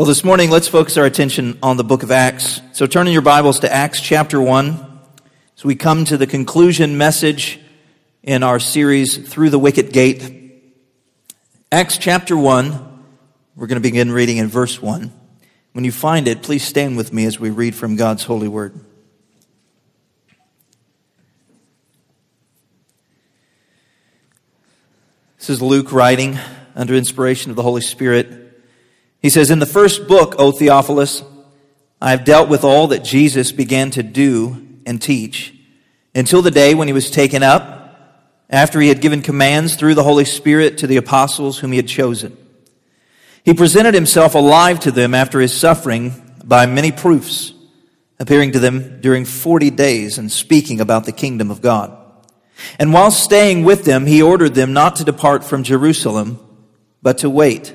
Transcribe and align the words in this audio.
Well, 0.00 0.06
this 0.06 0.24
morning, 0.24 0.48
let's 0.48 0.66
focus 0.66 0.96
our 0.96 1.04
attention 1.04 1.58
on 1.62 1.76
the 1.76 1.84
book 1.84 2.02
of 2.02 2.10
Acts. 2.10 2.62
So 2.72 2.86
turn 2.86 3.06
in 3.06 3.12
your 3.12 3.20
Bibles 3.20 3.60
to 3.60 3.70
Acts 3.70 4.00
chapter 4.00 4.40
1 4.40 4.98
as 5.58 5.62
we 5.62 5.74
come 5.74 6.06
to 6.06 6.16
the 6.16 6.26
conclusion 6.26 6.96
message 6.96 7.60
in 8.22 8.42
our 8.42 8.58
series, 8.58 9.18
Through 9.18 9.50
the 9.50 9.58
Wicket 9.58 9.92
Gate. 9.92 10.72
Acts 11.70 11.98
chapter 11.98 12.34
1, 12.34 13.04
we're 13.56 13.66
going 13.66 13.76
to 13.76 13.82
begin 13.82 14.10
reading 14.10 14.38
in 14.38 14.48
verse 14.48 14.80
1. 14.80 15.12
When 15.72 15.84
you 15.84 15.92
find 15.92 16.28
it, 16.28 16.40
please 16.40 16.64
stand 16.64 16.96
with 16.96 17.12
me 17.12 17.26
as 17.26 17.38
we 17.38 17.50
read 17.50 17.74
from 17.74 17.96
God's 17.96 18.24
holy 18.24 18.48
word. 18.48 18.82
This 25.36 25.50
is 25.50 25.60
Luke 25.60 25.92
writing 25.92 26.38
under 26.74 26.94
inspiration 26.94 27.50
of 27.50 27.56
the 27.56 27.62
Holy 27.62 27.82
Spirit. 27.82 28.39
He 29.20 29.30
says, 29.30 29.50
In 29.50 29.58
the 29.58 29.66
first 29.66 30.08
book, 30.08 30.34
O 30.38 30.50
Theophilus, 30.52 31.22
I 32.00 32.10
have 32.10 32.24
dealt 32.24 32.48
with 32.48 32.64
all 32.64 32.88
that 32.88 33.04
Jesus 33.04 33.52
began 33.52 33.90
to 33.92 34.02
do 34.02 34.66
and 34.86 35.00
teach 35.00 35.54
until 36.14 36.42
the 36.42 36.50
day 36.50 36.74
when 36.74 36.88
he 36.88 36.94
was 36.94 37.10
taken 37.10 37.42
up, 37.42 37.78
after 38.48 38.80
he 38.80 38.88
had 38.88 39.00
given 39.00 39.22
commands 39.22 39.76
through 39.76 39.94
the 39.94 40.02
Holy 40.02 40.24
Spirit 40.24 40.78
to 40.78 40.86
the 40.86 40.96
apostles 40.96 41.58
whom 41.58 41.70
he 41.70 41.76
had 41.76 41.86
chosen. 41.86 42.36
He 43.44 43.54
presented 43.54 43.94
himself 43.94 44.34
alive 44.34 44.80
to 44.80 44.90
them 44.90 45.14
after 45.14 45.40
his 45.40 45.54
suffering 45.54 46.34
by 46.42 46.66
many 46.66 46.90
proofs, 46.90 47.52
appearing 48.18 48.52
to 48.52 48.58
them 48.58 49.00
during 49.00 49.24
40 49.24 49.70
days 49.70 50.18
and 50.18 50.32
speaking 50.32 50.80
about 50.80 51.04
the 51.04 51.12
kingdom 51.12 51.50
of 51.50 51.60
God. 51.60 51.96
And 52.78 52.92
while 52.92 53.10
staying 53.10 53.64
with 53.64 53.84
them, 53.84 54.06
he 54.06 54.20
ordered 54.20 54.54
them 54.54 54.72
not 54.72 54.96
to 54.96 55.04
depart 55.04 55.44
from 55.44 55.62
Jerusalem, 55.62 56.38
but 57.02 57.18
to 57.18 57.30
wait 57.30 57.74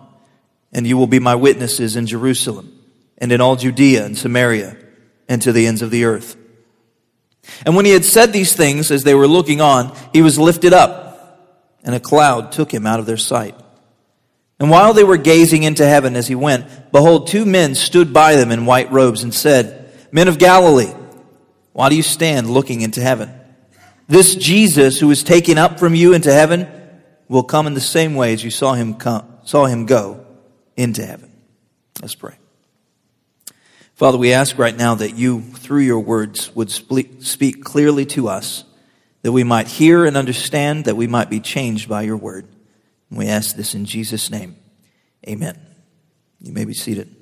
and 0.73 0.87
you 0.87 0.97
will 0.97 1.07
be 1.07 1.19
my 1.19 1.35
witnesses 1.35 1.95
in 1.95 2.07
Jerusalem 2.07 2.79
and 3.17 3.31
in 3.31 3.41
all 3.41 3.55
Judea 3.55 4.05
and 4.05 4.17
Samaria 4.17 4.77
and 5.27 5.41
to 5.41 5.51
the 5.51 5.67
ends 5.67 5.81
of 5.81 5.91
the 5.91 6.05
earth. 6.05 6.37
And 7.65 7.75
when 7.75 7.85
he 7.85 7.91
had 7.91 8.05
said 8.05 8.31
these 8.31 8.55
things 8.55 8.91
as 8.91 9.03
they 9.03 9.15
were 9.15 9.27
looking 9.27 9.61
on, 9.61 9.95
he 10.13 10.21
was 10.21 10.39
lifted 10.39 10.73
up 10.73 11.11
and 11.83 11.95
a 11.95 11.99
cloud 11.99 12.51
took 12.51 12.71
him 12.73 12.85
out 12.85 12.99
of 12.99 13.05
their 13.05 13.17
sight. 13.17 13.55
And 14.59 14.69
while 14.69 14.93
they 14.93 15.03
were 15.03 15.17
gazing 15.17 15.63
into 15.63 15.85
heaven 15.85 16.15
as 16.15 16.27
he 16.27 16.35
went, 16.35 16.91
behold, 16.91 17.27
two 17.27 17.45
men 17.45 17.73
stood 17.73 18.13
by 18.13 18.35
them 18.35 18.51
in 18.51 18.67
white 18.67 18.91
robes 18.91 19.23
and 19.23 19.33
said, 19.33 19.91
Men 20.11 20.27
of 20.27 20.37
Galilee, 20.37 20.93
why 21.73 21.89
do 21.89 21.95
you 21.95 22.03
stand 22.03 22.49
looking 22.49 22.81
into 22.81 23.01
heaven? 23.01 23.33
This 24.07 24.35
Jesus 24.35 24.99
who 24.99 25.07
was 25.07 25.23
taken 25.23 25.57
up 25.57 25.79
from 25.79 25.95
you 25.95 26.13
into 26.13 26.31
heaven 26.31 26.67
will 27.27 27.43
come 27.43 27.65
in 27.65 27.73
the 27.73 27.81
same 27.81 28.13
way 28.13 28.33
as 28.33 28.43
you 28.43 28.51
saw 28.51 28.73
him 28.73 28.93
come, 28.93 29.25
saw 29.43 29.65
him 29.65 29.85
go 29.85 30.20
into 30.81 31.05
heaven. 31.05 31.31
Let's 32.01 32.15
pray. 32.15 32.35
Father, 33.93 34.17
we 34.17 34.33
ask 34.33 34.57
right 34.57 34.75
now 34.75 34.95
that 34.95 35.15
you, 35.15 35.41
through 35.41 35.81
your 35.81 35.99
words, 35.99 36.53
would 36.55 36.71
speak 36.71 37.63
clearly 37.63 38.05
to 38.07 38.29
us, 38.29 38.63
that 39.21 39.31
we 39.31 39.43
might 39.43 39.67
hear 39.67 40.05
and 40.05 40.17
understand, 40.17 40.85
that 40.85 40.95
we 40.95 41.05
might 41.05 41.29
be 41.29 41.39
changed 41.39 41.87
by 41.87 42.01
your 42.01 42.17
word. 42.17 42.47
And 43.09 43.19
we 43.19 43.27
ask 43.27 43.55
this 43.55 43.75
in 43.75 43.85
Jesus' 43.85 44.31
name. 44.31 44.55
Amen. 45.27 45.59
You 46.39 46.51
may 46.51 46.65
be 46.65 46.73
seated. 46.73 47.15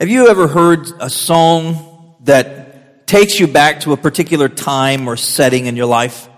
Have 0.00 0.08
you 0.08 0.28
ever 0.28 0.48
heard 0.48 0.88
a 1.00 1.08
song 1.08 2.16
that 2.24 3.06
takes 3.06 3.38
you 3.38 3.46
back 3.46 3.80
to 3.80 3.92
a 3.92 3.96
particular 3.96 4.48
time 4.48 5.06
or 5.06 5.16
setting 5.16 5.66
in 5.66 5.76
your 5.76 5.86
life? 5.86 6.28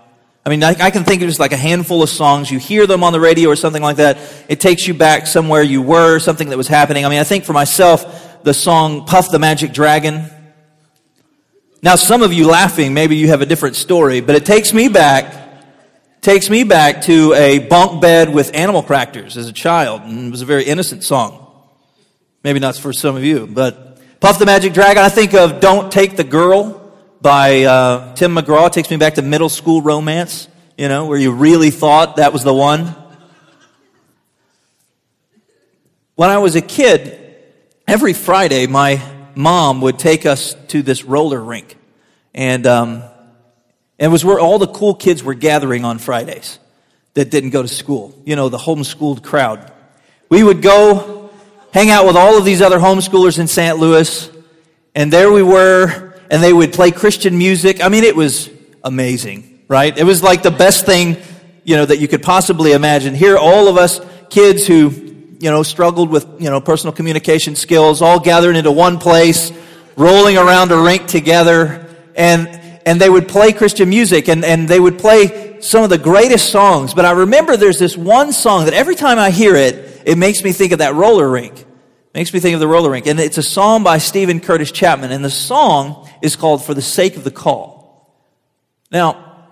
I 0.45 0.49
mean, 0.49 0.63
I, 0.63 0.75
I, 0.79 0.89
can 0.89 1.03
think 1.03 1.21
of 1.21 1.27
just 1.27 1.39
like 1.39 1.51
a 1.51 1.57
handful 1.57 2.01
of 2.01 2.09
songs. 2.09 2.49
You 2.49 2.59
hear 2.59 2.87
them 2.87 3.03
on 3.03 3.13
the 3.13 3.19
radio 3.19 3.49
or 3.49 3.55
something 3.55 3.81
like 3.81 3.97
that. 3.97 4.17
It 4.47 4.59
takes 4.59 4.87
you 4.87 4.93
back 4.93 5.27
somewhere 5.27 5.61
you 5.61 5.81
were, 5.81 6.19
something 6.19 6.49
that 6.49 6.57
was 6.57 6.67
happening. 6.67 7.05
I 7.05 7.09
mean, 7.09 7.19
I 7.19 7.23
think 7.23 7.43
for 7.43 7.53
myself, 7.53 8.43
the 8.43 8.53
song 8.53 9.05
Puff 9.05 9.31
the 9.31 9.39
Magic 9.39 9.73
Dragon. 9.73 10.29
Now, 11.81 11.95
some 11.95 12.21
of 12.23 12.33
you 12.33 12.47
laughing, 12.47 12.93
maybe 12.93 13.17
you 13.17 13.27
have 13.27 13.41
a 13.41 13.45
different 13.45 13.75
story, 13.75 14.21
but 14.21 14.35
it 14.35 14.45
takes 14.45 14.73
me 14.73 14.87
back, 14.87 15.61
takes 16.21 16.49
me 16.49 16.63
back 16.63 17.03
to 17.03 17.33
a 17.33 17.59
bunk 17.59 18.01
bed 18.01 18.33
with 18.33 18.55
animal 18.55 18.81
crackers 18.81 19.37
as 19.37 19.47
a 19.47 19.53
child. 19.53 20.01
And 20.01 20.27
it 20.27 20.31
was 20.31 20.41
a 20.41 20.45
very 20.45 20.63
innocent 20.63 21.03
song. 21.03 21.47
Maybe 22.43 22.59
not 22.59 22.77
for 22.77 22.93
some 22.93 23.17
of 23.17 23.23
you, 23.23 23.45
but 23.45 23.99
Puff 24.21 24.39
the 24.39 24.45
Magic 24.45 24.73
Dragon. 24.73 25.03
I 25.03 25.09
think 25.09 25.33
of 25.33 25.59
Don't 25.59 25.91
Take 25.91 26.15
the 26.15 26.23
Girl 26.23 26.78
by 27.21 27.63
uh, 27.63 28.15
Tim 28.15 28.35
McGraw. 28.35 28.71
Takes 28.71 28.89
me 28.89 28.97
back 28.97 29.15
to 29.15 29.21
middle 29.21 29.49
school 29.49 29.81
romance, 29.81 30.47
you 30.77 30.87
know, 30.87 31.05
where 31.05 31.17
you 31.17 31.31
really 31.31 31.71
thought 31.71 32.17
that 32.17 32.33
was 32.33 32.43
the 32.43 32.53
one. 32.53 32.95
When 36.15 36.29
I 36.29 36.37
was 36.39 36.55
a 36.55 36.61
kid, 36.61 37.17
every 37.87 38.13
Friday, 38.13 38.67
my 38.67 39.01
mom 39.35 39.81
would 39.81 39.97
take 39.97 40.25
us 40.25 40.55
to 40.67 40.81
this 40.81 41.03
roller 41.03 41.41
rink. 41.41 41.77
And 42.33 42.67
um, 42.67 43.03
it 43.97 44.07
was 44.07 44.23
where 44.23 44.39
all 44.39 44.59
the 44.59 44.67
cool 44.67 44.93
kids 44.93 45.23
were 45.23 45.33
gathering 45.33 45.85
on 45.85 45.97
Fridays 45.97 46.59
that 47.13 47.31
didn't 47.31 47.49
go 47.51 47.61
to 47.61 47.67
school. 47.67 48.13
You 48.25 48.35
know, 48.35 48.49
the 48.49 48.57
homeschooled 48.57 49.23
crowd. 49.23 49.71
We 50.29 50.43
would 50.43 50.61
go 50.61 51.31
hang 51.73 51.89
out 51.89 52.05
with 52.05 52.15
all 52.15 52.37
of 52.37 52.45
these 52.45 52.61
other 52.61 52.79
homeschoolers 52.79 53.39
in 53.39 53.47
St. 53.47 53.77
Louis. 53.77 54.29
And 54.95 55.11
there 55.11 55.31
we 55.31 55.43
were 55.43 56.08
and 56.29 56.43
they 56.43 56.53
would 56.53 56.73
play 56.73 56.91
Christian 56.91 57.37
music. 57.37 57.83
I 57.83 57.89
mean, 57.89 58.03
it 58.03 58.15
was 58.15 58.49
amazing, 58.83 59.63
right? 59.67 59.97
It 59.97 60.03
was 60.03 60.21
like 60.23 60.43
the 60.43 60.51
best 60.51 60.85
thing, 60.85 61.17
you 61.63 61.75
know, 61.75 61.85
that 61.85 61.97
you 61.97 62.07
could 62.07 62.23
possibly 62.23 62.73
imagine. 62.73 63.15
Here, 63.15 63.37
all 63.37 63.67
of 63.67 63.77
us 63.77 63.99
kids 64.29 64.67
who, 64.67 64.89
you 65.39 65.49
know, 65.49 65.63
struggled 65.63 66.09
with, 66.09 66.27
you 66.39 66.49
know, 66.49 66.61
personal 66.61 66.93
communication 66.93 67.55
skills, 67.55 68.01
all 68.01 68.19
gathered 68.19 68.55
into 68.55 68.71
one 68.71 68.99
place, 68.99 69.51
rolling 69.95 70.37
around 70.37 70.71
a 70.71 70.77
rink 70.79 71.07
together, 71.07 71.87
and, 72.15 72.47
and 72.85 73.01
they 73.01 73.09
would 73.09 73.27
play 73.27 73.51
Christian 73.51 73.89
music, 73.89 74.29
and, 74.29 74.45
and 74.45 74.67
they 74.67 74.79
would 74.79 74.99
play 74.99 75.59
some 75.61 75.83
of 75.83 75.89
the 75.89 75.97
greatest 75.97 76.51
songs. 76.51 76.93
But 76.93 77.05
I 77.05 77.11
remember 77.11 77.57
there's 77.57 77.79
this 77.79 77.97
one 77.97 78.31
song 78.31 78.65
that 78.65 78.73
every 78.73 78.95
time 78.95 79.17
I 79.17 79.31
hear 79.31 79.55
it, 79.55 80.03
it 80.05 80.17
makes 80.17 80.43
me 80.43 80.51
think 80.51 80.71
of 80.71 80.79
that 80.79 80.93
roller 80.95 81.29
rink. 81.29 81.65
Makes 82.13 82.33
me 82.33 82.39
think 82.39 82.55
of 82.55 82.59
the 82.59 82.67
roller 82.67 82.89
rink. 82.89 83.05
And 83.05 83.19
it's 83.19 83.37
a 83.37 83.43
song 83.43 83.83
by 83.83 83.99
Steven 83.99 84.39
Curtis 84.39 84.71
Chapman. 84.71 85.11
And 85.11 85.23
the 85.23 85.29
song 85.29 86.09
is 86.21 86.35
called 86.35 86.63
For 86.63 86.73
the 86.73 86.81
Sake 86.81 87.15
of 87.15 87.23
the 87.23 87.31
Call. 87.31 88.15
Now, 88.91 89.47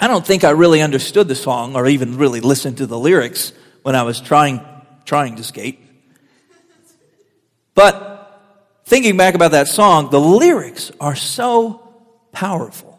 I 0.00 0.06
don't 0.06 0.26
think 0.26 0.44
I 0.44 0.50
really 0.50 0.80
understood 0.80 1.28
the 1.28 1.34
song 1.34 1.76
or 1.76 1.86
even 1.86 2.16
really 2.16 2.40
listened 2.40 2.78
to 2.78 2.86
the 2.86 2.98
lyrics 2.98 3.52
when 3.82 3.94
I 3.94 4.04
was 4.04 4.20
trying, 4.20 4.60
trying 5.04 5.36
to 5.36 5.44
skate. 5.44 5.80
But 7.74 8.40
thinking 8.86 9.16
back 9.16 9.34
about 9.34 9.50
that 9.50 9.68
song, 9.68 10.10
the 10.10 10.20
lyrics 10.20 10.90
are 11.00 11.14
so 11.14 11.94
powerful. 12.32 12.98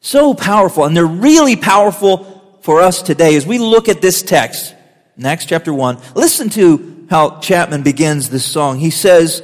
So 0.00 0.34
powerful. 0.34 0.84
And 0.84 0.94
they're 0.96 1.06
really 1.06 1.56
powerful 1.56 2.58
for 2.62 2.80
us 2.80 3.00
today 3.02 3.36
as 3.36 3.46
we 3.46 3.58
look 3.58 3.88
at 3.88 4.02
this 4.02 4.22
text, 4.22 4.74
in 5.16 5.26
Acts 5.26 5.46
chapter 5.46 5.72
1. 5.72 5.98
Listen 6.14 6.48
to 6.50 7.06
how 7.10 7.38
Chapman 7.40 7.82
begins 7.82 8.30
this 8.30 8.44
song. 8.44 8.78
He 8.78 8.90
says, 8.90 9.42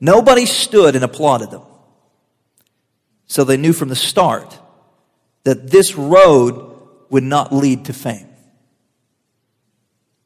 Nobody 0.00 0.44
stood 0.44 0.96
and 0.96 1.04
applauded 1.04 1.50
them. 1.50 1.62
So 3.26 3.44
they 3.44 3.56
knew 3.56 3.72
from 3.72 3.88
the 3.88 3.96
start 3.96 4.58
that 5.44 5.70
this 5.70 5.94
road 5.94 6.72
would 7.10 7.22
not 7.22 7.52
lead 7.52 7.86
to 7.86 7.92
fame. 7.92 8.28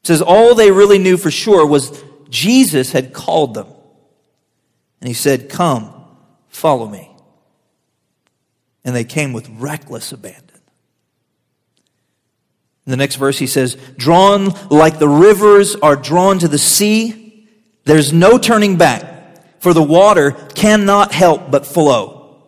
It 0.03 0.07
says 0.07 0.21
all 0.21 0.55
they 0.55 0.71
really 0.71 0.97
knew 0.97 1.17
for 1.17 1.31
sure 1.31 1.65
was 1.65 2.03
Jesus 2.29 2.91
had 2.91 3.13
called 3.13 3.53
them. 3.53 3.67
And 5.01 5.07
he 5.07 5.13
said, 5.13 5.49
Come, 5.49 5.93
follow 6.49 6.87
me. 6.87 7.11
And 8.83 8.95
they 8.95 9.03
came 9.03 9.33
with 9.33 9.49
reckless 9.49 10.11
abandon. 10.11 10.48
In 12.89 12.91
the 12.91 12.97
next 12.97 13.17
verse, 13.17 13.37
he 13.37 13.45
says, 13.45 13.77
Drawn 13.97 14.45
like 14.71 14.97
the 14.97 15.07
rivers 15.07 15.75
are 15.75 15.95
drawn 15.95 16.39
to 16.39 16.47
the 16.47 16.57
sea, 16.57 17.47
there's 17.83 18.11
no 18.11 18.39
turning 18.39 18.77
back, 18.77 19.61
for 19.61 19.75
the 19.75 19.83
water 19.83 20.31
cannot 20.31 21.11
help 21.11 21.51
but 21.51 21.67
flow. 21.67 22.41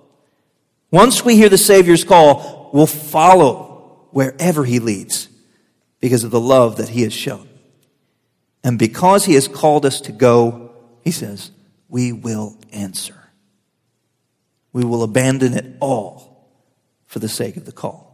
Once 0.90 1.24
we 1.24 1.36
hear 1.36 1.48
the 1.48 1.60
Savior's 1.60 2.04
call, 2.04 2.72
we'll 2.74 2.88
follow 2.88 4.08
wherever 4.10 4.66
he 4.66 4.80
leads 4.80 5.30
because 6.00 6.24
of 6.24 6.32
the 6.32 6.42
love 6.42 6.78
that 6.78 6.90
he 6.90 7.04
has 7.04 7.14
shown. 7.14 7.48
And 8.64 8.80
because 8.80 9.26
he 9.26 9.36
has 9.36 9.48
called 9.48 9.86
us 9.86 10.02
to 10.02 10.12
go, 10.12 10.72
he 11.04 11.12
says, 11.12 11.52
we 11.88 12.14
will 12.14 12.58
answer. 12.72 13.30
We 14.74 14.86
will 14.86 15.04
abandon 15.04 15.54
it 15.54 15.78
all 15.80 16.50
for 17.06 17.20
the 17.20 17.30
sake 17.30 17.58
of 17.58 17.66
the 17.66 17.72
call. 17.72 18.11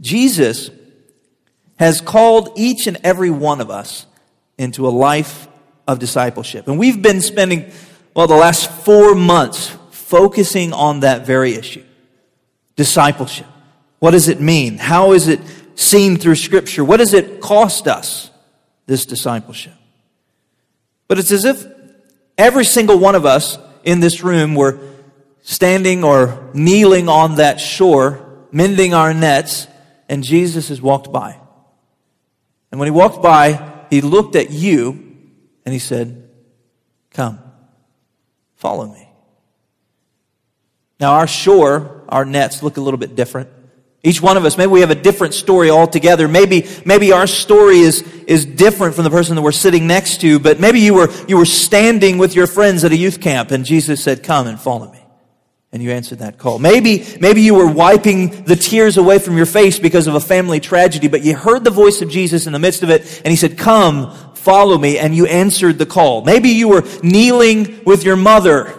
Jesus 0.00 0.70
has 1.76 2.00
called 2.00 2.52
each 2.56 2.86
and 2.86 2.98
every 3.02 3.30
one 3.30 3.60
of 3.60 3.70
us 3.70 4.06
into 4.58 4.86
a 4.86 4.90
life 4.90 5.48
of 5.88 5.98
discipleship. 5.98 6.68
And 6.68 6.78
we've 6.78 7.00
been 7.00 7.20
spending, 7.20 7.70
well, 8.14 8.26
the 8.26 8.34
last 8.36 8.70
four 8.70 9.14
months 9.14 9.76
focusing 9.90 10.72
on 10.72 11.00
that 11.00 11.26
very 11.26 11.54
issue 11.54 11.84
discipleship. 12.76 13.46
What 13.98 14.12
does 14.12 14.28
it 14.28 14.40
mean? 14.40 14.78
How 14.78 15.12
is 15.12 15.28
it 15.28 15.40
seen 15.74 16.16
through 16.16 16.36
Scripture? 16.36 16.82
What 16.82 16.96
does 16.96 17.12
it 17.12 17.40
cost 17.40 17.86
us, 17.86 18.30
this 18.86 19.04
discipleship? 19.04 19.74
But 21.06 21.18
it's 21.18 21.30
as 21.30 21.44
if 21.44 21.66
every 22.38 22.64
single 22.64 22.98
one 22.98 23.14
of 23.14 23.26
us 23.26 23.58
in 23.84 24.00
this 24.00 24.22
room 24.22 24.54
were 24.54 24.80
standing 25.42 26.04
or 26.04 26.50
kneeling 26.54 27.08
on 27.08 27.34
that 27.36 27.60
shore, 27.60 28.46
mending 28.50 28.94
our 28.94 29.12
nets, 29.12 29.66
and 30.10 30.24
Jesus 30.24 30.68
has 30.68 30.82
walked 30.82 31.12
by. 31.12 31.38
And 32.70 32.80
when 32.80 32.86
he 32.86 32.90
walked 32.90 33.22
by, 33.22 33.86
he 33.90 34.00
looked 34.00 34.34
at 34.34 34.50
you 34.50 34.90
and 35.64 35.72
he 35.72 35.78
said, 35.78 36.28
Come, 37.12 37.38
follow 38.56 38.86
me. 38.86 39.08
Now, 40.98 41.14
our 41.14 41.26
shore, 41.26 42.04
our 42.08 42.24
nets 42.24 42.62
look 42.62 42.76
a 42.76 42.80
little 42.80 42.98
bit 42.98 43.14
different. 43.14 43.48
Each 44.02 44.20
one 44.20 44.36
of 44.36 44.44
us, 44.44 44.58
maybe 44.58 44.70
we 44.70 44.80
have 44.80 44.90
a 44.90 44.94
different 44.94 45.34
story 45.34 45.70
altogether. 45.70 46.26
Maybe, 46.26 46.66
maybe 46.84 47.12
our 47.12 47.26
story 47.26 47.78
is, 47.78 48.02
is 48.24 48.44
different 48.46 48.94
from 48.94 49.04
the 49.04 49.10
person 49.10 49.36
that 49.36 49.42
we're 49.42 49.52
sitting 49.52 49.86
next 49.86 50.20
to, 50.22 50.38
but 50.38 50.58
maybe 50.58 50.80
you 50.80 50.94
were, 50.94 51.08
you 51.28 51.36
were 51.36 51.44
standing 51.44 52.18
with 52.18 52.34
your 52.34 52.46
friends 52.46 52.82
at 52.82 52.92
a 52.92 52.96
youth 52.96 53.20
camp 53.20 53.50
and 53.50 53.64
Jesus 53.64 54.02
said, 54.02 54.22
come 54.22 54.46
and 54.46 54.58
follow 54.58 54.90
me. 54.90 54.99
And 55.72 55.82
you 55.82 55.92
answered 55.92 56.18
that 56.18 56.36
call. 56.36 56.58
Maybe, 56.58 57.06
maybe 57.20 57.42
you 57.42 57.54
were 57.54 57.70
wiping 57.70 58.44
the 58.44 58.56
tears 58.56 58.96
away 58.96 59.20
from 59.20 59.36
your 59.36 59.46
face 59.46 59.78
because 59.78 60.08
of 60.08 60.16
a 60.16 60.20
family 60.20 60.58
tragedy, 60.58 61.06
but 61.06 61.22
you 61.22 61.36
heard 61.36 61.62
the 61.62 61.70
voice 61.70 62.02
of 62.02 62.10
Jesus 62.10 62.46
in 62.46 62.52
the 62.52 62.58
midst 62.58 62.82
of 62.82 62.90
it 62.90 63.20
and 63.24 63.28
he 63.28 63.36
said, 63.36 63.56
come, 63.56 64.12
follow 64.34 64.76
me. 64.76 64.98
And 64.98 65.14
you 65.14 65.26
answered 65.26 65.78
the 65.78 65.86
call. 65.86 66.22
Maybe 66.22 66.48
you 66.48 66.68
were 66.68 66.82
kneeling 67.04 67.84
with 67.84 68.02
your 68.02 68.16
mother 68.16 68.74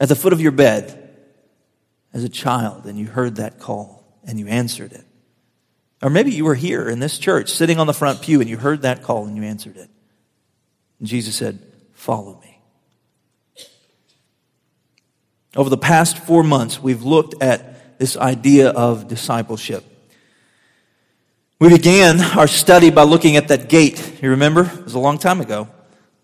at 0.00 0.08
the 0.08 0.16
foot 0.16 0.32
of 0.32 0.40
your 0.40 0.52
bed 0.52 1.00
as 2.12 2.24
a 2.24 2.28
child 2.28 2.86
and 2.86 2.98
you 2.98 3.06
heard 3.06 3.36
that 3.36 3.60
call 3.60 4.04
and 4.24 4.40
you 4.40 4.48
answered 4.48 4.92
it. 4.92 5.04
Or 6.02 6.10
maybe 6.10 6.32
you 6.32 6.44
were 6.44 6.56
here 6.56 6.88
in 6.88 6.98
this 6.98 7.18
church 7.18 7.50
sitting 7.50 7.78
on 7.78 7.86
the 7.86 7.94
front 7.94 8.20
pew 8.20 8.40
and 8.40 8.50
you 8.50 8.56
heard 8.56 8.82
that 8.82 9.02
call 9.02 9.26
and 9.26 9.36
you 9.36 9.44
answered 9.44 9.76
it. 9.76 9.88
And 10.98 11.08
Jesus 11.08 11.36
said, 11.36 11.60
Follow 11.92 12.38
me. 12.42 12.53
Over 15.56 15.70
the 15.70 15.78
past 15.78 16.18
four 16.18 16.42
months, 16.42 16.82
we've 16.82 17.02
looked 17.02 17.42
at 17.42 17.98
this 17.98 18.16
idea 18.16 18.70
of 18.70 19.08
discipleship. 19.08 19.84
We 21.60 21.68
began 21.68 22.20
our 22.20 22.48
study 22.48 22.90
by 22.90 23.02
looking 23.04 23.36
at 23.36 23.48
that 23.48 23.68
gate. 23.68 24.20
You 24.22 24.30
remember? 24.30 24.62
It 24.62 24.84
was 24.84 24.94
a 24.94 24.98
long 24.98 25.18
time 25.18 25.40
ago. 25.40 25.68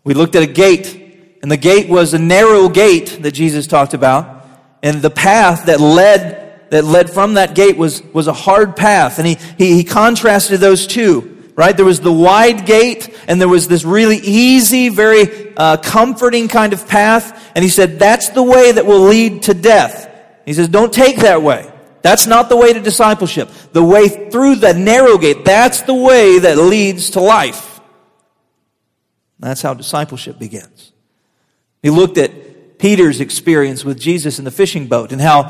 We 0.04 0.14
looked 0.14 0.34
at 0.34 0.42
a 0.42 0.52
gate, 0.52 1.38
and 1.42 1.50
the 1.50 1.56
gate 1.56 1.88
was 1.88 2.14
a 2.14 2.18
narrow 2.18 2.68
gate 2.68 3.18
that 3.22 3.32
Jesus 3.32 3.66
talked 3.66 3.94
about, 3.94 4.46
and 4.82 5.00
the 5.00 5.10
path 5.10 5.66
that 5.66 5.80
led 5.80 6.40
that 6.70 6.84
led 6.84 7.10
from 7.10 7.34
that 7.34 7.54
gate 7.54 7.76
was, 7.76 8.02
was 8.12 8.28
a 8.28 8.32
hard 8.32 8.76
path. 8.76 9.18
And 9.18 9.26
he, 9.26 9.36
he, 9.58 9.74
he 9.74 9.84
contrasted 9.84 10.60
those 10.60 10.86
two, 10.86 11.39
right? 11.60 11.76
There 11.76 11.84
was 11.84 12.00
the 12.00 12.10
wide 12.10 12.64
gate 12.64 13.14
and 13.28 13.38
there 13.38 13.46
was 13.46 13.68
this 13.68 13.84
really 13.84 14.16
easy, 14.16 14.88
very 14.88 15.54
uh, 15.58 15.76
comforting 15.76 16.48
kind 16.48 16.72
of 16.72 16.88
path. 16.88 17.52
And 17.54 17.62
he 17.62 17.68
said, 17.68 17.98
that's 17.98 18.30
the 18.30 18.42
way 18.42 18.72
that 18.72 18.86
will 18.86 19.02
lead 19.02 19.42
to 19.42 19.52
death. 19.52 20.10
He 20.46 20.54
says, 20.54 20.68
don't 20.68 20.90
take 20.90 21.18
that 21.18 21.42
way. 21.42 21.70
That's 22.00 22.26
not 22.26 22.48
the 22.48 22.56
way 22.56 22.72
to 22.72 22.80
discipleship. 22.80 23.50
The 23.72 23.84
way 23.84 24.08
through 24.08 24.54
the 24.54 24.72
narrow 24.72 25.18
gate, 25.18 25.44
that's 25.44 25.82
the 25.82 25.92
way 25.92 26.38
that 26.38 26.56
leads 26.56 27.10
to 27.10 27.20
life. 27.20 27.78
That's 29.38 29.60
how 29.60 29.74
discipleship 29.74 30.38
begins. 30.38 30.92
He 31.82 31.90
looked 31.90 32.16
at 32.16 32.78
Peter's 32.78 33.20
experience 33.20 33.84
with 33.84 34.00
Jesus 34.00 34.38
in 34.38 34.46
the 34.46 34.50
fishing 34.50 34.86
boat 34.86 35.12
and 35.12 35.20
how 35.20 35.42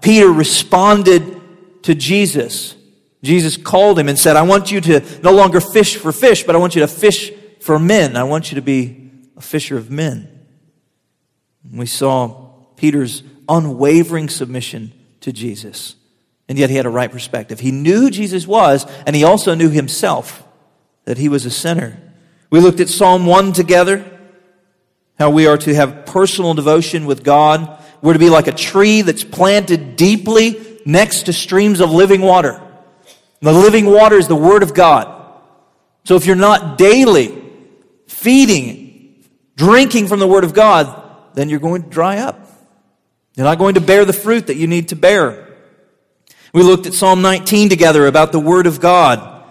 Peter 0.00 0.28
responded 0.28 1.82
to 1.82 1.96
Jesus. 1.96 2.76
Jesus 3.22 3.56
called 3.56 3.98
him 3.98 4.08
and 4.08 4.18
said, 4.18 4.36
I 4.36 4.42
want 4.42 4.70
you 4.70 4.80
to 4.82 5.02
no 5.22 5.32
longer 5.32 5.60
fish 5.60 5.96
for 5.96 6.12
fish, 6.12 6.44
but 6.44 6.54
I 6.54 6.58
want 6.58 6.74
you 6.74 6.80
to 6.82 6.88
fish 6.88 7.32
for 7.60 7.78
men. 7.78 8.16
I 8.16 8.24
want 8.24 8.50
you 8.50 8.56
to 8.56 8.62
be 8.62 9.10
a 9.36 9.40
fisher 9.40 9.76
of 9.76 9.90
men. 9.90 10.28
We 11.72 11.86
saw 11.86 12.50
Peter's 12.76 13.22
unwavering 13.48 14.28
submission 14.28 14.92
to 15.20 15.32
Jesus. 15.32 15.96
And 16.48 16.58
yet 16.58 16.70
he 16.70 16.76
had 16.76 16.86
a 16.86 16.90
right 16.90 17.10
perspective. 17.10 17.60
He 17.60 17.72
knew 17.72 18.02
who 18.02 18.10
Jesus 18.10 18.46
was, 18.46 18.86
and 19.06 19.16
he 19.16 19.24
also 19.24 19.54
knew 19.54 19.70
himself 19.70 20.46
that 21.04 21.18
he 21.18 21.28
was 21.28 21.44
a 21.44 21.50
sinner. 21.50 22.00
We 22.50 22.60
looked 22.60 22.80
at 22.80 22.88
Psalm 22.88 23.26
1 23.26 23.52
together 23.52 24.04
how 25.18 25.30
we 25.30 25.46
are 25.46 25.58
to 25.58 25.74
have 25.74 26.06
personal 26.06 26.54
devotion 26.54 27.06
with 27.06 27.24
God. 27.24 27.82
We're 28.02 28.12
to 28.12 28.18
be 28.18 28.30
like 28.30 28.46
a 28.46 28.52
tree 28.52 29.02
that's 29.02 29.24
planted 29.24 29.96
deeply 29.96 30.80
next 30.84 31.24
to 31.24 31.32
streams 31.32 31.80
of 31.80 31.90
living 31.90 32.20
water. 32.20 32.62
The 33.46 33.52
living 33.52 33.86
water 33.86 34.16
is 34.16 34.26
the 34.26 34.34
Word 34.34 34.64
of 34.64 34.74
God. 34.74 35.06
So 36.02 36.16
if 36.16 36.26
you're 36.26 36.34
not 36.34 36.78
daily 36.78 37.44
feeding, 38.08 39.22
drinking 39.54 40.08
from 40.08 40.18
the 40.18 40.26
Word 40.26 40.42
of 40.42 40.52
God, 40.52 41.00
then 41.34 41.48
you're 41.48 41.60
going 41.60 41.84
to 41.84 41.88
dry 41.88 42.18
up. 42.18 42.40
You're 43.36 43.46
not 43.46 43.58
going 43.58 43.76
to 43.76 43.80
bear 43.80 44.04
the 44.04 44.12
fruit 44.12 44.48
that 44.48 44.56
you 44.56 44.66
need 44.66 44.88
to 44.88 44.96
bear. 44.96 45.56
We 46.52 46.64
looked 46.64 46.88
at 46.88 46.94
Psalm 46.94 47.22
19 47.22 47.68
together 47.68 48.08
about 48.08 48.32
the 48.32 48.40
Word 48.40 48.66
of 48.66 48.80
God. 48.80 49.44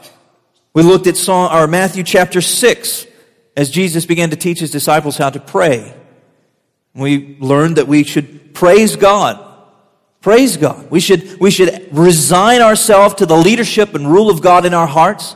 We 0.74 0.84
looked 0.84 1.08
at 1.08 1.16
Psalm, 1.16 1.56
or 1.56 1.66
Matthew 1.66 2.04
chapter 2.04 2.42
6 2.42 3.08
as 3.56 3.70
Jesus 3.70 4.06
began 4.06 4.32
to 4.32 4.36
teach 4.36 4.60
his 4.60 4.72
disciples 4.72 5.18
how 5.18 5.30
to 5.30 5.40
pray. 5.40 5.94
We 6.94 7.38
learned 7.40 7.78
that 7.78 7.88
we 7.88 8.04
should 8.04 8.54
praise 8.54 8.98
God. 8.98 9.55
Praise 10.26 10.58
God. 10.58 10.90
We 10.90 11.02
should, 11.02 11.40
we 11.40 11.52
should 11.52 11.88
resign 11.96 12.60
ourselves 12.60 13.14
to 13.16 13.28
the 13.28 13.38
leadership 13.38 13.94
and 13.94 14.12
rule 14.12 14.32
of 14.32 14.42
God 14.42 14.66
in 14.66 14.74
our 14.74 14.88
hearts. 14.88 15.36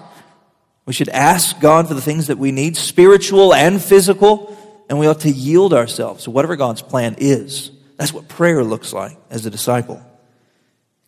We 0.88 0.94
should 0.94 1.10
ask 1.10 1.60
God 1.60 1.88
for 1.88 1.94
the 1.94 2.02
things 2.02 2.26
that 2.26 2.40
we 2.40 2.52
need, 2.52 2.76
spiritual 2.76 3.54
and 3.54 3.80
physical, 3.80 4.58
and 4.90 4.98
we 4.98 5.06
ought 5.06 5.20
to 5.20 5.30
yield 5.30 5.76
ourselves 5.76 6.24
to 6.24 6.32
whatever 6.32 6.56
God's 6.56 6.82
plan 6.82 7.18
is. 7.20 7.70
That's 7.98 8.12
what 8.12 8.28
prayer 8.28 8.64
looks 8.64 8.92
like 8.92 9.16
as 9.30 9.46
a 9.46 9.52
disciple. 9.52 10.02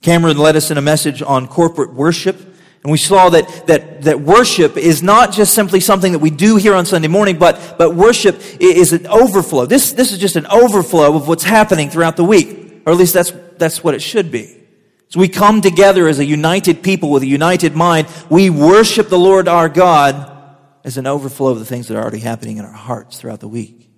Cameron 0.04 0.38
led 0.38 0.56
us 0.56 0.70
in 0.70 0.78
a 0.78 0.82
message 0.84 1.24
on 1.24 1.48
corporate 1.48 1.92
worship. 1.92 2.40
And 2.84 2.92
we 2.92 3.00
saw 3.00 3.30
that, 3.30 3.66
that, 3.66 4.04
that 4.04 4.22
worship 4.22 4.78
is 4.78 5.02
not 5.02 5.32
just 5.32 5.56
simply 5.56 5.80
something 5.80 6.12
that 6.12 6.20
we 6.20 6.30
do 6.30 6.58
here 6.58 6.76
on 6.76 6.86
Sunday 6.86 7.08
morning, 7.08 7.40
but, 7.40 7.80
but 7.80 7.96
worship 7.96 8.44
is 8.60 8.94
an 8.94 9.08
overflow. 9.08 9.66
This, 9.66 9.94
this 9.94 10.12
is 10.12 10.20
just 10.20 10.36
an 10.36 10.46
overflow 10.46 11.16
of 11.16 11.28
what's 11.28 11.44
happening 11.44 11.90
throughout 11.90 12.16
the 12.16 12.24
week. 12.24 12.60
Or 12.86 12.94
at 12.94 12.98
least 12.98 13.14
that's, 13.14 13.32
that's 13.62 13.84
what 13.84 13.94
it 13.94 14.02
should 14.02 14.32
be. 14.32 14.58
So 15.10 15.20
we 15.20 15.28
come 15.28 15.62
together 15.62 16.08
as 16.08 16.20
a 16.20 16.26
united 16.26 16.82
people 16.82 17.12
with 17.12 17.22
a 17.22 17.28
united 17.28 17.76
mind. 17.76 18.08
We 18.30 18.50
worship 18.50 19.08
the 19.08 19.20
Lord 19.20 19.48
our 19.48 19.70
God 19.70 20.30
as 20.84 20.98
an 20.98 21.06
overflow 21.06 21.50
of 21.50 21.60
the 21.60 21.66
things 21.66 21.88
that 21.88 21.96
are 21.96 22.02
already 22.02 22.20
happening 22.20 22.58
in 22.58 22.66
our 22.66 22.72
hearts 22.72 23.20
throughout 23.20 23.40
the 23.40 23.48
week. 23.48 23.90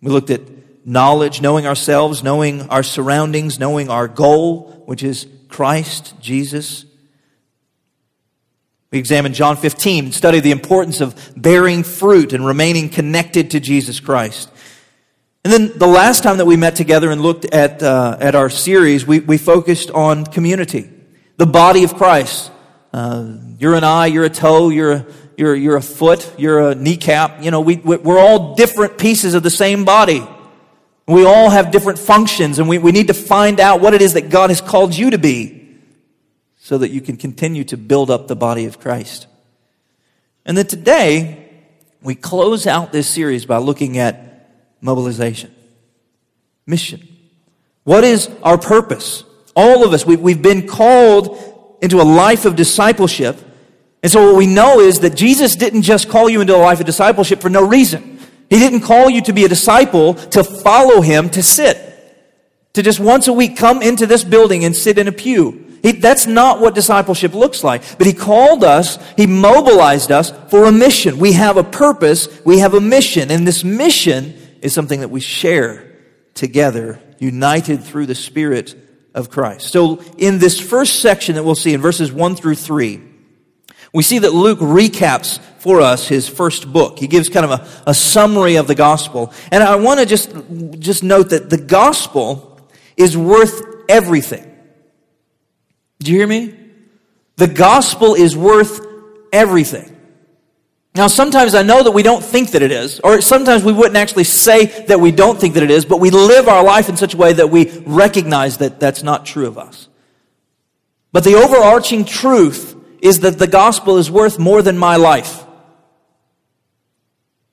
We 0.00 0.10
looked 0.10 0.30
at 0.30 0.40
knowledge, 0.86 1.42
knowing 1.42 1.66
ourselves, 1.66 2.22
knowing 2.22 2.62
our 2.70 2.82
surroundings, 2.82 3.58
knowing 3.58 3.90
our 3.90 4.08
goal, 4.08 4.82
which 4.86 5.02
is 5.02 5.26
Christ, 5.48 6.14
Jesus. 6.20 6.86
We 8.90 8.98
examined 8.98 9.34
John 9.34 9.56
15 9.56 10.06
and 10.06 10.14
studied 10.14 10.44
the 10.44 10.50
importance 10.52 11.00
of 11.00 11.32
bearing 11.36 11.82
fruit 11.82 12.32
and 12.32 12.46
remaining 12.46 12.88
connected 12.88 13.50
to 13.50 13.60
Jesus 13.60 14.00
Christ. 14.00 14.50
And 15.44 15.52
then 15.52 15.78
the 15.78 15.86
last 15.86 16.22
time 16.22 16.38
that 16.38 16.46
we 16.46 16.56
met 16.56 16.74
together 16.74 17.10
and 17.10 17.20
looked 17.20 17.44
at, 17.44 17.82
uh, 17.82 18.16
at 18.18 18.34
our 18.34 18.48
series, 18.48 19.06
we, 19.06 19.20
we 19.20 19.36
focused 19.36 19.90
on 19.90 20.24
community, 20.24 20.90
the 21.36 21.44
body 21.44 21.84
of 21.84 21.94
Christ. 21.96 22.50
Uh, 22.94 23.36
you're 23.58 23.74
an 23.74 23.84
eye, 23.84 24.06
you're 24.06 24.24
a 24.24 24.30
toe, 24.30 24.70
you're 24.70 24.92
a, 24.92 25.06
you're, 25.36 25.54
you're 25.54 25.76
a 25.76 25.82
foot, 25.82 26.32
you're 26.38 26.70
a 26.70 26.74
kneecap. 26.74 27.42
You 27.42 27.50
know, 27.50 27.60
we, 27.60 27.76
we're 27.76 28.18
all 28.18 28.54
different 28.54 28.96
pieces 28.96 29.34
of 29.34 29.42
the 29.42 29.50
same 29.50 29.84
body. 29.84 30.26
We 31.06 31.26
all 31.26 31.50
have 31.50 31.70
different 31.70 31.98
functions, 31.98 32.58
and 32.58 32.66
we, 32.66 32.78
we 32.78 32.90
need 32.90 33.08
to 33.08 33.14
find 33.14 33.60
out 33.60 33.82
what 33.82 33.92
it 33.92 34.00
is 34.00 34.14
that 34.14 34.30
God 34.30 34.48
has 34.48 34.62
called 34.62 34.96
you 34.96 35.10
to 35.10 35.18
be 35.18 35.76
so 36.56 36.78
that 36.78 36.88
you 36.90 37.02
can 37.02 37.18
continue 37.18 37.64
to 37.64 37.76
build 37.76 38.10
up 38.10 38.28
the 38.28 38.36
body 38.36 38.64
of 38.64 38.80
Christ. 38.80 39.26
And 40.46 40.56
then 40.56 40.66
today, 40.66 41.50
we 42.00 42.14
close 42.14 42.66
out 42.66 42.92
this 42.92 43.06
series 43.06 43.44
by 43.44 43.58
looking 43.58 43.98
at 43.98 44.33
mobilization, 44.84 45.50
mission. 46.66 47.08
What 47.84 48.04
is 48.04 48.30
our 48.42 48.58
purpose? 48.58 49.24
All 49.56 49.82
of 49.82 49.94
us, 49.94 50.04
we, 50.04 50.16
we've 50.16 50.42
been 50.42 50.68
called 50.68 51.78
into 51.80 52.02
a 52.02 52.04
life 52.04 52.44
of 52.44 52.54
discipleship. 52.54 53.38
And 54.02 54.12
so 54.12 54.26
what 54.26 54.36
we 54.36 54.46
know 54.46 54.80
is 54.80 55.00
that 55.00 55.16
Jesus 55.16 55.56
didn't 55.56 55.82
just 55.82 56.10
call 56.10 56.28
you 56.28 56.42
into 56.42 56.54
a 56.54 56.58
life 56.58 56.80
of 56.80 56.86
discipleship 56.86 57.40
for 57.40 57.48
no 57.48 57.66
reason. 57.66 58.18
He 58.50 58.58
didn't 58.58 58.82
call 58.82 59.08
you 59.08 59.22
to 59.22 59.32
be 59.32 59.46
a 59.46 59.48
disciple 59.48 60.14
to 60.14 60.44
follow 60.44 61.00
him 61.00 61.30
to 61.30 61.42
sit. 61.42 61.78
To 62.74 62.82
just 62.82 63.00
once 63.00 63.26
a 63.26 63.32
week 63.32 63.56
come 63.56 63.80
into 63.80 64.06
this 64.06 64.22
building 64.22 64.66
and 64.66 64.76
sit 64.76 64.98
in 64.98 65.08
a 65.08 65.12
pew. 65.12 65.78
He, 65.82 65.92
that's 65.92 66.26
not 66.26 66.60
what 66.60 66.74
discipleship 66.74 67.32
looks 67.32 67.64
like. 67.64 67.96
But 67.96 68.06
he 68.06 68.12
called 68.12 68.64
us, 68.64 68.98
he 69.16 69.26
mobilized 69.26 70.12
us 70.12 70.30
for 70.50 70.66
a 70.66 70.72
mission. 70.72 71.18
We 71.18 71.32
have 71.32 71.56
a 71.56 71.64
purpose, 71.64 72.28
we 72.44 72.58
have 72.58 72.74
a 72.74 72.80
mission, 72.80 73.30
and 73.30 73.46
this 73.46 73.64
mission 73.64 74.34
is 74.64 74.72
something 74.72 75.00
that 75.00 75.10
we 75.10 75.20
share 75.20 75.92
together, 76.32 76.98
united 77.18 77.84
through 77.84 78.06
the 78.06 78.14
Spirit 78.14 78.74
of 79.14 79.28
Christ. 79.28 79.68
So 79.70 80.00
in 80.16 80.38
this 80.38 80.58
first 80.58 81.00
section 81.00 81.34
that 81.34 81.44
we'll 81.44 81.54
see 81.54 81.74
in 81.74 81.82
verses 81.82 82.10
1 82.10 82.34
through 82.34 82.54
3, 82.54 83.00
we 83.92 84.02
see 84.02 84.18
that 84.20 84.32
Luke 84.32 84.60
recaps 84.60 85.38
for 85.58 85.82
us 85.82 86.08
his 86.08 86.26
first 86.26 86.72
book. 86.72 86.98
He 86.98 87.06
gives 87.06 87.28
kind 87.28 87.44
of 87.44 87.60
a, 87.60 87.90
a 87.90 87.94
summary 87.94 88.56
of 88.56 88.66
the 88.66 88.74
gospel. 88.74 89.34
And 89.52 89.62
I 89.62 89.76
want 89.76 90.00
to 90.00 90.06
just, 90.06 90.34
just 90.78 91.02
note 91.02 91.28
that 91.30 91.50
the 91.50 91.58
gospel 91.58 92.58
is 92.96 93.16
worth 93.18 93.62
everything. 93.88 94.50
Do 95.98 96.10
you 96.10 96.18
hear 96.18 96.26
me? 96.26 96.58
The 97.36 97.48
gospel 97.48 98.14
is 98.14 98.34
worth 98.34 98.80
everything. 99.30 99.93
Now, 100.96 101.08
sometimes 101.08 101.56
I 101.56 101.62
know 101.62 101.82
that 101.82 101.90
we 101.90 102.04
don't 102.04 102.22
think 102.22 102.52
that 102.52 102.62
it 102.62 102.70
is, 102.70 103.00
or 103.00 103.20
sometimes 103.20 103.64
we 103.64 103.72
wouldn't 103.72 103.96
actually 103.96 104.24
say 104.24 104.66
that 104.84 105.00
we 105.00 105.10
don't 105.10 105.40
think 105.40 105.54
that 105.54 105.64
it 105.64 105.70
is, 105.70 105.84
but 105.84 105.98
we 105.98 106.10
live 106.10 106.46
our 106.46 106.62
life 106.62 106.88
in 106.88 106.96
such 106.96 107.14
a 107.14 107.16
way 107.16 107.32
that 107.32 107.50
we 107.50 107.68
recognize 107.80 108.58
that 108.58 108.78
that's 108.78 109.02
not 109.02 109.26
true 109.26 109.46
of 109.46 109.58
us. 109.58 109.88
But 111.10 111.24
the 111.24 111.34
overarching 111.34 112.04
truth 112.04 112.76
is 113.02 113.20
that 113.20 113.40
the 113.40 113.48
gospel 113.48 113.98
is 113.98 114.08
worth 114.08 114.38
more 114.38 114.62
than 114.62 114.78
my 114.78 114.94
life. 114.94 115.44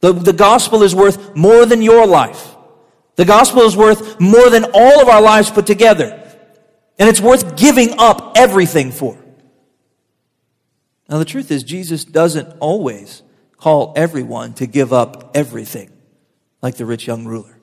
The, 0.02 0.14
the 0.14 0.34
gospel 0.34 0.84
is 0.84 0.94
worth 0.94 1.36
more 1.36 1.66
than 1.66 1.82
your 1.82 2.06
life. 2.06 2.56
The 3.16 3.26
gospel 3.26 3.64
is 3.64 3.76
worth 3.76 4.20
more 4.20 4.52
than 4.52 4.66
all 4.74 5.02
of 5.02 5.10
our 5.10 5.22
lives 5.22 5.50
put 5.50 5.66
together. 5.66 6.18
And 7.00 7.10
it's 7.10 7.22
worth 7.22 7.56
giving 7.56 7.96
up 7.98 8.34
everything 8.36 8.92
for. 8.92 9.18
Now, 11.10 11.18
the 11.18 11.26
truth 11.26 11.52
is, 11.52 11.64
Jesus 11.64 12.06
doesn't 12.06 12.56
always 12.60 13.22
call 13.62 13.94
everyone 13.96 14.54
to 14.56 14.66
give 14.66 14.92
up 14.92 15.32
everything, 15.36 15.92
like 16.64 16.76
the 16.76 16.86
rich 16.86 17.06
young 17.06 17.26
ruler. 17.26 17.60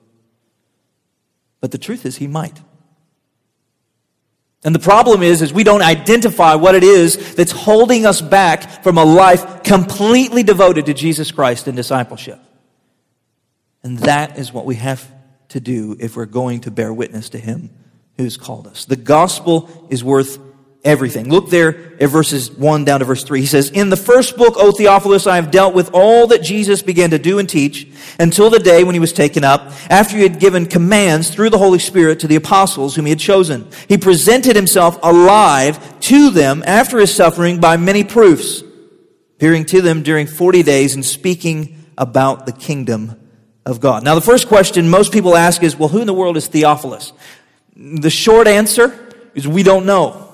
But 1.60 1.72
the 1.72 1.78
truth 1.78 2.06
is, 2.06 2.16
he 2.16 2.28
might. 2.28 2.58
And 4.62 4.72
the 4.74 4.80
problem 4.80 5.24
is, 5.24 5.42
is 5.42 5.52
we 5.52 5.64
don't 5.64 5.82
identify 5.82 6.54
what 6.54 6.76
it 6.76 6.84
is 6.84 7.34
that's 7.34 7.50
holding 7.50 8.06
us 8.06 8.20
back 8.20 8.84
from 8.84 8.96
a 8.96 9.04
life 9.04 9.64
completely 9.64 10.44
devoted 10.44 10.86
to 10.86 10.94
Jesus 10.94 11.32
Christ 11.32 11.66
and 11.66 11.76
discipleship. 11.76 12.38
And 13.82 13.98
that 13.98 14.38
is 14.38 14.52
what 14.52 14.66
we 14.66 14.76
have 14.76 15.12
to 15.48 15.58
do 15.58 15.96
if 15.98 16.16
we're 16.16 16.26
going 16.26 16.60
to 16.60 16.70
bear 16.70 16.92
witness 16.92 17.28
to 17.30 17.38
Him 17.38 17.70
who's 18.16 18.36
called 18.36 18.68
us. 18.68 18.84
The 18.84 18.96
gospel 18.96 19.86
is 19.90 20.04
worth 20.04 20.38
everything. 20.84 21.28
Look 21.28 21.50
there 21.50 21.92
at 22.00 22.08
verses 22.08 22.50
1 22.50 22.84
down 22.84 23.00
to 23.00 23.04
verse 23.04 23.24
3. 23.24 23.40
He 23.40 23.46
says, 23.46 23.70
In 23.70 23.90
the 23.90 23.96
first 23.96 24.36
book, 24.36 24.54
O 24.56 24.72
Theophilus, 24.72 25.26
I 25.26 25.36
have 25.36 25.50
dealt 25.50 25.74
with 25.74 25.90
all 25.92 26.28
that 26.28 26.42
Jesus 26.42 26.82
began 26.82 27.10
to 27.10 27.18
do 27.18 27.38
and 27.38 27.48
teach 27.48 27.88
until 28.18 28.50
the 28.50 28.58
day 28.58 28.84
when 28.84 28.94
he 28.94 29.00
was 29.00 29.12
taken 29.12 29.44
up, 29.44 29.72
after 29.90 30.16
he 30.16 30.22
had 30.22 30.40
given 30.40 30.66
commands 30.66 31.30
through 31.30 31.50
the 31.50 31.58
Holy 31.58 31.78
Spirit 31.78 32.20
to 32.20 32.28
the 32.28 32.36
apostles 32.36 32.94
whom 32.94 33.06
he 33.06 33.10
had 33.10 33.18
chosen. 33.18 33.68
He 33.88 33.98
presented 33.98 34.54
himself 34.56 34.98
alive 35.02 36.00
to 36.00 36.30
them 36.30 36.62
after 36.66 36.98
his 36.98 37.14
suffering 37.14 37.60
by 37.60 37.76
many 37.76 38.04
proofs, 38.04 38.62
appearing 39.36 39.66
to 39.66 39.82
them 39.82 40.02
during 40.02 40.26
40 40.26 40.62
days 40.62 40.94
and 40.94 41.04
speaking 41.04 41.84
about 41.96 42.46
the 42.46 42.52
kingdom 42.52 43.20
of 43.66 43.80
God. 43.80 44.04
Now, 44.04 44.14
the 44.14 44.20
first 44.20 44.48
question 44.48 44.88
most 44.88 45.12
people 45.12 45.36
ask 45.36 45.62
is, 45.62 45.76
well, 45.76 45.88
who 45.88 46.00
in 46.00 46.06
the 46.06 46.14
world 46.14 46.36
is 46.36 46.46
Theophilus? 46.46 47.12
The 47.76 48.10
short 48.10 48.46
answer 48.46 49.12
is 49.34 49.46
we 49.46 49.62
don't 49.62 49.84
know. 49.84 50.27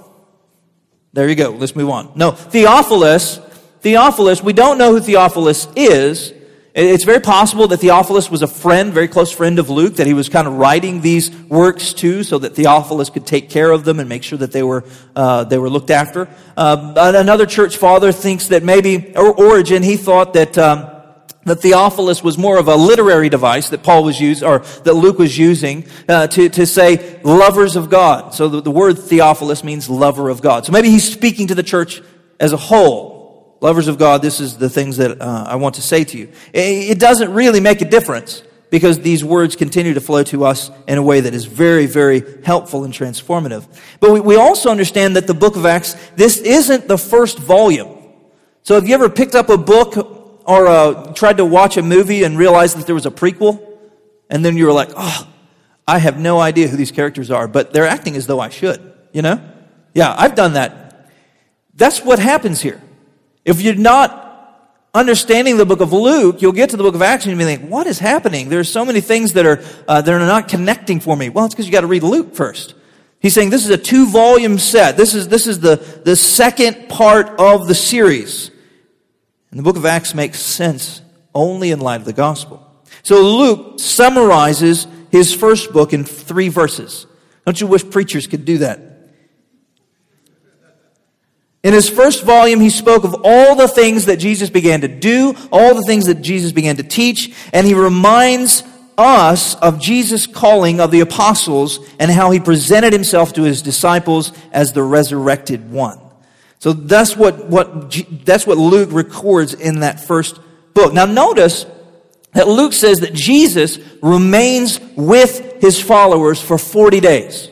There 1.14 1.28
you 1.28 1.36
go. 1.36 1.50
Let's 1.50 1.76
move 1.76 1.90
on. 1.90 2.10
No, 2.16 2.32
Theophilus, 2.32 3.38
Theophilus, 3.82 4.42
we 4.42 4.52
don't 4.52 4.78
know 4.78 4.90
who 4.90 5.00
Theophilus 5.00 5.68
is. 5.76 6.32
It's 6.74 7.04
very 7.04 7.20
possible 7.20 7.68
that 7.68 7.76
Theophilus 7.76 8.32
was 8.32 8.42
a 8.42 8.48
friend, 8.48 8.92
very 8.92 9.06
close 9.06 9.30
friend 9.30 9.60
of 9.60 9.70
Luke, 9.70 9.94
that 9.94 10.08
he 10.08 10.12
was 10.12 10.28
kind 10.28 10.48
of 10.48 10.54
writing 10.54 11.02
these 11.02 11.30
works 11.42 11.92
to 11.94 12.24
so 12.24 12.38
that 12.40 12.56
Theophilus 12.56 13.10
could 13.10 13.24
take 13.28 13.48
care 13.48 13.70
of 13.70 13.84
them 13.84 14.00
and 14.00 14.08
make 14.08 14.24
sure 14.24 14.38
that 14.38 14.50
they 14.50 14.64
were, 14.64 14.82
uh, 15.14 15.44
they 15.44 15.56
were 15.56 15.70
looked 15.70 15.90
after. 15.90 16.28
Uh, 16.56 16.94
another 16.96 17.46
church 17.46 17.76
father 17.76 18.10
thinks 18.10 18.48
that 18.48 18.64
maybe, 18.64 19.14
or 19.14 19.32
Origen, 19.32 19.84
he 19.84 19.96
thought 19.96 20.32
that, 20.32 20.58
um, 20.58 20.93
that 21.44 21.56
Theophilus 21.56 22.22
was 22.22 22.38
more 22.38 22.58
of 22.58 22.68
a 22.68 22.76
literary 22.76 23.28
device 23.28 23.68
that 23.70 23.82
Paul 23.82 24.04
was 24.04 24.20
using, 24.20 24.46
or 24.46 24.58
that 24.58 24.94
Luke 24.94 25.18
was 25.18 25.36
using 25.36 25.86
uh, 26.08 26.26
to, 26.28 26.48
to 26.48 26.66
say 26.66 27.20
lovers 27.22 27.76
of 27.76 27.90
God. 27.90 28.34
So 28.34 28.48
the, 28.48 28.60
the, 28.60 28.70
word 28.70 28.98
Theophilus 28.98 29.62
means 29.62 29.88
lover 29.88 30.28
of 30.28 30.40
God. 30.42 30.66
So 30.66 30.72
maybe 30.72 30.90
he's 30.90 31.10
speaking 31.10 31.48
to 31.48 31.54
the 31.54 31.62
church 31.62 32.02
as 32.40 32.52
a 32.52 32.56
whole. 32.56 33.56
Lovers 33.60 33.88
of 33.88 33.98
God, 33.98 34.20
this 34.20 34.40
is 34.40 34.58
the 34.58 34.68
things 34.68 34.98
that 34.98 35.20
uh, 35.20 35.44
I 35.48 35.56
want 35.56 35.76
to 35.76 35.82
say 35.82 36.04
to 36.04 36.18
you. 36.18 36.28
It, 36.52 36.90
it 36.90 36.98
doesn't 36.98 37.32
really 37.32 37.60
make 37.60 37.80
a 37.80 37.88
difference 37.88 38.42
because 38.70 38.98
these 38.98 39.24
words 39.24 39.54
continue 39.54 39.94
to 39.94 40.00
flow 40.00 40.24
to 40.24 40.44
us 40.44 40.70
in 40.88 40.98
a 40.98 41.02
way 41.02 41.20
that 41.20 41.32
is 41.32 41.44
very, 41.44 41.86
very 41.86 42.24
helpful 42.44 42.84
and 42.84 42.92
transformative. 42.92 43.64
But 44.00 44.10
we, 44.10 44.20
we 44.20 44.36
also 44.36 44.70
understand 44.70 45.16
that 45.16 45.26
the 45.26 45.34
book 45.34 45.56
of 45.56 45.64
Acts, 45.64 45.94
this 46.16 46.38
isn't 46.38 46.88
the 46.88 46.98
first 46.98 47.38
volume. 47.38 48.02
So 48.64 48.74
have 48.74 48.88
you 48.88 48.94
ever 48.94 49.08
picked 49.08 49.34
up 49.34 49.48
a 49.48 49.56
book 49.56 50.13
or 50.44 50.66
uh, 50.66 51.12
tried 51.14 51.38
to 51.38 51.44
watch 51.44 51.76
a 51.76 51.82
movie 51.82 52.22
and 52.24 52.38
realized 52.38 52.78
that 52.78 52.86
there 52.86 52.94
was 52.94 53.06
a 53.06 53.10
prequel, 53.10 53.64
and 54.30 54.44
then 54.44 54.56
you 54.56 54.66
were 54.66 54.72
like, 54.72 54.90
oh, 54.96 55.28
I 55.86 55.98
have 55.98 56.18
no 56.18 56.40
idea 56.40 56.68
who 56.68 56.76
these 56.76 56.92
characters 56.92 57.30
are, 57.30 57.46
but 57.46 57.72
they're 57.72 57.86
acting 57.86 58.16
as 58.16 58.26
though 58.26 58.40
I 58.40 58.48
should, 58.48 58.80
you 59.12 59.22
know? 59.22 59.40
Yeah, 59.94 60.14
I've 60.16 60.34
done 60.34 60.54
that. 60.54 61.10
That's 61.74 62.02
what 62.02 62.18
happens 62.18 62.60
here. 62.60 62.80
If 63.44 63.60
you're 63.60 63.74
not 63.74 64.22
understanding 64.94 65.56
the 65.56 65.66
book 65.66 65.80
of 65.80 65.92
Luke, 65.92 66.40
you'll 66.40 66.52
get 66.52 66.70
to 66.70 66.76
the 66.76 66.82
book 66.82 66.94
of 66.94 67.02
Acts 67.02 67.26
and 67.26 67.32
you'll 67.32 67.46
be 67.46 67.56
like, 67.56 67.68
what 67.68 67.86
is 67.86 67.98
happening? 67.98 68.48
There's 68.48 68.70
so 68.70 68.84
many 68.84 69.00
things 69.00 69.32
that 69.34 69.44
are, 69.44 69.62
uh, 69.88 70.00
that 70.00 70.12
are 70.12 70.18
not 70.20 70.48
connecting 70.48 71.00
for 71.00 71.16
me. 71.16 71.28
Well, 71.28 71.44
it's 71.44 71.54
because 71.54 71.66
you 71.66 71.72
got 71.72 71.82
to 71.82 71.86
read 71.86 72.02
Luke 72.02 72.34
first. 72.34 72.74
He's 73.18 73.34
saying 73.34 73.50
this 73.50 73.64
is 73.64 73.70
a 73.70 73.78
two 73.78 74.06
volume 74.06 74.58
set. 74.58 74.96
This 74.96 75.14
is, 75.14 75.28
this 75.28 75.46
is 75.46 75.60
the, 75.60 75.76
the 76.04 76.14
second 76.14 76.88
part 76.88 77.40
of 77.40 77.66
the 77.66 77.74
series. 77.74 78.50
And 79.54 79.60
the 79.60 79.62
book 79.62 79.76
of 79.76 79.86
Acts 79.86 80.16
makes 80.16 80.40
sense 80.40 81.00
only 81.32 81.70
in 81.70 81.78
light 81.78 82.00
of 82.00 82.06
the 82.06 82.12
gospel. 82.12 82.68
So 83.04 83.22
Luke 83.22 83.78
summarizes 83.78 84.88
his 85.12 85.32
first 85.32 85.72
book 85.72 85.92
in 85.92 86.02
three 86.02 86.48
verses. 86.48 87.06
Don't 87.46 87.60
you 87.60 87.68
wish 87.68 87.88
preachers 87.88 88.26
could 88.26 88.44
do 88.44 88.58
that? 88.58 88.80
In 91.62 91.72
his 91.72 91.88
first 91.88 92.24
volume, 92.24 92.58
he 92.58 92.68
spoke 92.68 93.04
of 93.04 93.14
all 93.22 93.54
the 93.54 93.68
things 93.68 94.06
that 94.06 94.16
Jesus 94.16 94.50
began 94.50 94.80
to 94.80 94.88
do, 94.88 95.36
all 95.52 95.76
the 95.76 95.84
things 95.86 96.06
that 96.06 96.20
Jesus 96.20 96.50
began 96.50 96.74
to 96.78 96.82
teach, 96.82 97.32
and 97.52 97.64
he 97.64 97.74
reminds 97.74 98.64
us 98.98 99.54
of 99.54 99.80
Jesus' 99.80 100.26
calling 100.26 100.80
of 100.80 100.90
the 100.90 100.98
apostles 100.98 101.78
and 102.00 102.10
how 102.10 102.32
he 102.32 102.40
presented 102.40 102.92
himself 102.92 103.34
to 103.34 103.42
his 103.44 103.62
disciples 103.62 104.32
as 104.50 104.72
the 104.72 104.82
resurrected 104.82 105.70
one. 105.70 106.00
So 106.64 106.72
that's 106.72 107.14
what, 107.14 107.44
what, 107.44 107.92
that's 108.24 108.46
what 108.46 108.56
Luke 108.56 108.88
records 108.90 109.52
in 109.52 109.80
that 109.80 110.00
first 110.00 110.40
book. 110.72 110.94
Now 110.94 111.04
notice 111.04 111.66
that 112.32 112.48
Luke 112.48 112.72
says 112.72 113.00
that 113.00 113.12
Jesus 113.12 113.78
remains 114.00 114.80
with 114.96 115.60
his 115.60 115.78
followers 115.78 116.40
for 116.40 116.56
40 116.56 117.00
days. 117.00 117.50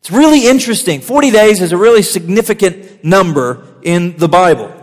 It's 0.00 0.10
really 0.10 0.46
interesting. 0.46 1.02
40 1.02 1.30
days 1.30 1.60
is 1.60 1.72
a 1.72 1.76
really 1.76 2.00
significant 2.00 3.04
number 3.04 3.66
in 3.82 4.16
the 4.16 4.28
Bible. 4.28 4.74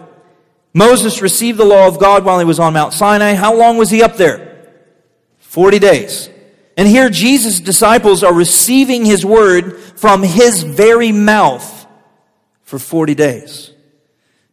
Moses 0.71 1.23
received 1.23 1.57
the 1.57 1.65
law 1.65 1.87
of 1.87 1.97
God 1.97 2.23
while 2.23 2.37
he 2.37 2.45
was 2.45 2.59
on 2.59 2.73
Mount 2.73 2.93
Sinai. 2.93 3.33
How 3.33 3.55
long 3.55 3.77
was 3.77 3.89
he 3.89 4.03
up 4.03 4.15
there? 4.15 4.69
40 5.39 5.79
days. 5.79 6.29
And 6.77 6.87
here 6.87 7.09
Jesus' 7.09 7.59
disciples 7.59 8.23
are 8.23 8.31
receiving 8.31 9.05
his 9.05 9.25
word 9.25 9.75
from 9.95 10.21
his 10.21 10.61
very 10.61 11.11
mouth 11.11 11.74
for 12.65 12.77
40 12.77 13.15
days. 13.15 13.71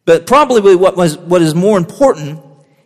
But 0.04 0.26
probably 0.26 0.76
what, 0.76 0.96
was, 0.96 1.18
what 1.18 1.42
is 1.42 1.54
more 1.54 1.76
important 1.76 2.40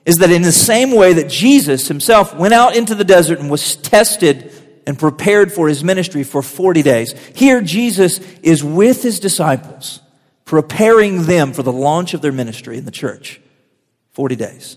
is 0.05 0.17
that 0.19 0.31
in 0.31 0.43
the 0.43 0.53
same 0.53 0.93
way 0.93 1.13
that 1.15 1.29
Jesus 1.29 1.89
himself 1.89 2.35
went 2.35 2.55
out 2.55 2.77
into 2.77 2.95
the 2.95 3.05
desert 3.05 3.41
and 3.41 3.51
was 3.51 3.77
tested 3.77 4.53
and 4.87 4.99
prepared 4.99 5.53
for 5.53 5.69
his 5.69 5.83
ministry 5.83 6.23
for 6.23 6.43
40 6.43 6.83
days, 6.83 7.13
here 7.35 7.61
Jesus 7.61 8.21
is 8.43 8.63
with 8.63 9.03
his 9.03 9.19
disciples, 9.19 10.01
preparing 10.45 11.25
them 11.25 11.53
for 11.53 11.65
the 11.65 11.73
launch 11.73 12.15
of 12.15 12.23
their 12.23 12.33
ministry 12.33 12.79
in 12.79 12.85
the 12.85 12.93
church. 12.93 13.41
40 14.13 14.37
days. 14.37 14.77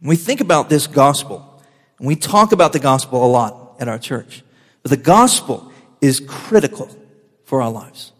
When 0.00 0.10
we 0.10 0.16
think 0.16 0.40
about 0.40 0.68
this 0.68 0.86
gospel, 0.86 1.62
and 1.98 2.06
we 2.06 2.14
talk 2.14 2.52
about 2.52 2.72
the 2.72 2.78
gospel 2.78 3.24
a 3.24 3.26
lot 3.26 3.76
at 3.80 3.88
our 3.88 3.98
church, 3.98 4.44
but 4.82 4.90
the 4.90 4.96
gospel 4.96 5.72
is 6.00 6.20
critical 6.20 6.90
for 7.52 7.60
our 7.60 7.70
lives. 7.70 8.12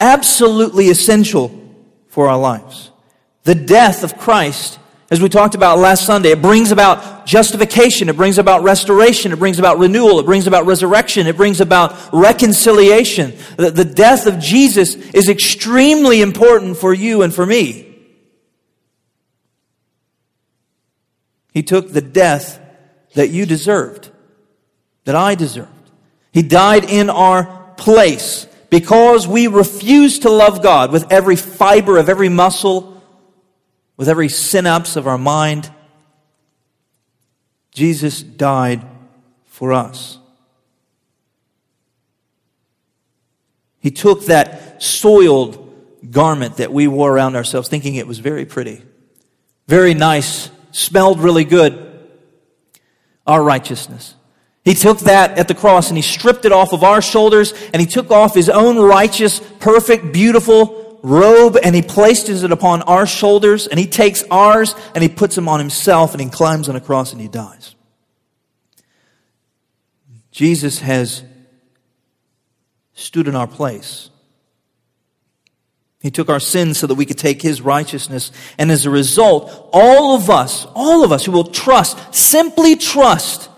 absolutely 0.00 0.88
essential 0.88 1.50
for 2.08 2.28
our 2.28 2.38
lives. 2.38 2.90
The 3.42 3.54
death 3.54 4.02
of 4.02 4.16
Christ, 4.16 4.78
as 5.10 5.20
we 5.20 5.28
talked 5.28 5.54
about 5.54 5.78
last 5.78 6.06
Sunday, 6.06 6.30
it 6.30 6.40
brings 6.40 6.72
about 6.72 7.26
justification, 7.26 8.08
it 8.08 8.16
brings 8.16 8.38
about 8.38 8.62
restoration, 8.62 9.32
it 9.32 9.38
brings 9.38 9.58
about 9.58 9.78
renewal, 9.78 10.18
it 10.18 10.24
brings 10.24 10.46
about 10.46 10.64
resurrection, 10.64 11.26
it 11.26 11.36
brings 11.36 11.60
about 11.60 11.94
reconciliation. 12.10 13.34
The, 13.58 13.70
the 13.70 13.84
death 13.84 14.26
of 14.26 14.38
Jesus 14.38 14.94
is 14.94 15.28
extremely 15.28 16.22
important 16.22 16.78
for 16.78 16.94
you 16.94 17.20
and 17.20 17.34
for 17.34 17.44
me. 17.44 17.86
He 21.52 21.62
took 21.62 21.92
the 21.92 22.00
death 22.00 22.58
that 23.12 23.28
you 23.28 23.44
deserved, 23.44 24.10
that 25.04 25.14
I 25.14 25.34
deserved. 25.34 25.68
He 26.32 26.40
died 26.40 26.84
in 26.84 27.10
our 27.10 27.61
place 27.82 28.46
because 28.70 29.26
we 29.26 29.48
refuse 29.48 30.20
to 30.20 30.30
love 30.30 30.62
God 30.62 30.92
with 30.92 31.10
every 31.12 31.36
fiber 31.36 31.98
of 31.98 32.08
every 32.08 32.28
muscle, 32.28 33.02
with 33.96 34.08
every 34.08 34.28
synapse 34.28 34.96
of 34.96 35.06
our 35.06 35.18
mind. 35.18 35.70
Jesus 37.72 38.22
died 38.22 38.82
for 39.46 39.72
us. 39.72 40.18
He 43.80 43.90
took 43.90 44.26
that 44.26 44.80
soiled 44.82 45.58
garment 46.08 46.58
that 46.58 46.72
we 46.72 46.86
wore 46.86 47.12
around 47.12 47.34
ourselves, 47.34 47.68
thinking 47.68 47.96
it 47.96 48.06
was 48.06 48.20
very 48.20 48.46
pretty, 48.46 48.80
very 49.66 49.92
nice, 49.92 50.50
smelled 50.70 51.18
really 51.18 51.44
good, 51.44 52.08
our 53.26 53.42
righteousness. 53.42 54.14
He 54.64 54.74
took 54.74 55.00
that 55.00 55.38
at 55.38 55.48
the 55.48 55.54
cross 55.54 55.88
and 55.88 55.98
he 55.98 56.02
stripped 56.02 56.44
it 56.44 56.52
off 56.52 56.72
of 56.72 56.84
our 56.84 57.02
shoulders 57.02 57.52
and 57.72 57.80
he 57.80 57.86
took 57.86 58.10
off 58.10 58.34
his 58.34 58.48
own 58.48 58.78
righteous, 58.78 59.40
perfect, 59.58 60.12
beautiful 60.12 61.00
robe 61.02 61.56
and 61.60 61.74
he 61.74 61.82
placed 61.82 62.28
it 62.28 62.52
upon 62.52 62.82
our 62.82 63.06
shoulders 63.06 63.66
and 63.66 63.78
he 63.78 63.86
takes 63.86 64.22
ours 64.30 64.76
and 64.94 65.02
he 65.02 65.08
puts 65.08 65.34
them 65.34 65.48
on 65.48 65.58
himself 65.58 66.12
and 66.12 66.20
he 66.20 66.28
climbs 66.28 66.68
on 66.68 66.76
a 66.76 66.80
cross 66.80 67.12
and 67.12 67.20
he 67.20 67.26
dies. 67.26 67.74
Jesus 70.30 70.78
has 70.78 71.24
stood 72.94 73.26
in 73.26 73.34
our 73.34 73.48
place. 73.48 74.10
He 76.00 76.10
took 76.10 76.28
our 76.28 76.40
sins 76.40 76.78
so 76.78 76.86
that 76.86 76.94
we 76.96 77.06
could 77.06 77.18
take 77.18 77.40
His 77.40 77.62
righteousness. 77.62 78.32
And 78.58 78.72
as 78.72 78.86
a 78.86 78.90
result, 78.90 79.70
all 79.72 80.16
of 80.16 80.30
us, 80.30 80.66
all 80.74 81.04
of 81.04 81.12
us 81.12 81.24
who 81.24 81.30
will 81.30 81.44
trust, 81.44 82.12
simply 82.12 82.74
trust 82.74 83.48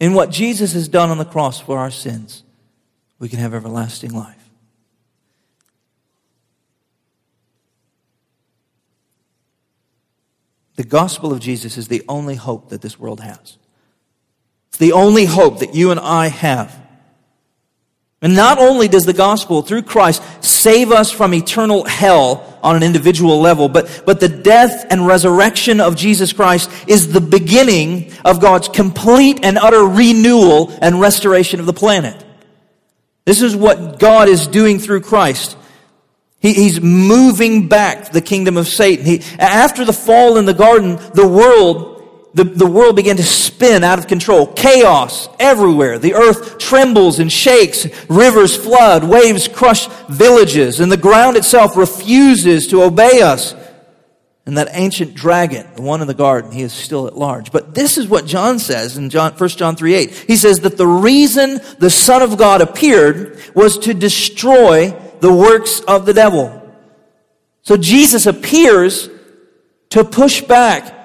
in 0.00 0.14
what 0.14 0.30
Jesus 0.30 0.72
has 0.72 0.88
done 0.88 1.10
on 1.10 1.18
the 1.18 1.24
cross 1.24 1.60
for 1.60 1.78
our 1.78 1.90
sins, 1.90 2.42
we 3.18 3.28
can 3.28 3.38
have 3.38 3.54
everlasting 3.54 4.12
life. 4.12 4.36
The 10.76 10.84
gospel 10.84 11.30
of 11.30 11.40
Jesus 11.40 11.76
is 11.76 11.88
the 11.88 12.02
only 12.08 12.36
hope 12.36 12.70
that 12.70 12.80
this 12.80 12.98
world 12.98 13.20
has. 13.20 13.58
It's 14.68 14.78
the 14.78 14.92
only 14.92 15.26
hope 15.26 15.58
that 15.58 15.74
you 15.74 15.90
and 15.90 16.00
I 16.00 16.28
have. 16.28 16.79
And 18.22 18.36
not 18.36 18.58
only 18.58 18.86
does 18.86 19.06
the 19.06 19.14
gospel 19.14 19.62
through 19.62 19.82
Christ 19.82 20.22
save 20.44 20.92
us 20.92 21.10
from 21.10 21.32
eternal 21.32 21.84
hell 21.84 22.58
on 22.62 22.76
an 22.76 22.82
individual 22.82 23.40
level, 23.40 23.68
but, 23.68 24.02
but 24.04 24.20
the 24.20 24.28
death 24.28 24.86
and 24.90 25.06
resurrection 25.06 25.80
of 25.80 25.96
Jesus 25.96 26.34
Christ 26.34 26.70
is 26.86 27.12
the 27.12 27.20
beginning 27.22 28.12
of 28.22 28.40
God's 28.40 28.68
complete 28.68 29.40
and 29.42 29.56
utter 29.56 29.84
renewal 29.84 30.70
and 30.82 31.00
restoration 31.00 31.60
of 31.60 31.66
the 31.66 31.72
planet. 31.72 32.22
This 33.24 33.40
is 33.40 33.56
what 33.56 33.98
God 33.98 34.28
is 34.28 34.46
doing 34.46 34.78
through 34.78 35.00
Christ. 35.00 35.56
He, 36.40 36.52
he's 36.52 36.80
moving 36.80 37.68
back 37.68 38.12
the 38.12 38.20
kingdom 38.20 38.58
of 38.58 38.66
Satan. 38.66 39.06
He, 39.06 39.22
after 39.38 39.84
the 39.84 39.92
fall 39.94 40.36
in 40.36 40.44
the 40.44 40.54
garden, 40.54 40.96
the 41.14 41.28
world 41.28 41.89
the, 42.32 42.44
the 42.44 42.66
world 42.66 42.94
began 42.94 43.16
to 43.16 43.24
spin 43.24 43.82
out 43.82 43.98
of 43.98 44.06
control. 44.06 44.46
Chaos 44.46 45.28
everywhere. 45.40 45.98
The 45.98 46.14
earth 46.14 46.58
trembles 46.58 47.18
and 47.18 47.32
shakes. 47.32 47.86
Rivers 48.08 48.56
flood. 48.56 49.04
Waves 49.04 49.48
crush 49.48 49.88
villages. 50.08 50.78
And 50.78 50.92
the 50.92 50.96
ground 50.96 51.36
itself 51.36 51.76
refuses 51.76 52.68
to 52.68 52.82
obey 52.82 53.20
us. 53.20 53.54
And 54.46 54.56
that 54.56 54.68
ancient 54.72 55.14
dragon, 55.14 55.66
the 55.76 55.82
one 55.82 56.00
in 56.00 56.06
the 56.06 56.14
garden, 56.14 56.50
he 56.50 56.62
is 56.62 56.72
still 56.72 57.06
at 57.06 57.16
large. 57.16 57.52
But 57.52 57.74
this 57.74 57.98
is 57.98 58.08
what 58.08 58.26
John 58.26 58.58
says 58.58 58.96
in 58.96 59.10
John, 59.10 59.32
1 59.32 59.48
John 59.50 59.76
3 59.76 59.94
8. 59.94 60.10
He 60.26 60.36
says 60.36 60.60
that 60.60 60.76
the 60.76 60.86
reason 60.86 61.60
the 61.78 61.90
Son 61.90 62.22
of 62.22 62.38
God 62.38 62.60
appeared 62.60 63.38
was 63.54 63.78
to 63.78 63.94
destroy 63.94 64.90
the 65.20 65.32
works 65.32 65.80
of 65.80 66.06
the 66.06 66.14
devil. 66.14 66.56
So 67.62 67.76
Jesus 67.76 68.26
appears 68.26 69.10
to 69.90 70.04
push 70.04 70.40
back 70.40 70.99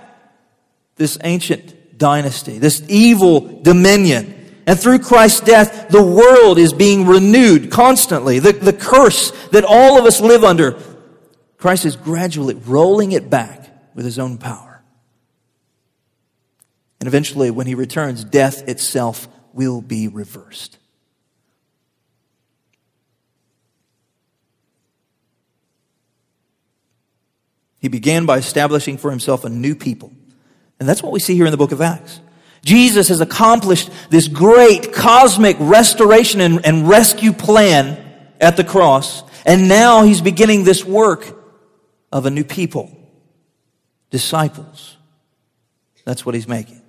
this 0.96 1.18
ancient 1.24 1.98
dynasty, 1.98 2.58
this 2.58 2.84
evil 2.88 3.62
dominion. 3.62 4.32
And 4.68 4.80
through 4.80 5.00
Christ's 5.00 5.42
death, 5.42 5.90
the 5.90 6.04
world 6.04 6.58
is 6.58 6.74
being 6.74 7.06
renewed 7.06 7.72
constantly. 7.72 8.40
The, 8.40 8.54
the 8.54 8.74
curse 8.74 9.32
that 9.50 9.64
all 9.64 10.00
of 10.00 10.06
us 10.06 10.22
live 10.22 10.44
under, 10.44 10.80
Christ 11.58 11.86
is 11.86 11.96
gradually 11.96 12.56
rolling 12.56 13.12
it 13.12 13.30
back 13.30 13.70
with 13.94 14.06
his 14.06 14.18
own 14.18 14.38
power. 14.38 14.84
And 17.00 17.08
eventually, 17.08 17.52
when 17.52 17.68
he 17.68 17.76
returns, 17.76 18.24
death 18.24 18.68
itself 18.68 19.28
will 19.54 19.82
be 19.82 20.08
reversed. 20.08 20.80
He 27.80 27.88
began 27.88 28.26
by 28.26 28.40
establishing 28.40 28.98
for 28.98 29.12
himself 29.12 29.46
a 29.46 29.50
new 29.50 29.76
people 29.76 30.12
and 30.80 30.88
that's 30.88 31.02
what 31.02 31.12
we 31.12 31.20
see 31.20 31.36
here 31.36 31.46
in 31.46 31.52
the 31.52 31.58
book 31.58 31.72
of 31.72 31.82
Acts. 31.82 32.20
Jesus 32.64 33.10
has 33.10 33.22
accomplished 33.22 33.90
this 34.10 34.28
great 34.28 34.92
cosmic 34.92 35.56
restoration 35.60 36.42
and, 36.42 36.66
and, 36.66 36.90
rescue 36.90 37.32
plan 37.32 38.04
at 38.42 38.58
the 38.58 38.64
cross. 38.64 39.24
And 39.46 39.70
now 39.70 40.04
he's 40.04 40.20
beginning 40.20 40.64
this 40.64 40.84
work 40.84 41.38
of 42.12 42.26
a 42.26 42.32
new 42.32 42.44
people, 42.44 42.92
disciples. 44.10 44.98
That's 46.06 46.26
what 46.26 46.34
he's 46.34 46.48
making. 46.48 46.82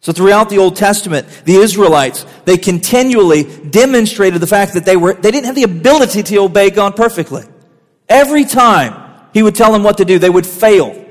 So 0.00 0.12
throughout 0.12 0.48
the 0.48 0.58
Old 0.58 0.76
Testament, 0.76 1.26
the 1.44 1.56
Israelites, 1.56 2.24
they 2.44 2.56
continually 2.56 3.44
demonstrated 3.44 4.40
the 4.40 4.46
fact 4.46 4.74
that 4.74 4.86
they 4.86 4.96
were, 4.96 5.12
they 5.12 5.30
didn't 5.30 5.46
have 5.46 5.54
the 5.54 5.64
ability 5.64 6.22
to 6.22 6.36
obey 6.38 6.70
God 6.70 6.96
perfectly. 6.96 7.44
Every 8.08 8.44
time 8.44 9.28
he 9.34 9.42
would 9.42 9.54
tell 9.54 9.72
them 9.72 9.82
what 9.82 9.98
to 9.98 10.04
do, 10.04 10.18
they 10.18 10.30
would 10.30 10.46
fail. 10.46 11.04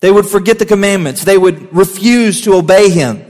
They 0.00 0.10
would 0.10 0.26
forget 0.26 0.58
the 0.58 0.66
commandments. 0.66 1.24
They 1.24 1.38
would 1.38 1.74
refuse 1.74 2.42
to 2.42 2.54
obey 2.54 2.90
him. 2.90 3.24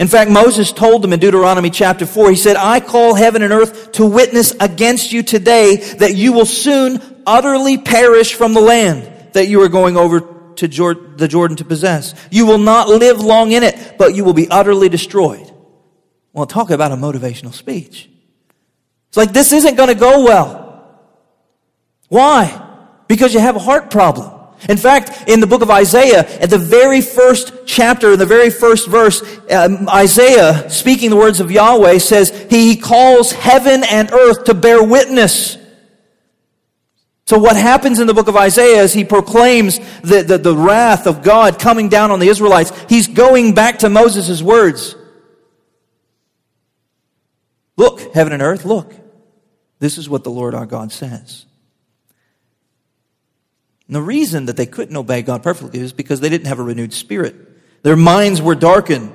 In 0.00 0.08
fact, 0.08 0.30
Moses 0.30 0.72
told 0.72 1.02
them 1.02 1.12
in 1.12 1.20
Deuteronomy 1.20 1.70
chapter 1.70 2.04
4, 2.04 2.30
he 2.30 2.36
said, 2.36 2.56
I 2.56 2.80
call 2.80 3.14
heaven 3.14 3.42
and 3.42 3.52
earth 3.52 3.92
to 3.92 4.06
witness 4.06 4.52
against 4.58 5.12
you 5.12 5.22
today 5.22 5.76
that 5.98 6.16
you 6.16 6.32
will 6.32 6.46
soon 6.46 7.00
utterly 7.26 7.78
perish 7.78 8.34
from 8.34 8.54
the 8.54 8.60
land 8.60 9.32
that 9.34 9.46
you 9.46 9.62
are 9.62 9.68
going 9.68 9.96
over 9.96 10.20
to 10.56 10.66
the 10.66 11.28
Jordan 11.28 11.56
to 11.56 11.64
possess. 11.64 12.14
You 12.30 12.46
will 12.46 12.58
not 12.58 12.88
live 12.88 13.20
long 13.20 13.52
in 13.52 13.62
it, 13.62 13.96
but 13.98 14.14
you 14.14 14.24
will 14.24 14.32
be 14.32 14.48
utterly 14.48 14.88
destroyed. 14.88 15.50
Well, 16.32 16.46
talk 16.46 16.70
about 16.70 16.90
a 16.90 16.96
motivational 16.96 17.52
speech. 17.52 18.10
It's 19.08 19.16
like, 19.16 19.32
this 19.32 19.52
isn't 19.52 19.76
going 19.76 19.90
to 19.90 19.94
go 19.94 20.24
well. 20.24 20.98
Why? 22.08 22.60
Because 23.06 23.32
you 23.32 23.38
have 23.38 23.54
a 23.54 23.60
heart 23.60 23.90
problem. 23.90 24.33
In 24.68 24.76
fact, 24.76 25.28
in 25.28 25.40
the 25.40 25.46
book 25.46 25.62
of 25.62 25.70
Isaiah, 25.70 26.20
at 26.40 26.48
the 26.48 26.58
very 26.58 27.00
first 27.00 27.52
chapter, 27.66 28.12
in 28.12 28.18
the 28.18 28.26
very 28.26 28.50
first 28.50 28.88
verse, 28.88 29.22
um, 29.50 29.88
Isaiah, 29.88 30.70
speaking 30.70 31.10
the 31.10 31.16
words 31.16 31.40
of 31.40 31.50
Yahweh, 31.50 31.98
says, 31.98 32.30
He 32.48 32.76
calls 32.76 33.32
heaven 33.32 33.84
and 33.84 34.10
earth 34.12 34.44
to 34.44 34.54
bear 34.54 34.82
witness. 34.82 35.58
So 37.26 37.38
what 37.38 37.56
happens 37.56 38.00
in 38.00 38.06
the 38.06 38.14
book 38.14 38.28
of 38.28 38.36
Isaiah 38.36 38.82
is 38.82 38.92
he 38.92 39.04
proclaims 39.04 39.78
the, 40.02 40.22
the, 40.22 40.36
the 40.36 40.54
wrath 40.54 41.06
of 41.06 41.22
God 41.22 41.58
coming 41.58 41.88
down 41.88 42.10
on 42.10 42.18
the 42.18 42.28
Israelites. 42.28 42.70
He's 42.88 43.08
going 43.08 43.54
back 43.54 43.78
to 43.78 43.88
Moses' 43.88 44.42
words. 44.42 44.94
Look, 47.76 48.14
heaven 48.14 48.32
and 48.32 48.42
earth, 48.42 48.64
look. 48.64 48.94
This 49.78 49.96
is 49.96 50.08
what 50.08 50.22
the 50.22 50.30
Lord 50.30 50.54
our 50.54 50.66
God 50.66 50.92
says. 50.92 51.46
And 53.86 53.96
the 53.96 54.02
reason 54.02 54.46
that 54.46 54.56
they 54.56 54.66
couldn't 54.66 54.96
obey 54.96 55.22
God 55.22 55.42
perfectly 55.42 55.80
is 55.80 55.92
because 55.92 56.20
they 56.20 56.28
didn't 56.28 56.46
have 56.46 56.58
a 56.58 56.62
renewed 56.62 56.92
spirit. 56.92 57.34
Their 57.82 57.96
minds 57.96 58.40
were 58.40 58.54
darkened. 58.54 59.12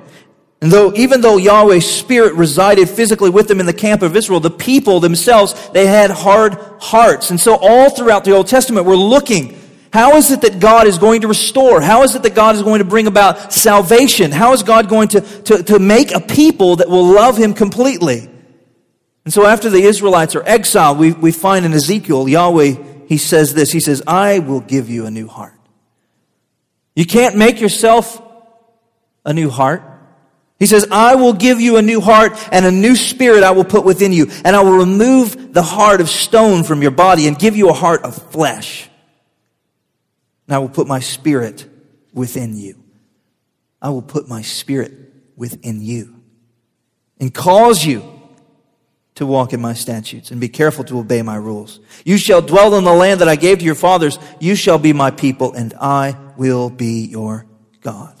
And 0.62 0.70
though, 0.70 0.92
even 0.94 1.22
though 1.22 1.38
Yahweh's 1.38 1.90
spirit 1.90 2.34
resided 2.34 2.88
physically 2.88 3.30
with 3.30 3.48
them 3.48 3.60
in 3.60 3.66
the 3.66 3.72
camp 3.72 4.02
of 4.02 4.14
Israel, 4.14 4.40
the 4.40 4.50
people 4.50 5.00
themselves, 5.00 5.70
they 5.70 5.86
had 5.86 6.10
hard 6.10 6.54
hearts. 6.80 7.30
And 7.30 7.40
so 7.40 7.56
all 7.60 7.90
throughout 7.90 8.24
the 8.24 8.32
Old 8.32 8.46
Testament, 8.46 8.86
we're 8.86 8.94
looking, 8.94 9.58
how 9.92 10.16
is 10.16 10.30
it 10.30 10.42
that 10.42 10.60
God 10.60 10.86
is 10.86 10.98
going 10.98 11.22
to 11.22 11.28
restore? 11.28 11.80
How 11.80 12.02
is 12.02 12.14
it 12.14 12.22
that 12.22 12.34
God 12.34 12.54
is 12.54 12.62
going 12.62 12.78
to 12.80 12.84
bring 12.84 13.06
about 13.06 13.52
salvation? 13.52 14.30
How 14.30 14.52
is 14.52 14.62
God 14.62 14.88
going 14.88 15.08
to, 15.08 15.20
to, 15.20 15.62
to 15.64 15.78
make 15.78 16.12
a 16.12 16.20
people 16.20 16.76
that 16.76 16.88
will 16.88 17.06
love 17.06 17.38
Him 17.38 17.54
completely? 17.54 18.28
And 19.24 19.32
so 19.32 19.46
after 19.46 19.70
the 19.70 19.82
Israelites 19.82 20.36
are 20.36 20.42
exiled, 20.46 20.98
we, 20.98 21.12
we 21.12 21.32
find 21.32 21.64
in 21.64 21.72
Ezekiel, 21.72 22.28
Yahweh, 22.28 22.89
he 23.10 23.18
says 23.18 23.54
this. 23.54 23.72
He 23.72 23.80
says, 23.80 24.04
I 24.06 24.38
will 24.38 24.60
give 24.60 24.88
you 24.88 25.04
a 25.04 25.10
new 25.10 25.26
heart. 25.26 25.58
You 26.94 27.04
can't 27.04 27.36
make 27.36 27.60
yourself 27.60 28.22
a 29.26 29.34
new 29.34 29.50
heart. 29.50 29.82
He 30.60 30.66
says, 30.66 30.86
I 30.92 31.16
will 31.16 31.32
give 31.32 31.60
you 31.60 31.76
a 31.76 31.82
new 31.82 32.00
heart 32.00 32.34
and 32.52 32.64
a 32.64 32.70
new 32.70 32.94
spirit 32.94 33.42
I 33.42 33.50
will 33.50 33.64
put 33.64 33.84
within 33.84 34.12
you. 34.12 34.28
And 34.44 34.54
I 34.54 34.62
will 34.62 34.78
remove 34.78 35.52
the 35.52 35.62
heart 35.62 36.00
of 36.00 36.08
stone 36.08 36.62
from 36.62 36.82
your 36.82 36.92
body 36.92 37.26
and 37.26 37.36
give 37.36 37.56
you 37.56 37.68
a 37.68 37.72
heart 37.72 38.04
of 38.04 38.14
flesh. 38.30 38.88
And 40.46 40.54
I 40.54 40.60
will 40.60 40.68
put 40.68 40.86
my 40.86 41.00
spirit 41.00 41.68
within 42.14 42.56
you. 42.56 42.80
I 43.82 43.88
will 43.88 44.02
put 44.02 44.28
my 44.28 44.42
spirit 44.42 44.92
within 45.34 45.82
you 45.82 46.14
and 47.18 47.34
cause 47.34 47.84
you 47.84 48.19
to 49.20 49.26
walk 49.26 49.52
in 49.52 49.60
my 49.60 49.74
statutes 49.74 50.30
and 50.30 50.40
be 50.40 50.48
careful 50.48 50.82
to 50.82 50.98
obey 50.98 51.20
my 51.20 51.36
rules. 51.36 51.78
You 52.06 52.16
shall 52.16 52.40
dwell 52.40 52.74
in 52.76 52.84
the 52.84 52.92
land 52.94 53.20
that 53.20 53.28
I 53.28 53.36
gave 53.36 53.58
to 53.58 53.64
your 53.66 53.74
fathers. 53.74 54.18
You 54.40 54.54
shall 54.54 54.78
be 54.78 54.94
my 54.94 55.10
people 55.10 55.52
and 55.52 55.74
I 55.78 56.16
will 56.38 56.70
be 56.70 57.04
your 57.04 57.44
God. 57.82 58.14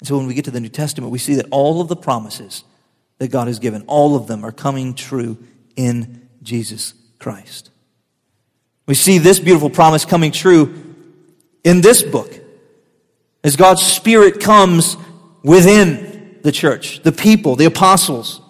And 0.00 0.06
so 0.06 0.18
when 0.18 0.26
we 0.26 0.34
get 0.34 0.44
to 0.44 0.50
the 0.50 0.60
New 0.60 0.68
Testament, 0.68 1.10
we 1.10 1.18
see 1.18 1.36
that 1.36 1.46
all 1.50 1.80
of 1.80 1.88
the 1.88 1.96
promises 1.96 2.62
that 3.16 3.28
God 3.28 3.46
has 3.46 3.58
given, 3.58 3.84
all 3.86 4.16
of 4.16 4.26
them 4.26 4.44
are 4.44 4.52
coming 4.52 4.92
true 4.92 5.38
in 5.74 6.28
Jesus 6.42 6.92
Christ. 7.18 7.70
We 8.84 8.94
see 8.94 9.16
this 9.16 9.40
beautiful 9.40 9.70
promise 9.70 10.04
coming 10.04 10.30
true 10.30 10.94
in 11.64 11.80
this 11.80 12.02
book 12.02 12.38
as 13.42 13.56
God's 13.56 13.82
Spirit 13.82 14.40
comes 14.40 14.98
within 15.42 16.38
the 16.42 16.52
church, 16.52 17.02
the 17.02 17.12
people, 17.12 17.56
the 17.56 17.64
apostles. 17.64 18.42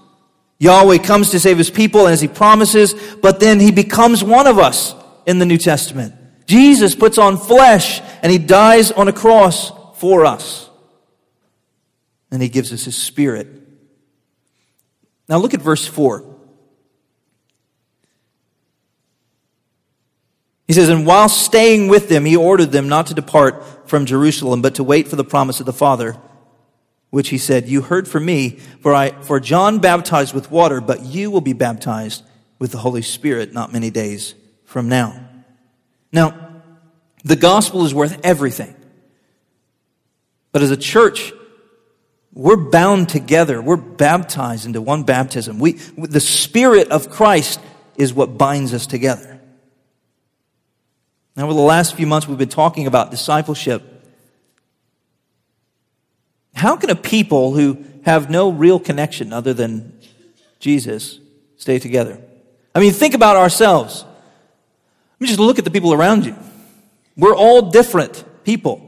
Yahweh 0.59 0.99
comes 0.99 1.31
to 1.31 1.41
save 1.41 1.59
his 1.59 1.71
people 1.71 2.07
as 2.07 2.21
he 2.21 2.29
promises, 2.29 2.95
but 3.23 3.41
then 3.41 3.61
he 3.61 3.71
becomes 3.71 4.25
one 4.25 4.47
of 4.47 4.59
us 4.59 4.95
in 5.27 5.39
the 5.39 5.47
New 5.47 5.59
Testament. 5.59 6.15
Jesus 6.47 6.95
puts 6.95 7.19
on 7.19 7.37
flesh 7.37 8.01
and 8.23 8.33
he 8.33 8.39
dies 8.39 8.91
on 8.91 9.07
a 9.07 9.13
cross 9.13 9.71
for 9.99 10.25
us 10.25 10.69
and 12.31 12.43
he 12.43 12.49
gives 12.49 12.73
us 12.73 12.85
his 12.85 12.97
spirit. 12.97 13.47
Now 15.29 15.39
look 15.39 15.55
at 15.55 15.61
verse 15.61 15.87
4. 15.87 16.25
He 20.67 20.75
says, 20.75 20.89
And 20.89 21.07
while 21.07 21.29
staying 21.29 21.89
with 21.89 22.09
them, 22.09 22.25
he 22.25 22.37
ordered 22.37 22.73
them 22.73 22.89
not 22.89 23.07
to 23.07 23.15
depart 23.15 23.89
from 23.89 24.07
Jerusalem, 24.07 24.61
but 24.61 24.75
to 24.75 24.85
wait 24.85 25.09
for 25.09 25.17
the 25.17 25.25
promise 25.25 25.61
of 25.61 25.67
the 25.67 25.73
Father, 25.73 26.17
which 27.11 27.31
he 27.31 27.39
said, 27.39 27.69
You 27.69 27.83
heard 27.83 28.07
from 28.07 28.25
me, 28.25 28.51
for 28.81 28.95
I, 28.95 29.11
for 29.23 29.41
John 29.41 29.79
baptized 29.79 30.35
with 30.35 30.51
water, 30.51 30.81
but 30.81 31.05
you 31.05 31.31
will 31.31 31.41
be 31.41 31.53
baptized 31.53 32.23
with 32.59 32.73
the 32.73 32.79
Holy 32.79 33.03
Spirit 33.03 33.53
not 33.53 33.73
many 33.73 33.91
days 33.91 34.35
from 34.65 34.89
now. 34.89 35.29
Now, 36.13 36.63
the 37.25 37.37
gospel 37.37 37.85
is 37.85 37.95
worth 37.95 38.21
everything. 38.25 38.75
But 40.53 40.63
as 40.63 40.71
a 40.71 40.77
church, 40.77 41.33
we're 42.33 42.57
bound 42.57 43.09
together. 43.09 43.61
We're 43.61 43.77
baptized 43.77 44.67
into 44.67 44.81
one 44.81 45.03
baptism. 45.03 45.59
We, 45.59 45.73
the 45.73 46.21
Spirit 46.21 46.91
of 46.91 47.11
Christ 47.11 47.61
is 47.97 48.15
what 48.15 48.39
binds 48.39 48.73
us 48.73 48.87
together. 48.87 49.41
Now, 51.37 51.45
over 51.45 51.55
the 51.55 51.61
last 51.61 51.95
few 51.97 52.07
months, 52.07 52.27
we've 52.27 52.39
been 52.39 52.49
talking 52.49 52.87
about 52.87 53.11
discipleship. 53.11 53.98
How 56.59 56.75
can 56.75 56.91
a 56.91 56.97
people 56.97 57.53
who 57.55 57.85
have 58.05 58.31
no 58.31 58.51
real 58.51 58.81
connection 58.81 59.33
other 59.33 59.55
than 59.55 59.97
Jesus 60.59 61.21
stay 61.57 61.79
together? 61.79 62.21
I 62.75 62.81
mean, 62.81 62.93
think 62.93 63.15
about 63.15 63.37
ourselves. 63.37 64.03
I 64.05 65.15
mean, 65.21 65.29
just 65.29 65.39
look 65.39 65.61
at 65.61 65.65
the 65.65 65.71
people 65.71 65.93
around 65.93 66.27
you. 66.27 66.35
We're 67.17 67.37
all 67.37 67.71
different 67.71 68.25
people. 68.43 68.85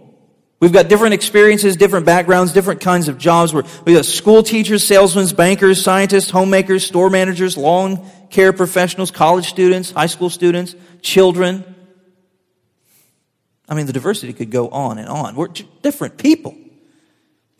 We've 0.58 0.72
got 0.72 0.88
different 0.88 1.14
experiences, 1.14 1.76
different 1.76 2.06
backgrounds, 2.06 2.52
different 2.52 2.80
kinds 2.80 3.06
of 3.06 3.18
jobs. 3.18 3.54
We're, 3.54 3.62
we've 3.84 3.96
got 3.96 4.04
school 4.04 4.42
teachers, 4.42 4.82
salesmen, 4.84 5.28
bankers, 5.36 5.80
scientists, 5.80 6.28
homemakers, 6.30 6.84
store 6.84 7.08
managers, 7.08 7.56
lawn 7.56 8.04
care 8.30 8.52
professionals, 8.52 9.12
college 9.12 9.48
students, 9.48 9.92
high 9.92 10.06
school 10.06 10.28
students, 10.28 10.74
children. 11.02 11.64
I 13.68 13.74
mean, 13.74 13.86
the 13.86 13.92
diversity 13.92 14.32
could 14.32 14.50
go 14.50 14.68
on 14.70 14.98
and 14.98 15.08
on. 15.08 15.36
We're 15.36 15.48
different 15.82 16.18
people. 16.18 16.56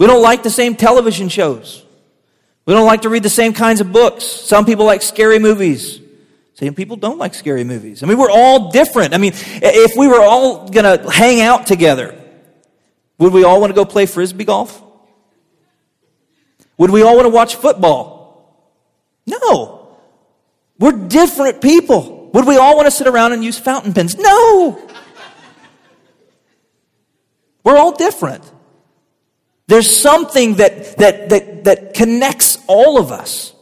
We 0.00 0.06
don't 0.06 0.22
like 0.22 0.42
the 0.42 0.48
same 0.48 0.76
television 0.76 1.28
shows. 1.28 1.84
We 2.64 2.72
don't 2.72 2.86
like 2.86 3.02
to 3.02 3.10
read 3.10 3.22
the 3.22 3.28
same 3.28 3.52
kinds 3.52 3.82
of 3.82 3.92
books. 3.92 4.24
Some 4.24 4.64
people 4.64 4.86
like 4.86 5.02
scary 5.02 5.38
movies. 5.38 6.00
Some 6.54 6.74
people 6.74 6.96
don't 6.96 7.18
like 7.18 7.34
scary 7.34 7.64
movies. 7.64 8.02
I 8.02 8.06
mean, 8.06 8.16
we're 8.16 8.30
all 8.30 8.70
different. 8.70 9.12
I 9.12 9.18
mean, 9.18 9.32
if 9.34 9.98
we 9.98 10.08
were 10.08 10.22
all 10.22 10.70
going 10.70 11.00
to 11.00 11.10
hang 11.10 11.42
out 11.42 11.66
together, 11.66 12.18
would 13.18 13.34
we 13.34 13.44
all 13.44 13.60
want 13.60 13.72
to 13.72 13.74
go 13.74 13.84
play 13.84 14.06
frisbee 14.06 14.44
golf? 14.44 14.82
Would 16.78 16.90
we 16.90 17.02
all 17.02 17.16
want 17.16 17.26
to 17.26 17.34
watch 17.34 17.56
football? 17.56 18.56
No. 19.26 19.98
We're 20.78 20.92
different 20.92 21.60
people. 21.60 22.30
Would 22.32 22.46
we 22.46 22.56
all 22.56 22.74
want 22.74 22.86
to 22.86 22.90
sit 22.90 23.06
around 23.06 23.34
and 23.34 23.44
use 23.44 23.58
fountain 23.58 23.92
pens? 23.92 24.16
No. 24.16 24.80
We're 27.64 27.76
all 27.76 27.92
different. 27.92 28.50
There's 29.70 29.88
something 29.88 30.56
that, 30.56 30.96
that, 30.96 31.28
that, 31.28 31.62
that 31.62 31.94
connects 31.94 32.58
all 32.66 32.98
of 32.98 33.12
us 33.12 33.54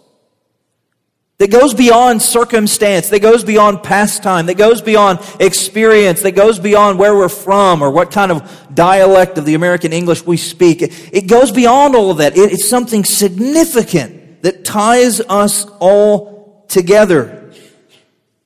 that 1.36 1.50
goes 1.50 1.74
beyond 1.74 2.22
circumstance, 2.22 3.10
that 3.10 3.20
goes 3.20 3.44
beyond 3.44 3.82
pastime, 3.82 4.46
that 4.46 4.56
goes 4.56 4.80
beyond 4.80 5.20
experience, 5.38 6.22
that 6.22 6.32
goes 6.32 6.58
beyond 6.58 6.98
where 6.98 7.14
we're 7.14 7.28
from 7.28 7.82
or 7.82 7.90
what 7.90 8.10
kind 8.10 8.32
of 8.32 8.74
dialect 8.74 9.36
of 9.36 9.44
the 9.44 9.52
American 9.52 9.92
English 9.92 10.24
we 10.24 10.38
speak. 10.38 10.80
It 10.80 11.28
goes 11.28 11.52
beyond 11.52 11.94
all 11.94 12.10
of 12.10 12.16
that. 12.16 12.38
It's 12.38 12.66
something 12.66 13.04
significant 13.04 14.40
that 14.40 14.64
ties 14.64 15.20
us 15.20 15.66
all 15.78 16.64
together. 16.68 17.52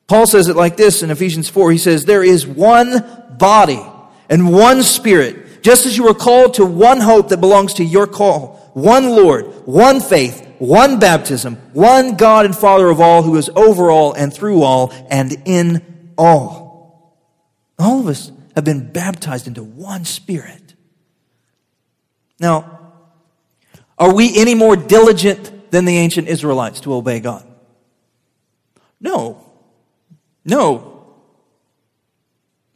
Paul 0.09 0.27
says 0.27 0.49
it 0.49 0.57
like 0.57 0.77
this 0.77 1.05
in 1.05 1.13
Ephesians 1.13 1.49
4. 1.49 1.71
He 1.71 1.79
says, 1.79 2.07
There 2.07 2.25
is 2.25 2.45
one 2.45 3.37
body 3.39 3.81
and 4.29 4.53
one 4.53 4.83
spirit, 4.83 5.42
just 5.63 5.87
as 5.87 5.97
you 5.97 6.05
were 6.05 6.15
called 6.15 6.55
to 6.55 6.67
one 6.67 7.01
hope 7.01 7.29
that 7.31 7.41
belongs 7.41 7.75
to 7.75 7.85
your 7.85 8.07
call, 8.07 8.71
one 8.75 9.11
Lord, 9.11 9.47
one 9.67 10.01
faith, 10.01 10.47
one 10.59 10.99
baptism, 10.99 11.57
one 11.73 12.17
God 12.17 12.45
and 12.45 12.57
Father 12.57 12.89
of 12.89 13.01
all, 13.01 13.23
who 13.23 13.37
is 13.37 13.49
over 13.55 13.91
all 13.91 14.13
and 14.13 14.33
through 14.33 14.63
all 14.63 14.93
and 15.11 15.35
in 15.45 16.13
all. 16.19 17.19
All 17.79 18.01
of 18.01 18.07
us 18.07 18.31
have 18.55 18.65
been 18.65 18.93
baptized 18.93 19.47
into 19.47 19.63
one 19.63 20.05
Spirit. 20.05 20.75
Now, 22.39 22.81
are 23.99 24.13
we 24.13 24.37
any 24.37 24.55
more 24.55 24.77
diligent 24.77 25.71
than 25.71 25.85
the 25.85 25.97
ancient 25.97 26.29
Israelites 26.29 26.81
to 26.81 26.95
obey 26.95 27.21
God? 27.21 27.47
No. 29.01 29.45
No. 30.45 30.92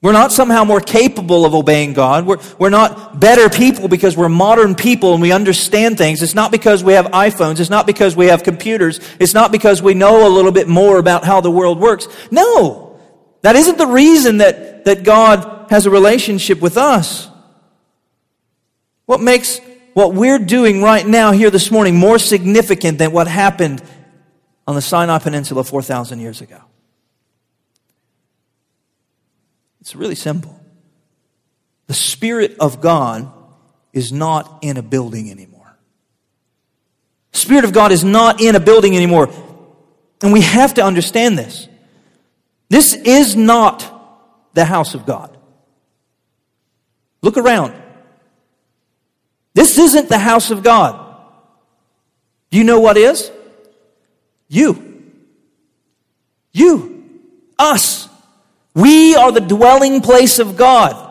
We're 0.03 0.13
not 0.13 0.31
somehow 0.31 0.65
more 0.65 0.81
capable 0.81 1.47
of 1.47 1.55
obeying 1.55 1.95
God. 1.95 2.27
We're, 2.27 2.39
we're 2.59 2.71
not 2.71 3.19
better 3.19 3.49
people 3.49 3.89
because 3.89 4.17
we're 4.17 4.29
modern 4.29 4.75
people 4.75 5.15
and 5.15 5.23
we 5.23 5.33
understand 5.33 5.97
things. 5.97 6.23
It's 6.23 6.35
not 6.35 6.53
because 6.53 6.85
we 6.85 6.93
have 6.93 7.07
iPhones. 7.07 7.61
It's 7.61 7.71
not 7.71 7.87
because 7.87 8.15
we 8.15 8.27
have 8.27 8.43
computers. 8.43 9.01
It's 9.19 9.33
not 9.33 9.51
because 9.51 9.83
we 9.83 9.95
know 9.95 10.27
a 10.27 10.31
little 10.31 10.53
bit 10.53 10.69
more 10.69 10.99
about 10.99 11.25
how 11.25 11.41
the 11.41 11.51
world 11.51 11.81
works. 11.81 12.09
No. 12.31 13.01
That 13.41 13.57
isn't 13.57 13.79
the 13.79 13.87
reason 13.87 14.39
that, 14.39 14.85
that 14.85 15.03
God 15.03 15.71
has 15.71 15.87
a 15.87 15.91
relationship 15.91 16.61
with 16.61 16.77
us. 16.77 17.29
What 19.07 19.21
makes 19.21 19.61
what 19.95 20.13
we're 20.13 20.39
doing 20.39 20.83
right 20.83 21.07
now 21.07 21.33
here 21.33 21.49
this 21.49 21.71
morning 21.71 21.97
more 21.97 22.19
significant 22.19 22.99
than 22.99 23.13
what 23.13 23.29
happened 23.29 23.83
on 24.67 24.75
the 24.75 24.83
Sinai 24.83 25.19
Peninsula 25.21 25.65
4,000 25.65 26.21
years 26.21 26.43
ago? 26.43 26.61
It's 29.87 29.94
really 29.94 30.16
simple. 30.16 30.61
The 31.87 31.94
Spirit 31.94 32.57
of 32.59 32.81
God 32.81 33.33
is 33.92 34.12
not 34.12 34.59
in 34.62 34.79
a 34.79 34.83
building 34.83 35.31
anymore. 35.31 35.77
The 37.31 37.38
Spirit 37.38 37.64
of 37.64 37.72
God 37.72 37.92
is 37.92 38.03
not 38.03 38.40
in 38.40 38.57
a 38.57 38.59
building 38.59 38.96
anymore. 38.96 39.31
And 40.25 40.33
we 40.33 40.40
have 40.40 40.75
to 40.75 40.83
understand 40.83 41.38
this. 41.38 41.68
This 42.68 42.94
is 42.94 43.37
not 43.37 44.51
the 44.55 44.64
house 44.64 44.96
of 44.96 45.07
God. 45.07 45.38
Look 47.22 47.37
around. 47.37 47.72
This 49.55 49.79
isn't 49.79 50.09
the 50.09 50.18
house 50.18 50.51
of 50.51 50.64
God. 50.64 51.16
Do 52.51 52.59
you 52.59 52.64
know 52.64 52.81
what 52.81 52.96
is? 52.96 53.31
You. 54.49 55.12
You. 56.53 57.05
Us. 57.57 58.06
We 58.77 59.17
are 59.17 59.33
the 59.33 59.41
dwelling 59.41 60.03
place 60.03 60.39
of 60.39 60.59
God. 60.59 61.03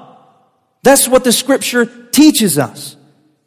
That's 0.83 1.07
what 1.07 1.23
the 1.23 1.31
scripture 1.31 1.87
teaches 1.87 2.59
us. 2.59 2.95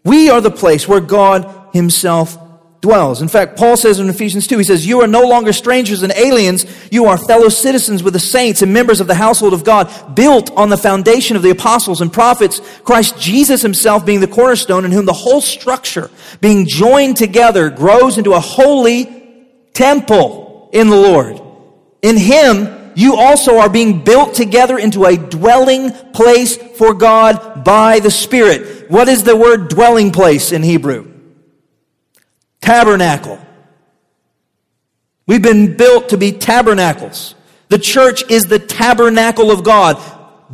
We 0.05 0.29
are 0.29 0.41
the 0.41 0.51
place 0.51 0.89
where 0.89 1.01
God 1.01 1.69
himself 1.73 2.37
dwells. 2.81 3.23
In 3.23 3.29
fact, 3.29 3.57
Paul 3.57 3.77
says 3.77 4.01
in 4.01 4.09
Ephesians 4.09 4.49
2, 4.49 4.59
he 4.59 4.65
says, 4.65 4.85
You 4.85 5.03
are 5.03 5.07
no 5.07 5.23
longer 5.23 5.53
strangers 5.53 6.03
and 6.03 6.13
aliens. 6.15 6.67
You 6.91 7.07
are 7.07 7.17
fellow 7.17 7.49
citizens 7.49 8.03
with 8.03 8.13
the 8.13 8.19
saints 8.19 8.61
and 8.61 8.75
members 8.75 9.01
of 9.01 9.07
the 9.07 9.15
household 9.15 9.55
of 9.55 9.63
God, 9.63 10.17
built 10.17 10.51
on 10.57 10.69
the 10.69 10.77
foundation 10.77 11.37
of 11.37 11.43
the 11.43 11.51
apostles 11.51 12.01
and 12.01 12.13
prophets, 12.13 12.61
Christ 12.83 13.21
Jesus 13.21 13.63
himself 13.63 14.05
being 14.05 14.19
the 14.21 14.27
cornerstone, 14.27 14.85
in 14.85 14.91
whom 14.91 15.07
the 15.07 15.13
whole 15.13 15.41
structure, 15.41 16.11
being 16.41 16.67
joined 16.67 17.17
together, 17.17 17.71
grows 17.71 18.19
into 18.19 18.33
a 18.33 18.41
holy 18.41 19.47
temple 19.75 20.71
in 20.73 20.89
the 20.89 20.97
Lord. 20.97 21.41
In 22.03 22.17
him, 22.17 22.78
you 22.99 23.15
also 23.15 23.59
are 23.59 23.69
being 23.69 24.03
built 24.03 24.35
together 24.35 24.77
into 24.77 25.05
a 25.05 25.17
dwelling 25.17 25.93
place 25.93 26.57
for 26.57 26.95
God 26.95 27.63
by 27.65 28.01
the 28.01 28.11
Spirit. 28.11 28.91
What 28.91 29.07
is 29.07 29.23
the 29.23 29.37
word 29.37 29.69
dwelling 29.69 30.11
place 30.11 30.51
in 30.51 30.65
Hebrew? 30.65 31.09
Tabernacle. 32.61 33.39
We've 35.29 35.41
been 35.41 35.77
built 35.77 36.09
to 36.09 36.19
be 36.19 36.33
tabernacles. 36.33 37.37
The 37.69 37.79
church 37.79 38.29
is 38.29 38.47
the 38.47 38.59
tabernacle 38.59 39.53
of 39.53 39.63
God, 39.63 40.03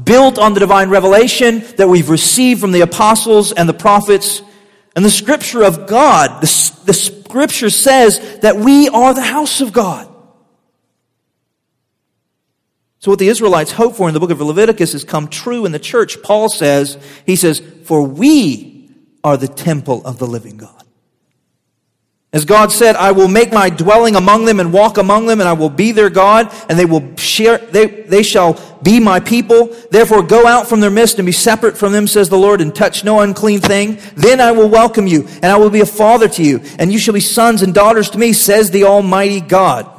built 0.05 0.39
on 0.39 0.53
the 0.53 0.61
divine 0.61 0.91
revelation 0.91 1.61
that 1.79 1.89
we've 1.89 2.11
received 2.11 2.61
from 2.61 2.73
the 2.73 2.83
apostles 2.83 3.53
and 3.53 3.67
the 3.67 3.73
prophets. 3.73 4.43
And 4.95 5.03
the 5.03 5.11
scripture 5.11 5.63
of 5.63 5.87
God, 5.87 6.43
the, 6.43 6.81
the 6.85 6.93
scripture 6.93 7.71
says 7.71 8.41
that 8.41 8.57
we 8.57 8.91
are 8.91 9.15
the 9.15 9.23
house 9.23 9.63
of 9.63 9.73
God. 9.73 10.14
So 13.05 13.11
what 13.11 13.19
the 13.19 13.29
Israelites 13.29 13.71
hope 13.71 13.97
for 13.97 14.09
in 14.09 14.15
the 14.15 14.21
book 14.21 14.31
of 14.31 14.41
Leviticus 14.41 14.93
has 14.93 15.05
come 15.05 15.29
true 15.29 15.67
in 15.67 15.73
the 15.73 15.79
church. 15.79 16.23
Paul 16.23 16.49
says, 16.49 16.97
he 17.27 17.37
says, 17.37 17.61
for 17.83 18.03
we 18.03 18.91
are 19.23 19.37
the 19.37 19.47
temple 19.47 20.01
of 20.07 20.19
the 20.19 20.27
living 20.27 20.57
God. 20.57 20.83
As 22.33 22.47
God 22.47 22.73
said, 22.73 22.97
I 22.97 23.13
will 23.13 23.29
make 23.29 23.53
my 23.53 23.69
dwelling 23.69 24.17
among 24.17 24.47
them 24.47 24.59
and 24.59 24.73
walk 24.73 24.97
among 24.97 25.27
them, 25.27 25.41
and 25.41 25.47
I 25.47 25.53
will 25.53 25.69
be 25.69 25.93
their 25.93 26.09
God, 26.09 26.51
and 26.71 26.79
they 26.79 26.87
will 26.87 27.15
share, 27.17 27.59
they, 27.59 27.89
they 27.89 28.23
shall 28.23 28.59
be 28.83 29.01
my 29.01 29.21
people. 29.21 29.67
Therefore 29.91 30.23
go 30.23 30.47
out 30.47 30.67
from 30.67 30.81
their 30.81 30.91
midst 30.91 31.19
and 31.19 31.27
be 31.27 31.33
separate 31.33 31.77
from 31.77 31.93
them, 31.93 32.07
says 32.07 32.31
the 32.31 32.39
Lord, 32.39 32.63
and 32.63 32.75
touch 32.75 33.05
no 33.05 33.21
unclean 33.21 33.61
thing. 33.61 33.99
Then 34.17 34.41
I 34.41 34.53
will 34.53 34.71
welcome 34.71 35.07
you, 35.07 35.29
and 35.43 35.53
I 35.53 35.59
will 35.59 35.69
be 35.69 35.83
a 35.83 35.87
father 35.87 36.27
to 36.27 36.43
you, 36.43 36.63
and 36.79 36.91
you 36.91 36.99
shall 36.99 37.13
be 37.13 37.21
sons 37.21 37.61
and 37.61 37.75
daughters 37.75 38.09
to 38.11 38.19
me, 38.19 38.33
says 38.33 38.71
the 38.71 38.85
Almighty 38.85 39.43
God. 39.43 39.94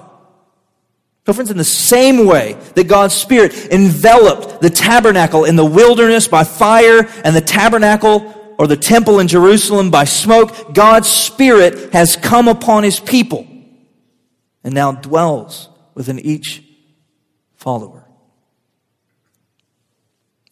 So 1.25 1.33
friends, 1.33 1.49
in 1.49 1.57
the 1.57 1.63
same 1.63 2.25
way 2.25 2.53
that 2.75 2.87
God's 2.87 3.15
Spirit 3.15 3.71
enveloped 3.71 4.61
the 4.61 4.69
tabernacle 4.69 5.45
in 5.45 5.55
the 5.55 5.65
wilderness 5.65 6.27
by 6.27 6.43
fire 6.43 7.07
and 7.23 7.35
the 7.35 7.41
tabernacle 7.41 8.31
or 8.59 8.67
the 8.67 8.77
temple 8.77 9.19
in 9.19 9.27
Jerusalem 9.27 9.89
by 9.89 10.05
smoke, 10.05 10.73
God's 10.73 11.09
Spirit 11.09 11.93
has 11.93 12.15
come 12.15 12.47
upon 12.47 12.83
His 12.83 12.99
people 12.99 13.47
and 14.63 14.73
now 14.73 14.91
dwells 14.91 15.69
within 15.93 16.19
each 16.19 16.63
follower. 17.55 18.05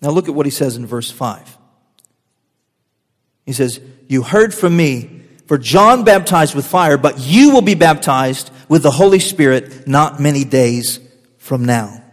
Now 0.01 0.09
look 0.09 0.27
at 0.27 0.35
what 0.35 0.45
he 0.45 0.51
says 0.51 0.75
in 0.75 0.85
verse 0.85 1.09
5. 1.09 1.57
He 3.45 3.53
says, 3.53 3.79
You 4.07 4.21
heard 4.21 4.53
from 4.53 4.75
me, 4.75 5.21
for 5.47 5.57
John 5.57 6.03
baptized 6.03 6.55
with 6.55 6.65
fire, 6.65 6.97
but 6.97 7.19
you 7.19 7.51
will 7.51 7.61
be 7.61 7.75
baptized 7.75 8.51
with 8.67 8.83
the 8.83 8.91
Holy 8.91 9.19
Spirit 9.19 9.87
not 9.87 10.19
many 10.19 10.43
days 10.43 10.99
from 11.37 11.65
now. 11.65 12.03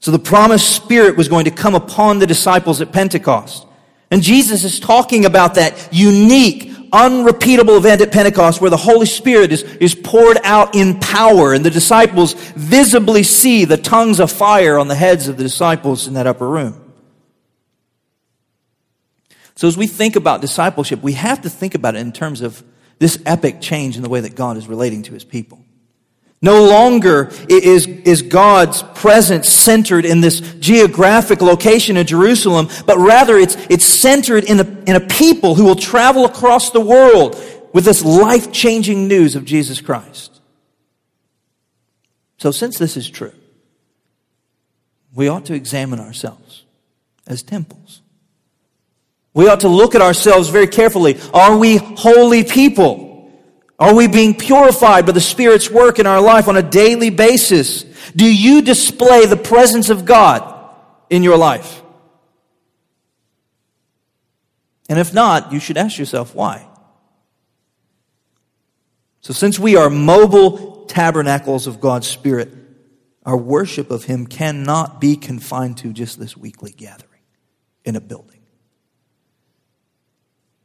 So 0.00 0.10
the 0.10 0.18
promised 0.18 0.74
Spirit 0.74 1.16
was 1.16 1.28
going 1.28 1.44
to 1.44 1.50
come 1.50 1.74
upon 1.74 2.18
the 2.18 2.26
disciples 2.26 2.80
at 2.80 2.92
Pentecost. 2.92 3.66
And 4.10 4.22
Jesus 4.22 4.64
is 4.64 4.80
talking 4.80 5.24
about 5.24 5.54
that 5.54 5.88
unique, 5.92 6.70
unrepeatable 6.92 7.76
event 7.76 8.02
at 8.02 8.12
Pentecost 8.12 8.60
where 8.60 8.68
the 8.68 8.76
Holy 8.76 9.06
Spirit 9.06 9.52
is, 9.52 9.62
is 9.62 9.94
poured 9.94 10.38
out 10.42 10.74
in 10.74 10.98
power 10.98 11.54
and 11.54 11.64
the 11.64 11.70
disciples 11.70 12.34
visibly 12.34 13.22
see 13.22 13.64
the 13.64 13.76
tongues 13.76 14.20
of 14.20 14.30
fire 14.30 14.76
on 14.76 14.88
the 14.88 14.94
heads 14.94 15.28
of 15.28 15.36
the 15.36 15.42
disciples 15.44 16.08
in 16.08 16.14
that 16.14 16.26
upper 16.26 16.48
room. 16.48 16.78
So 19.54 19.68
as 19.68 19.76
we 19.76 19.86
think 19.86 20.16
about 20.16 20.40
discipleship, 20.40 21.02
we 21.02 21.12
have 21.12 21.42
to 21.42 21.48
think 21.48 21.74
about 21.76 21.94
it 21.94 22.00
in 22.00 22.12
terms 22.12 22.40
of 22.40 22.64
this 22.98 23.22
epic 23.24 23.60
change 23.60 23.96
in 23.96 24.02
the 24.02 24.08
way 24.08 24.20
that 24.20 24.34
God 24.34 24.56
is 24.56 24.66
relating 24.66 25.04
to 25.04 25.12
his 25.12 25.24
people. 25.24 25.61
No 26.44 26.64
longer 26.64 27.30
is, 27.48 27.86
is 27.86 28.20
God's 28.20 28.82
presence 28.82 29.48
centered 29.48 30.04
in 30.04 30.20
this 30.20 30.40
geographic 30.40 31.40
location 31.40 31.96
in 31.96 32.04
Jerusalem, 32.04 32.68
but 32.84 32.98
rather 32.98 33.38
it's, 33.38 33.54
it's 33.70 33.84
centered 33.84 34.42
in 34.42 34.58
a, 34.58 34.64
in 34.88 34.96
a 34.96 35.00
people 35.00 35.54
who 35.54 35.64
will 35.64 35.76
travel 35.76 36.24
across 36.24 36.70
the 36.70 36.80
world 36.80 37.40
with 37.72 37.84
this 37.84 38.04
life 38.04 38.50
changing 38.50 39.06
news 39.06 39.36
of 39.36 39.44
Jesus 39.44 39.80
Christ. 39.80 40.40
So, 42.38 42.50
since 42.50 42.76
this 42.76 42.96
is 42.96 43.08
true, 43.08 43.32
we 45.14 45.28
ought 45.28 45.46
to 45.46 45.54
examine 45.54 46.00
ourselves 46.00 46.64
as 47.24 47.44
temples. 47.44 48.02
We 49.32 49.48
ought 49.48 49.60
to 49.60 49.68
look 49.68 49.94
at 49.94 50.02
ourselves 50.02 50.48
very 50.48 50.66
carefully. 50.66 51.20
Are 51.32 51.56
we 51.56 51.76
holy 51.76 52.42
people? 52.42 53.11
Are 53.82 53.96
we 53.96 54.06
being 54.06 54.34
purified 54.34 55.06
by 55.06 55.10
the 55.10 55.20
Spirit's 55.20 55.68
work 55.68 55.98
in 55.98 56.06
our 56.06 56.20
life 56.20 56.46
on 56.46 56.56
a 56.56 56.62
daily 56.62 57.10
basis? 57.10 57.82
Do 58.14 58.24
you 58.24 58.62
display 58.62 59.26
the 59.26 59.36
presence 59.36 59.90
of 59.90 60.04
God 60.04 60.70
in 61.10 61.24
your 61.24 61.36
life? 61.36 61.82
And 64.88 65.00
if 65.00 65.12
not, 65.12 65.52
you 65.52 65.58
should 65.58 65.76
ask 65.76 65.98
yourself 65.98 66.32
why. 66.32 66.64
So, 69.20 69.32
since 69.32 69.58
we 69.58 69.74
are 69.74 69.90
mobile 69.90 70.84
tabernacles 70.84 71.66
of 71.66 71.80
God's 71.80 72.06
Spirit, 72.06 72.54
our 73.26 73.36
worship 73.36 73.90
of 73.90 74.04
Him 74.04 74.28
cannot 74.28 75.00
be 75.00 75.16
confined 75.16 75.78
to 75.78 75.92
just 75.92 76.20
this 76.20 76.36
weekly 76.36 76.70
gathering 76.70 77.22
in 77.84 77.96
a 77.96 78.00
building. 78.00 78.42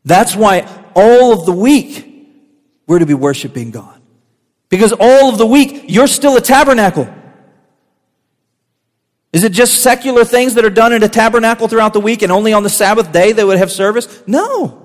That's 0.05 0.35
why 0.35 0.69
all 0.93 1.33
of 1.33 1.47
the 1.47 1.51
week 1.51 2.13
we're 2.87 2.99
to 2.99 3.05
be 3.05 3.13
worshiping 3.13 3.69
God. 3.69 4.01
Because 4.69 4.93
all 4.93 5.29
of 5.29 5.37
the 5.37 5.45
week, 5.45 5.83
you're 5.87 6.07
still 6.07 6.35
a 6.37 6.41
tabernacle. 6.41 7.13
Is 9.31 9.43
it 9.43 9.51
just 9.51 9.81
secular 9.83 10.25
things 10.25 10.55
that 10.55 10.65
are 10.65 10.69
done 10.69 10.93
in 10.93 11.03
a 11.03 11.09
tabernacle 11.09 11.67
throughout 11.67 11.93
the 11.93 11.99
week 11.99 12.21
and 12.21 12.31
only 12.31 12.53
on 12.53 12.63
the 12.63 12.69
Sabbath 12.69 13.11
day 13.11 13.33
they 13.33 13.43
would 13.43 13.57
have 13.57 13.71
service? 13.71 14.23
No. 14.25 14.83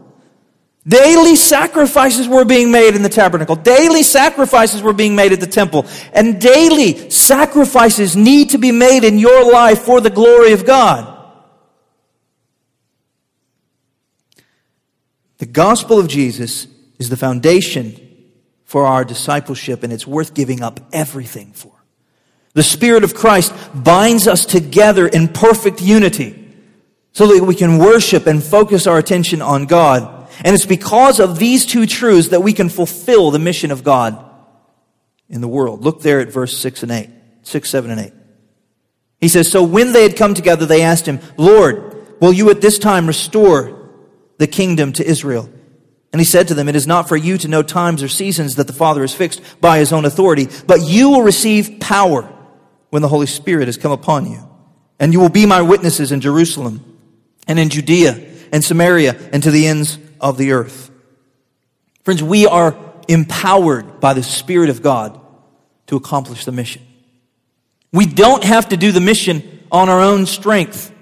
Daily 0.87 1.37
sacrifices 1.37 2.27
were 2.27 2.45
being 2.45 2.73
made 2.73 2.97
in 2.97 3.03
the 3.03 3.09
tabernacle. 3.09 3.55
Daily 3.55 4.03
sacrifices 4.03 4.83
were 4.83 4.93
being 4.93 5.15
made 5.15 5.33
at 5.33 5.39
the 5.39 5.47
temple. 5.47 5.87
And 6.13 6.41
daily 6.41 7.09
sacrifices 7.09 8.17
need 8.17 8.51
to 8.51 8.59
be 8.59 8.73
made 8.73 9.05
in 9.05 9.19
your 9.19 9.51
life 9.51 9.83
for 9.83 10.01
the 10.01 10.11
glory 10.11 10.53
of 10.53 10.67
God. 10.67 11.09
The 15.39 15.47
gospel 15.47 16.01
of 16.01 16.09
Jesus 16.09 16.67
is 17.03 17.11
the 17.11 17.17
foundation 17.17 17.99
for 18.65 18.87
our 18.87 19.05
discipleship, 19.05 19.83
and 19.83 19.93
it's 19.93 20.07
worth 20.07 20.33
giving 20.35 20.63
up 20.63 20.81
everything 20.93 21.53
for. 21.53 21.73
The 22.55 22.63
Spirit 22.63 23.05
of 23.05 23.15
Christ 23.15 23.53
binds 23.75 24.29
us 24.29 24.47
together 24.47 25.07
in 25.07 25.29
perfect 25.29 25.83
unity 25.83 26.39
so 27.13 27.27
that 27.27 27.45
we 27.45 27.55
can 27.55 27.79
worship 27.79 28.27
and 28.27 28.43
focus 28.43 28.87
our 28.87 28.99
attention 28.99 29.43
on 29.43 29.67
God. 29.67 30.29
And 30.45 30.55
it's 30.55 30.65
because 30.65 31.21
of 31.21 31.39
these 31.39 31.67
two 31.67 31.87
truths 31.87 32.29
that 32.29 32.41
we 32.41 32.53
can 32.53 32.69
fulfill 32.69 33.31
the 33.31 33.39
mission 33.39 33.71
of 33.71 33.85
God 33.85 34.25
in 35.29 35.41
the 35.41 35.49
world. 35.49 35.83
Look 35.83 36.01
there 36.01 36.21
at 36.21 36.29
verse 36.29 36.57
6 36.57 36.83
and 36.83 36.93
8, 36.93 37.11
6, 37.43 37.69
7, 37.69 37.91
and 37.91 38.01
8. 38.01 38.13
He 39.21 39.29
says, 39.29 39.51
So 39.51 39.63
when 39.63 39.93
they 39.93 40.03
had 40.03 40.17
come 40.17 40.35
together, 40.35 40.67
they 40.67 40.83
asked 40.83 41.07
him, 41.07 41.21
Lord, 41.37 42.21
will 42.21 42.33
you 42.33 42.51
at 42.51 42.61
this 42.61 42.79
time 42.79 43.07
restore 43.07 43.91
the 44.39 44.47
kingdom 44.47 44.93
to 44.95 45.07
Israel? 45.07 45.51
And 46.13 46.21
he 46.21 46.25
said 46.27 46.49
to 46.49 46.55
them, 46.55 46.69
It 46.69 46.77
is 46.77 46.87
not 46.87 47.09
for 47.09 47.17
you 47.17 47.39
to 47.39 47.49
know 47.49 47.63
times 47.63 48.03
or 48.03 48.09
seasons 48.09 48.57
that 48.57 48.67
the 48.67 48.73
Father 48.73 49.03
is 49.03 49.15
fixed 49.15 49.41
by 49.61 49.79
his 49.79 49.93
own 49.93 50.05
authority, 50.05 50.49
but 50.67 50.83
you 50.83 51.11
will 51.11 51.23
receive 51.23 51.81
power 51.81 52.23
when 52.91 53.03
the 53.03 53.09
Holy 53.09 53.27
Spirit 53.27 53.69
has 53.69 53.79
come 53.79 53.93
upon 53.93 54.31
you. 54.31 54.47
And 55.01 55.13
you 55.13 55.21
will 55.21 55.31
be 55.31 55.47
my 55.47 55.63
witnesses 55.63 56.13
in 56.13 56.21
Jerusalem 56.21 56.99
and 57.49 57.59
in 57.59 57.71
Judea 57.71 58.29
and 58.53 58.63
Samaria 58.63 59.17
and 59.33 59.43
to 59.43 59.51
the 59.51 59.67
ends 59.67 59.99
of 60.21 60.37
the 60.37 60.53
earth. 60.53 60.91
Friends, 62.05 62.23
we 62.23 62.47
are 62.47 62.77
empowered 63.09 64.01
by 64.01 64.13
the 64.13 64.23
Spirit 64.23 64.71
of 64.71 64.83
God 64.83 65.19
to 65.87 65.97
accomplish 65.97 66.45
the 66.45 66.53
mission. 66.53 66.83
We 67.93 68.07
don't 68.07 68.45
have 68.45 68.69
to 68.71 68.77
do 68.77 68.93
the 68.93 69.01
mission 69.01 69.61
on 69.71 69.89
our 69.89 70.01
own 70.01 70.27
strength, 70.27 70.93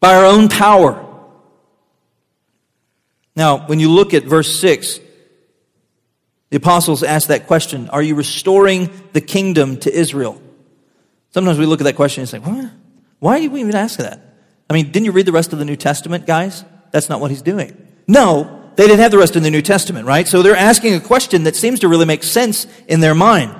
by 0.00 0.14
our 0.14 0.24
own 0.24 0.48
power. 0.48 1.08
Now, 3.34 3.66
when 3.66 3.80
you 3.80 3.90
look 3.90 4.14
at 4.14 4.24
verse 4.24 4.58
6, 4.60 5.00
the 6.50 6.58
apostles 6.58 7.02
ask 7.02 7.28
that 7.28 7.46
question 7.46 7.88
Are 7.88 8.02
you 8.02 8.14
restoring 8.14 8.90
the 9.12 9.20
kingdom 9.20 9.78
to 9.78 9.92
Israel? 9.92 10.40
Sometimes 11.30 11.58
we 11.58 11.66
look 11.66 11.80
at 11.80 11.84
that 11.84 11.96
question 11.96 12.20
and 12.20 12.28
say? 12.28 12.38
Why 13.18 13.40
do 13.40 13.50
we 13.50 13.60
even 13.60 13.74
ask 13.74 13.98
that? 13.98 14.20
I 14.68 14.74
mean, 14.74 14.90
didn't 14.90 15.06
you 15.06 15.12
read 15.12 15.26
the 15.26 15.32
rest 15.32 15.52
of 15.52 15.58
the 15.58 15.64
New 15.64 15.76
Testament, 15.76 16.26
guys? 16.26 16.64
That's 16.90 17.08
not 17.08 17.20
what 17.20 17.30
he's 17.30 17.42
doing. 17.42 17.76
No, 18.06 18.70
They 18.76 18.86
didn't 18.86 19.00
have 19.00 19.10
the 19.10 19.18
rest 19.18 19.36
of 19.36 19.42
the 19.42 19.50
New 19.50 19.62
Testament, 19.62 20.06
right? 20.06 20.26
So 20.26 20.42
they're 20.42 20.56
asking 20.56 20.94
a 20.94 21.00
question 21.00 21.44
that 21.44 21.56
seems 21.56 21.80
to 21.80 21.88
really 21.88 22.06
make 22.06 22.22
sense 22.22 22.66
in 22.88 23.00
their 23.00 23.14
mind. 23.14 23.54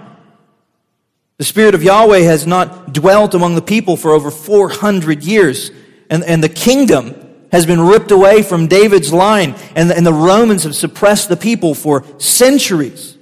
The 1.38 1.44
Spirit 1.44 1.74
of 1.74 1.82
Yahweh 1.82 2.20
has 2.20 2.46
not 2.46 2.92
dwelt 2.92 3.34
among 3.34 3.54
the 3.54 3.62
people 3.62 3.96
for 3.96 4.12
over 4.12 4.30
400 4.30 5.22
years, 5.22 5.70
and, 6.08 6.24
and 6.24 6.42
the 6.42 6.48
kingdom 6.48 7.14
has 7.52 7.66
been 7.66 7.80
ripped 7.80 8.10
away 8.10 8.42
from 8.42 8.66
David's 8.66 9.12
line, 9.12 9.54
and 9.76 9.90
the, 9.90 9.96
and 9.96 10.04
the 10.04 10.12
Romans 10.12 10.64
have 10.64 10.74
suppressed 10.74 11.28
the 11.28 11.36
people 11.36 11.74
for 11.74 12.04
centuries. 12.18 13.16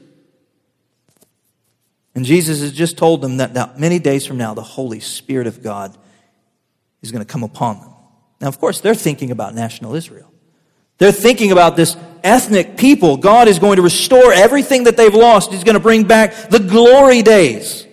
And 2.14 2.24
Jesus 2.24 2.60
has 2.60 2.72
just 2.72 2.96
told 2.96 3.22
them 3.22 3.38
that 3.38 3.52
now, 3.52 3.72
many 3.76 3.98
days 3.98 4.24
from 4.24 4.38
now, 4.38 4.54
the 4.54 4.62
Holy 4.62 5.00
Spirit 5.00 5.46
of 5.46 5.62
God 5.62 5.96
is 7.02 7.10
going 7.10 7.24
to 7.24 7.30
come 7.30 7.42
upon 7.42 7.80
them. 7.80 7.92
Now, 8.40 8.48
of 8.48 8.58
course, 8.58 8.80
they're 8.80 8.94
thinking 8.94 9.30
about 9.30 9.54
national 9.54 9.94
Israel. 9.94 10.32
They're 10.98 11.12
thinking 11.12 11.50
about 11.50 11.76
this 11.76 11.96
ethnic 12.22 12.76
people. 12.76 13.16
God 13.16 13.48
is 13.48 13.58
going 13.58 13.76
to 13.76 13.82
restore 13.82 14.32
everything 14.32 14.84
that 14.84 14.96
they've 14.96 15.14
lost. 15.14 15.50
He's 15.50 15.64
going 15.64 15.74
to 15.74 15.80
bring 15.80 16.04
back 16.04 16.50
the 16.50 16.58
glory 16.58 17.22
days. 17.22 17.86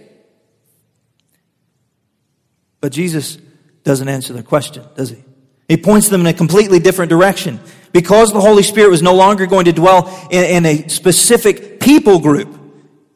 But 2.79 2.91
Jesus 2.91 3.37
doesn't 3.83 4.07
answer 4.07 4.33
their 4.33 4.43
question, 4.43 4.83
does 4.95 5.09
he? 5.09 5.23
He 5.67 5.77
points 5.77 6.09
them 6.09 6.21
in 6.21 6.27
a 6.27 6.33
completely 6.33 6.79
different 6.79 7.09
direction. 7.09 7.59
Because 7.91 8.31
the 8.31 8.41
Holy 8.41 8.63
Spirit 8.63 8.89
was 8.89 9.01
no 9.01 9.15
longer 9.15 9.45
going 9.45 9.65
to 9.65 9.73
dwell 9.73 10.27
in, 10.29 10.43
in 10.43 10.65
a 10.65 10.87
specific 10.87 11.79
people 11.79 12.19
group, 12.19 12.57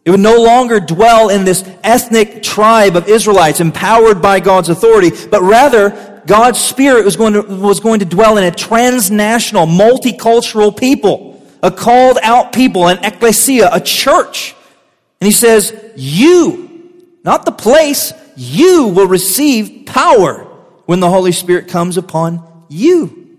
it 0.04 0.10
would 0.10 0.20
no 0.20 0.42
longer 0.42 0.80
dwell 0.80 1.30
in 1.30 1.46
this 1.46 1.64
ethnic 1.84 2.42
tribe 2.42 2.96
of 2.96 3.08
Israelites 3.08 3.60
empowered 3.60 4.22
by 4.22 4.40
God's 4.40 4.70
authority, 4.70 5.12
but 5.28 5.44
rather 5.44 6.24
God's 6.26 6.60
Spirit 6.60 7.06
was 7.06 7.16
going 7.16 7.34
to, 7.34 7.42
was 7.42 7.80
going 7.80 8.00
to 8.00 8.06
dwell 8.06 8.38
in 8.38 8.44
a 8.44 8.52
transnational, 8.52 9.68
multicultural 9.68 10.76
people, 10.76 11.46
a 11.62 11.70
called 11.70 12.18
out 12.24 12.52
people, 12.52 12.88
an 12.88 13.04
ecclesia, 13.04 13.70
a 13.72 13.80
church. 13.80 14.56
And 15.20 15.28
he 15.28 15.32
says, 15.32 15.80
you, 15.96 16.90
not 17.24 17.46
the 17.46 17.52
place, 17.52 18.14
you 18.36 18.88
will 18.88 19.08
receive 19.08 19.86
power 19.86 20.48
when 20.92 21.00
the 21.00 21.10
Holy 21.10 21.32
Spirit 21.32 21.70
comes 21.70 21.96
upon 21.96 22.66
you. 22.68 23.38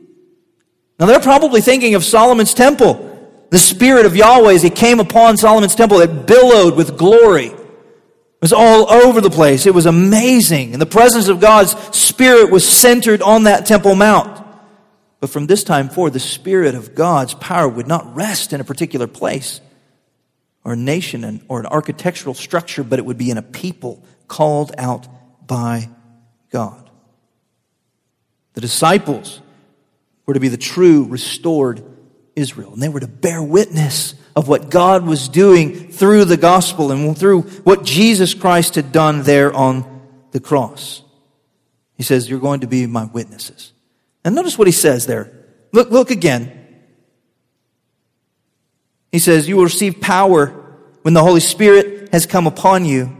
Now 0.98 1.04
they're 1.04 1.20
probably 1.20 1.60
thinking 1.60 1.94
of 1.94 2.02
Solomon's 2.02 2.54
temple. 2.54 3.10
The 3.50 3.58
Spirit 3.58 4.06
of 4.06 4.16
Yahweh, 4.16 4.54
as 4.54 4.62
He 4.62 4.70
came 4.70 5.00
upon 5.00 5.36
Solomon's 5.36 5.74
temple, 5.74 6.00
it 6.00 6.24
billowed 6.26 6.76
with 6.76 6.96
glory. 6.96 7.48
It 7.48 8.40
was 8.40 8.54
all 8.54 8.90
over 8.90 9.20
the 9.20 9.28
place. 9.28 9.66
It 9.66 9.74
was 9.74 9.84
amazing. 9.84 10.72
And 10.72 10.80
the 10.80 10.86
presence 10.86 11.28
of 11.28 11.40
God's 11.40 11.72
Spirit 11.94 12.50
was 12.50 12.66
centered 12.66 13.20
on 13.20 13.42
that 13.42 13.66
Temple 13.66 13.96
Mount. 13.96 14.42
But 15.20 15.28
from 15.28 15.46
this 15.46 15.62
time 15.62 15.90
forward, 15.90 16.14
the 16.14 16.20
Spirit 16.20 16.74
of 16.74 16.94
God's 16.94 17.34
power 17.34 17.68
would 17.68 17.86
not 17.86 18.16
rest 18.16 18.54
in 18.54 18.62
a 18.62 18.64
particular 18.64 19.06
place 19.06 19.60
or 20.64 20.72
a 20.72 20.76
nation 20.76 21.42
or 21.48 21.60
an 21.60 21.66
architectural 21.66 22.32
structure, 22.32 22.82
but 22.82 22.98
it 22.98 23.04
would 23.04 23.18
be 23.18 23.30
in 23.30 23.36
a 23.36 23.42
people 23.42 24.02
called 24.26 24.72
out 24.78 25.06
by 25.46 25.90
God. 26.48 26.81
The 28.54 28.60
disciples 28.60 29.40
were 30.26 30.34
to 30.34 30.40
be 30.40 30.48
the 30.48 30.56
true 30.56 31.04
restored 31.04 31.82
Israel, 32.36 32.72
and 32.72 32.82
they 32.82 32.88
were 32.88 33.00
to 33.00 33.08
bear 33.08 33.42
witness 33.42 34.14
of 34.34 34.48
what 34.48 34.70
God 34.70 35.04
was 35.04 35.28
doing 35.28 35.90
through 35.90 36.24
the 36.24 36.36
gospel 36.36 36.90
and 36.90 37.16
through 37.16 37.42
what 37.42 37.84
Jesus 37.84 38.34
Christ 38.34 38.76
had 38.76 38.92
done 38.92 39.22
there 39.22 39.52
on 39.52 40.02
the 40.30 40.40
cross. 40.40 41.02
He 41.96 42.02
says, 42.02 42.28
You're 42.28 42.40
going 42.40 42.60
to 42.60 42.66
be 42.66 42.86
my 42.86 43.04
witnesses. 43.04 43.72
And 44.24 44.34
notice 44.34 44.56
what 44.56 44.68
he 44.68 44.72
says 44.72 45.06
there. 45.06 45.32
Look, 45.72 45.90
look 45.90 46.10
again. 46.10 46.58
He 49.10 49.18
says, 49.18 49.48
You 49.48 49.56
will 49.56 49.64
receive 49.64 50.00
power 50.00 50.46
when 51.02 51.14
the 51.14 51.22
Holy 51.22 51.40
Spirit 51.40 52.10
has 52.12 52.26
come 52.26 52.46
upon 52.46 52.84
you, 52.84 53.16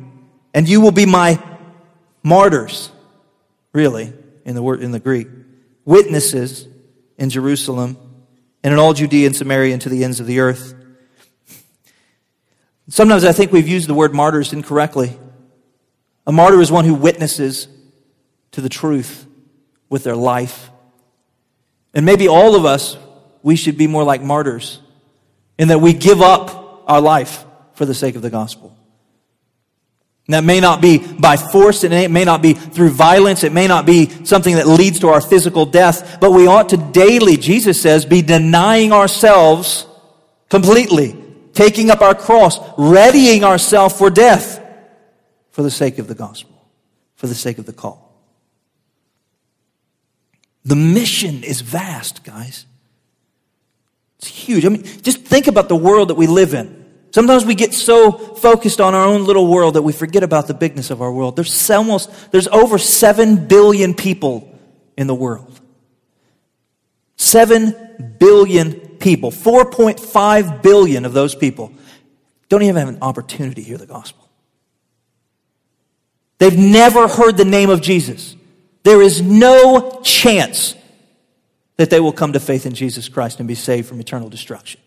and 0.54 0.68
you 0.68 0.80
will 0.80 0.92
be 0.92 1.06
my 1.06 1.42
martyrs, 2.22 2.90
really, 3.72 4.12
in 4.44 4.54
the 4.54 4.62
word 4.62 4.82
in 4.82 4.90
the 4.90 5.00
Greek, 5.00 5.28
witnesses 5.84 6.68
in 7.18 7.30
Jerusalem 7.30 7.96
and 8.62 8.72
in 8.72 8.78
all 8.78 8.94
Judea 8.94 9.26
and 9.26 9.36
Samaria 9.36 9.72
and 9.72 9.82
to 9.82 9.88
the 9.88 10.04
ends 10.04 10.20
of 10.20 10.26
the 10.26 10.40
earth. 10.40 10.74
Sometimes 12.88 13.24
I 13.24 13.32
think 13.32 13.52
we've 13.52 13.68
used 13.68 13.88
the 13.88 13.94
word 13.94 14.14
martyrs 14.14 14.52
incorrectly. 14.52 15.16
A 16.26 16.32
martyr 16.32 16.60
is 16.60 16.70
one 16.70 16.84
who 16.84 16.94
witnesses 16.94 17.68
to 18.52 18.60
the 18.60 18.68
truth 18.68 19.26
with 19.88 20.04
their 20.04 20.16
life. 20.16 20.70
And 21.94 22.06
maybe 22.06 22.28
all 22.28 22.54
of 22.54 22.64
us, 22.64 22.96
we 23.42 23.56
should 23.56 23.76
be 23.76 23.86
more 23.86 24.04
like 24.04 24.22
martyrs 24.22 24.80
in 25.58 25.68
that 25.68 25.80
we 25.80 25.92
give 25.92 26.20
up 26.20 26.84
our 26.86 27.00
life 27.00 27.44
for 27.74 27.84
the 27.84 27.94
sake 27.94 28.14
of 28.14 28.22
the 28.22 28.30
gospel. 28.30 28.76
That 30.28 30.44
may 30.44 30.60
not 30.60 30.80
be 30.80 30.98
by 30.98 31.36
force, 31.36 31.82
and 31.84 31.92
it 31.92 32.10
may 32.10 32.24
not 32.24 32.42
be 32.42 32.52
through 32.54 32.90
violence, 32.90 33.42
it 33.42 33.52
may 33.52 33.66
not 33.66 33.86
be 33.86 34.08
something 34.24 34.54
that 34.54 34.68
leads 34.68 35.00
to 35.00 35.08
our 35.08 35.20
physical 35.20 35.66
death, 35.66 36.18
but 36.20 36.30
we 36.30 36.46
ought 36.46 36.68
to 36.68 36.76
daily, 36.76 37.36
Jesus 37.36 37.80
says, 37.80 38.06
be 38.06 38.22
denying 38.22 38.92
ourselves 38.92 39.86
completely, 40.48 41.16
taking 41.54 41.90
up 41.90 42.00
our 42.00 42.14
cross, 42.14 42.58
readying 42.78 43.42
ourselves 43.42 43.96
for 43.96 44.10
death 44.10 44.60
for 45.50 45.62
the 45.62 45.70
sake 45.70 45.98
of 45.98 46.06
the 46.06 46.14
gospel, 46.14 46.66
for 47.16 47.26
the 47.26 47.34
sake 47.34 47.58
of 47.58 47.66
the 47.66 47.72
call. 47.72 48.12
The 50.64 50.76
mission 50.76 51.42
is 51.42 51.60
vast, 51.60 52.22
guys. 52.22 52.66
It's 54.18 54.28
huge. 54.28 54.64
I 54.64 54.68
mean, 54.68 54.84
just 55.02 55.24
think 55.24 55.48
about 55.48 55.68
the 55.68 55.76
world 55.76 56.08
that 56.08 56.14
we 56.14 56.28
live 56.28 56.54
in. 56.54 56.81
Sometimes 57.12 57.44
we 57.44 57.54
get 57.54 57.74
so 57.74 58.12
focused 58.12 58.80
on 58.80 58.94
our 58.94 59.04
own 59.04 59.24
little 59.24 59.46
world 59.46 59.74
that 59.74 59.82
we 59.82 59.92
forget 59.92 60.22
about 60.22 60.46
the 60.46 60.54
bigness 60.54 60.90
of 60.90 61.02
our 61.02 61.12
world. 61.12 61.36
There's 61.36 61.70
almost, 61.70 62.32
there's 62.32 62.48
over 62.48 62.78
7 62.78 63.46
billion 63.48 63.92
people 63.92 64.58
in 64.96 65.06
the 65.06 65.14
world. 65.14 65.60
7 67.16 68.16
billion 68.18 68.72
people. 68.98 69.30
4.5 69.30 70.62
billion 70.62 71.04
of 71.04 71.12
those 71.12 71.34
people 71.34 71.72
don't 72.48 72.62
even 72.62 72.76
have 72.76 72.88
an 72.88 72.98
opportunity 73.02 73.62
to 73.62 73.62
hear 73.62 73.78
the 73.78 73.86
gospel. 73.86 74.28
They've 76.38 76.58
never 76.58 77.08
heard 77.08 77.36
the 77.36 77.44
name 77.44 77.70
of 77.70 77.82
Jesus. 77.82 78.36
There 78.84 79.02
is 79.02 79.20
no 79.22 80.00
chance 80.02 80.74
that 81.76 81.90
they 81.90 82.00
will 82.00 82.12
come 82.12 82.32
to 82.32 82.40
faith 82.40 82.66
in 82.66 82.74
Jesus 82.74 83.08
Christ 83.08 83.38
and 83.38 83.46
be 83.46 83.54
saved 83.54 83.86
from 83.86 84.00
eternal 84.00 84.28
destruction. 84.28 84.80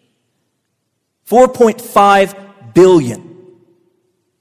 4.5 1.27 2.73
billion. 2.73 3.35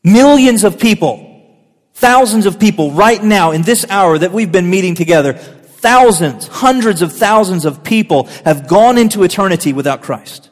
Millions 0.03 0.65
of 0.65 0.79
people, 0.79 1.59
thousands 1.95 2.45
of 2.47 2.59
people 2.59 2.91
right 2.91 3.23
now 3.23 3.53
in 3.53 3.63
this 3.63 3.87
hour 3.89 4.19
that 4.19 4.33
we've 4.33 4.53
been 4.53 4.69
meeting 4.69 4.95
together, 4.95 5.33
thousands, 5.33 6.47
hundreds 6.47 7.01
of 7.01 7.13
thousands 7.13 7.65
of 7.65 7.83
people 7.83 8.25
have 8.45 8.69
gone 8.69 8.99
into 8.99 9.23
eternity 9.23 9.73
without 9.73 10.03
Christ. 10.03 10.51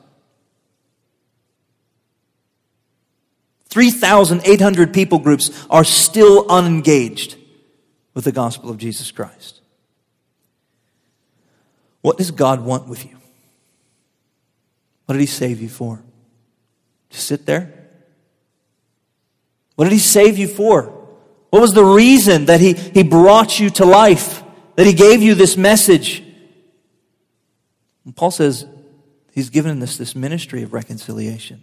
3,800 3.69 4.93
people 4.93 5.19
groups 5.19 5.67
are 5.71 5.85
still 5.85 6.47
unengaged 6.51 7.37
with 8.13 8.25
the 8.25 8.33
gospel 8.33 8.69
of 8.69 8.77
Jesus 8.77 9.11
Christ. 9.11 9.61
What 12.03 12.19
does 12.19 12.31
God 12.31 12.61
want 12.61 12.87
with 12.87 13.07
you? 13.07 13.17
What 15.07 15.15
did 15.15 15.21
He 15.21 15.27
save 15.27 15.63
you 15.63 15.71
for? 15.71 16.03
To 17.13 17.19
sit 17.19 17.47
there? 17.47 17.73
What 19.77 19.85
did 19.85 19.93
he 19.93 19.99
save 19.99 20.39
you 20.39 20.49
for? 20.49 20.83
What 21.51 21.61
was 21.61 21.73
the 21.73 21.85
reason 21.85 22.47
that 22.47 22.61
he, 22.61 22.73
he 22.73 23.03
brought 23.03 23.61
you 23.61 23.71
to 23.71 23.85
life? 23.85 24.43
That 24.77 24.87
he 24.87 24.95
gave 24.95 25.23
you 25.23 25.35
this 25.35 25.57
message? 25.57 26.23
And 28.05 28.17
Paul 28.17 28.31
says 28.31 28.67
he's 29.33 29.51
given 29.51 29.83
us 29.83 29.97
this 29.97 30.15
ministry 30.15 30.63
of 30.63 30.73
reconciliation. 30.73 31.63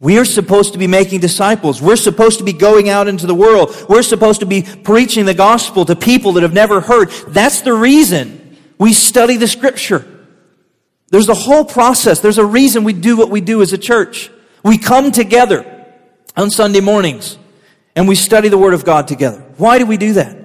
We 0.00 0.18
are 0.18 0.24
supposed 0.24 0.72
to 0.72 0.78
be 0.78 0.86
making 0.86 1.20
disciples. 1.20 1.80
We're 1.80 1.96
supposed 1.96 2.38
to 2.38 2.44
be 2.44 2.52
going 2.52 2.88
out 2.88 3.08
into 3.08 3.26
the 3.26 3.34
world. 3.34 3.74
We're 3.88 4.02
supposed 4.02 4.40
to 4.40 4.46
be 4.46 4.62
preaching 4.62 5.24
the 5.24 5.34
gospel 5.34 5.84
to 5.84 5.96
people 5.96 6.32
that 6.32 6.42
have 6.42 6.52
never 6.52 6.80
heard. 6.80 7.10
That's 7.28 7.62
the 7.62 7.72
reason 7.72 8.56
we 8.76 8.92
study 8.92 9.36
the 9.36 9.48
scripture. 9.48 10.06
There's 11.14 11.28
a 11.28 11.34
whole 11.34 11.64
process. 11.64 12.18
There's 12.18 12.38
a 12.38 12.44
reason 12.44 12.82
we 12.82 12.92
do 12.92 13.16
what 13.16 13.30
we 13.30 13.40
do 13.40 13.62
as 13.62 13.72
a 13.72 13.78
church. 13.78 14.32
We 14.64 14.78
come 14.78 15.12
together 15.12 15.64
on 16.36 16.50
Sunday 16.50 16.80
mornings 16.80 17.38
and 17.94 18.08
we 18.08 18.16
study 18.16 18.48
the 18.48 18.58
Word 18.58 18.74
of 18.74 18.84
God 18.84 19.06
together. 19.06 19.38
Why 19.56 19.78
do 19.78 19.86
we 19.86 19.96
do 19.96 20.14
that? 20.14 20.36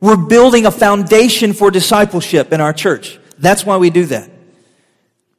We're 0.00 0.16
building 0.16 0.64
a 0.64 0.70
foundation 0.70 1.52
for 1.52 1.70
discipleship 1.70 2.54
in 2.54 2.62
our 2.62 2.72
church. 2.72 3.20
That's 3.38 3.66
why 3.66 3.76
we 3.76 3.90
do 3.90 4.06
that. 4.06 4.30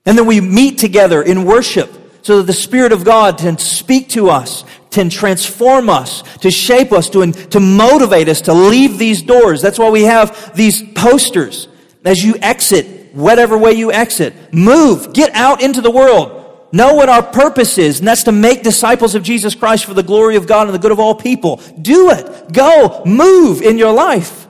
And 0.06 0.16
then 0.16 0.28
we 0.28 0.40
meet 0.40 0.78
together 0.78 1.24
in 1.24 1.46
worship 1.46 1.90
so 2.22 2.38
that 2.38 2.44
the 2.44 2.54
Spirit 2.54 2.92
of 2.92 3.04
God 3.04 3.40
can 3.40 3.58
speak 3.58 4.10
to 4.10 4.30
us, 4.30 4.66
can 4.92 5.10
transform 5.10 5.90
us, 5.90 6.22
to 6.42 6.52
shape 6.52 6.92
us, 6.92 7.10
to, 7.10 7.32
to 7.32 7.60
motivate 7.60 8.30
us 8.30 8.42
to 8.42 8.54
leave 8.54 9.00
these 9.00 9.24
doors. 9.24 9.64
That's 9.64 9.80
why 9.80 9.90
we 9.90 10.04
have 10.04 10.56
these 10.56 10.84
posters. 10.94 11.70
As 12.04 12.24
you 12.24 12.36
exit 12.40 12.95
whatever 13.16 13.58
way 13.58 13.72
you 13.74 13.92
exit. 13.92 14.54
Move. 14.54 15.14
Get 15.14 15.34
out 15.34 15.62
into 15.62 15.82
the 15.82 15.92
world. 15.92 16.44
Know 16.72 16.94
what 16.94 17.08
our 17.08 17.24
purpose 17.24 17.78
is, 17.78 18.00
and 18.00 18.08
that's 18.08 18.24
to 18.24 18.32
make 18.32 18.62
disciples 18.62 19.16
of 19.16 19.24
Jesus 19.24 19.56
Christ 19.56 19.86
for 19.86 19.94
the 19.94 20.04
glory 20.04 20.36
of 20.36 20.46
God 20.46 20.68
and 20.68 20.74
the 20.74 20.80
good 20.80 20.92
of 20.92 21.00
all 21.00 21.16
people. 21.16 21.62
Do 21.82 22.12
it. 22.12 22.52
Go. 22.52 23.04
Move 23.06 23.62
in 23.62 23.78
your 23.78 23.94
life. 23.94 24.48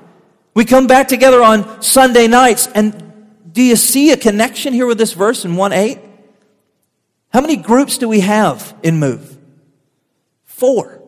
We 0.56 0.66
come 0.66 0.88
back 0.88 1.08
together 1.08 1.44
on 1.44 1.82
Sunday 1.82 2.28
nights, 2.28 2.68
and 2.74 3.36
do 3.52 3.62
you 3.62 3.76
see 3.76 4.12
a 4.12 4.18
connection 4.18 4.74
here 4.74 4.88
with 4.88 4.98
this 4.98 5.14
verse 5.14 5.46
in 5.46 5.56
1 5.56 5.72
8? 5.74 6.00
How 7.30 7.42
many 7.42 7.58
groups 7.58 7.98
do 7.98 8.08
we 8.08 8.22
have 8.22 8.74
in 8.82 8.98
Move? 8.98 9.38
Four. 10.46 11.04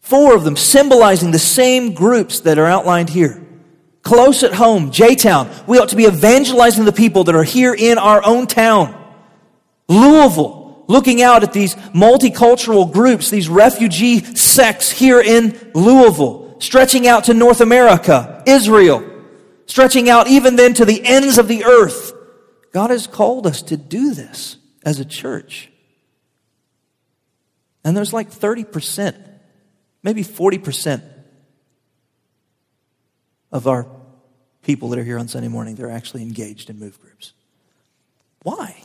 Four 0.00 0.34
of 0.34 0.42
them 0.42 0.56
symbolizing 0.56 1.30
the 1.30 1.38
same 1.38 1.94
groups 1.94 2.40
that 2.40 2.58
are 2.58 2.66
outlined 2.66 3.10
here. 3.10 3.46
Close 4.02 4.42
at 4.42 4.54
home, 4.54 4.90
J 4.90 5.14
Town. 5.14 5.50
We 5.66 5.78
ought 5.78 5.90
to 5.90 5.96
be 5.96 6.06
evangelizing 6.06 6.84
the 6.84 6.92
people 6.92 7.24
that 7.24 7.34
are 7.34 7.44
here 7.44 7.74
in 7.74 7.98
our 7.98 8.24
own 8.24 8.46
town. 8.46 8.96
Louisville, 9.88 10.84
looking 10.88 11.20
out 11.22 11.42
at 11.42 11.52
these 11.52 11.74
multicultural 11.74 12.90
groups, 12.90 13.28
these 13.28 13.48
refugee 13.48 14.20
sects 14.34 14.90
here 14.90 15.20
in 15.20 15.70
Louisville, 15.74 16.56
stretching 16.60 17.06
out 17.06 17.24
to 17.24 17.34
North 17.34 17.60
America, 17.60 18.42
Israel, 18.46 19.04
stretching 19.66 20.08
out 20.08 20.28
even 20.28 20.56
then 20.56 20.74
to 20.74 20.84
the 20.84 21.04
ends 21.04 21.38
of 21.38 21.48
the 21.48 21.64
earth. 21.64 22.12
God 22.72 22.90
has 22.90 23.06
called 23.06 23.46
us 23.46 23.62
to 23.62 23.76
do 23.76 24.14
this 24.14 24.56
as 24.84 25.00
a 25.00 25.04
church. 25.04 25.70
And 27.84 27.96
there's 27.96 28.12
like 28.12 28.30
30%, 28.30 29.14
maybe 30.02 30.22
40% 30.22 31.02
of 33.52 33.66
our 33.66 33.86
people 34.62 34.90
that 34.90 34.98
are 34.98 35.04
here 35.04 35.18
on 35.18 35.28
Sunday 35.28 35.48
morning, 35.48 35.74
they're 35.74 35.90
actually 35.90 36.22
engaged 36.22 36.70
in 36.70 36.78
move 36.78 37.00
groups. 37.00 37.32
Why? 38.42 38.82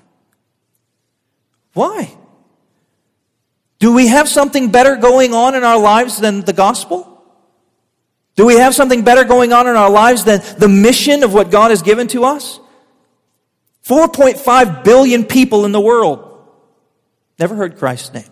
Why? 1.73 2.15
Do 3.79 3.93
we 3.93 4.07
have 4.07 4.27
something 4.27 4.71
better 4.71 4.95
going 4.95 5.33
on 5.33 5.55
in 5.55 5.63
our 5.63 5.77
lives 5.77 6.19
than 6.19 6.41
the 6.41 6.53
gospel? 6.53 7.11
Do 8.35 8.45
we 8.45 8.55
have 8.55 8.75
something 8.75 9.03
better 9.03 9.23
going 9.23 9.53
on 9.53 9.67
in 9.67 9.75
our 9.75 9.89
lives 9.89 10.23
than 10.25 10.41
the 10.57 10.67
mission 10.67 11.23
of 11.23 11.33
what 11.33 11.51
God 11.51 11.71
has 11.71 11.81
given 11.81 12.07
to 12.09 12.25
us? 12.25 12.59
4.5 13.85 14.83
billion 14.83 15.23
people 15.25 15.65
in 15.65 15.71
the 15.71 15.79
world 15.79 16.49
never 17.37 17.55
heard 17.55 17.77
Christ's 17.77 18.13
name. 18.13 18.23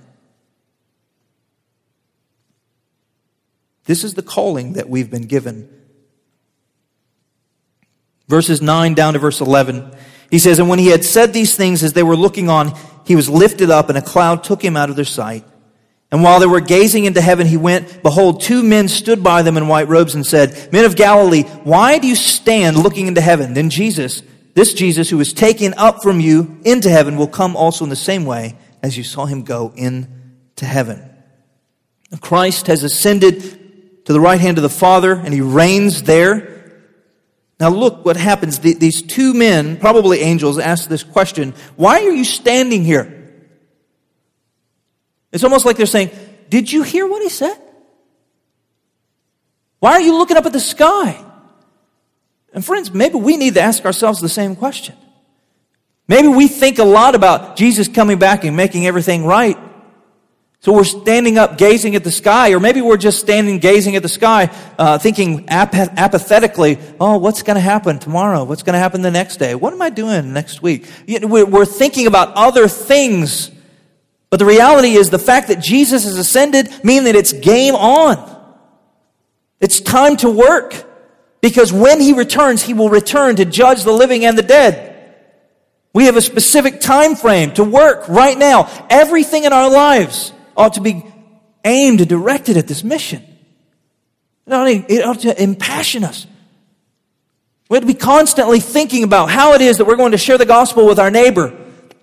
This 3.85 4.03
is 4.03 4.13
the 4.13 4.21
calling 4.21 4.73
that 4.73 4.89
we've 4.89 5.11
been 5.11 5.27
given. 5.27 5.69
Verses 8.27 8.61
9 8.61 8.93
down 8.93 9.13
to 9.13 9.19
verse 9.19 9.41
11. 9.41 9.91
He 10.31 10.39
says, 10.39 10.59
And 10.59 10.69
when 10.69 10.79
he 10.79 10.87
had 10.87 11.03
said 11.03 11.33
these 11.33 11.55
things, 11.55 11.83
as 11.83 11.93
they 11.93 12.03
were 12.03 12.15
looking 12.15 12.49
on, 12.49 12.73
he 13.05 13.15
was 13.15 13.29
lifted 13.29 13.69
up, 13.69 13.89
and 13.89 13.97
a 13.97 14.01
cloud 14.01 14.43
took 14.43 14.63
him 14.63 14.77
out 14.77 14.89
of 14.89 14.95
their 14.95 15.05
sight. 15.05 15.45
And 16.11 16.23
while 16.23 16.39
they 16.39 16.45
were 16.45 16.61
gazing 16.61 17.05
into 17.05 17.21
heaven, 17.21 17.47
he 17.47 17.57
went, 17.57 18.03
behold, 18.03 18.41
two 18.41 18.61
men 18.61 18.87
stood 18.87 19.23
by 19.23 19.41
them 19.41 19.57
in 19.57 19.67
white 19.67 19.87
robes 19.87 20.13
and 20.13 20.25
said, 20.25 20.71
Men 20.71 20.85
of 20.85 20.95
Galilee, 20.95 21.41
why 21.63 21.97
do 21.97 22.07
you 22.07 22.15
stand 22.15 22.77
looking 22.77 23.07
into 23.07 23.19
heaven? 23.19 23.55
Then 23.55 23.71
Jesus, 23.71 24.21
this 24.53 24.75
Jesus 24.75 25.09
who 25.09 25.17
was 25.17 25.33
taken 25.33 25.73
up 25.73 26.03
from 26.03 26.19
you 26.19 26.59
into 26.63 26.89
heaven, 26.89 27.17
will 27.17 27.27
come 27.27 27.55
also 27.55 27.83
in 27.83 27.89
the 27.89 27.95
same 27.95 28.25
way 28.25 28.55
as 28.83 28.95
you 28.95 29.03
saw 29.03 29.25
him 29.25 29.41
go 29.43 29.73
into 29.75 30.65
heaven. 30.65 31.09
Christ 32.21 32.67
has 32.67 32.83
ascended 32.83 34.05
to 34.05 34.13
the 34.13 34.19
right 34.19 34.39
hand 34.39 34.59
of 34.59 34.61
the 34.61 34.69
Father, 34.69 35.13
and 35.13 35.33
he 35.33 35.41
reigns 35.41 36.03
there. 36.03 36.62
Now 37.63 37.69
look 37.69 38.03
what 38.03 38.17
happens. 38.17 38.59
These 38.59 39.03
two 39.03 39.33
men, 39.33 39.77
probably 39.77 40.19
angels, 40.19 40.59
ask 40.59 40.89
this 40.89 41.01
question 41.01 41.53
Why 41.77 42.03
are 42.03 42.11
you 42.11 42.25
standing 42.25 42.83
here? 42.83 43.31
It's 45.31 45.45
almost 45.45 45.65
like 45.65 45.77
they're 45.77 45.85
saying, 45.85 46.11
Did 46.49 46.69
you 46.69 46.83
hear 46.83 47.07
what 47.07 47.21
he 47.21 47.29
said? 47.29 47.57
Why 49.79 49.93
are 49.93 50.01
you 50.01 50.17
looking 50.17 50.35
up 50.35 50.45
at 50.45 50.51
the 50.51 50.59
sky? 50.59 51.23
And 52.51 52.65
friends, 52.65 52.91
maybe 52.91 53.15
we 53.15 53.37
need 53.37 53.53
to 53.53 53.61
ask 53.61 53.85
ourselves 53.85 54.19
the 54.19 54.27
same 54.27 54.57
question. 54.57 54.97
Maybe 56.09 56.27
we 56.27 56.49
think 56.49 56.79
a 56.79 56.83
lot 56.83 57.15
about 57.15 57.55
Jesus 57.55 57.87
coming 57.87 58.19
back 58.19 58.43
and 58.43 58.57
making 58.57 58.87
everything 58.87 59.25
right. 59.25 59.57
So 60.63 60.71
we're 60.71 60.85
standing 60.85 61.37
up 61.37 61.57
gazing 61.57 61.97
at 61.97 62.05
the 62.05 62.11
sky, 62.11 62.53
or 62.53 62.59
maybe 62.61 62.79
we're 62.79 62.95
just 62.95 63.19
standing 63.19 63.59
gazing 63.59 63.97
at 63.97 64.01
the 64.01 64.07
sky, 64.07 64.49
uh, 64.79 64.97
thinking 64.97 65.45
apath- 65.49 65.93
apathetically, 65.97 66.77
oh, 67.01 67.17
what's 67.17 67.43
going 67.43 67.55
to 67.55 67.61
happen 67.61 67.99
tomorrow? 67.99 68.45
What's 68.45 68.63
going 68.63 68.71
to 68.71 68.79
happen 68.79 69.01
the 69.01 69.11
next 69.11 69.39
day? 69.39 69.55
What 69.55 69.73
am 69.73 69.81
I 69.81 69.89
doing 69.89 70.31
next 70.31 70.61
week? 70.61 70.87
We're 71.05 71.65
thinking 71.65 72.07
about 72.07 72.31
other 72.35 72.69
things. 72.69 73.51
But 74.29 74.37
the 74.37 74.45
reality 74.45 74.93
is 74.93 75.09
the 75.09 75.19
fact 75.19 75.49
that 75.49 75.59
Jesus 75.59 76.05
has 76.05 76.17
ascended 76.17 76.69
means 76.81 77.03
that 77.07 77.15
it's 77.17 77.33
game 77.33 77.75
on. 77.75 78.17
It's 79.59 79.81
time 79.81 80.15
to 80.17 80.29
work. 80.29 80.81
Because 81.41 81.73
when 81.73 81.99
he 81.99 82.13
returns, 82.13 82.61
he 82.61 82.73
will 82.73 82.89
return 82.89 83.35
to 83.35 83.43
judge 83.43 83.83
the 83.83 83.91
living 83.91 84.23
and 84.23 84.37
the 84.37 84.43
dead. 84.43 85.13
We 85.91 86.05
have 86.05 86.15
a 86.15 86.21
specific 86.21 86.79
time 86.79 87.15
frame 87.17 87.51
to 87.55 87.65
work 87.65 88.07
right 88.07 88.37
now. 88.37 88.69
Everything 88.89 89.43
in 89.43 89.51
our 89.51 89.69
lives 89.69 90.31
ought 90.55 90.73
to 90.73 90.81
be 90.81 91.05
aimed 91.65 92.01
and 92.01 92.09
directed 92.09 92.57
at 92.57 92.67
this 92.67 92.83
mission. 92.83 93.23
It 94.45 95.05
ought 95.05 95.19
to 95.21 95.41
impassion 95.41 96.03
us. 96.03 96.27
We 97.69 97.77
have 97.77 97.83
to 97.83 97.87
be 97.87 97.93
constantly 97.93 98.59
thinking 98.59 99.03
about 99.03 99.29
how 99.29 99.53
it 99.53 99.61
is 99.61 99.77
that 99.77 99.85
we're 99.85 99.95
going 99.95 100.11
to 100.11 100.17
share 100.17 100.37
the 100.37 100.45
gospel 100.45 100.85
with 100.85 100.99
our 100.99 101.09
neighbor. 101.09 101.57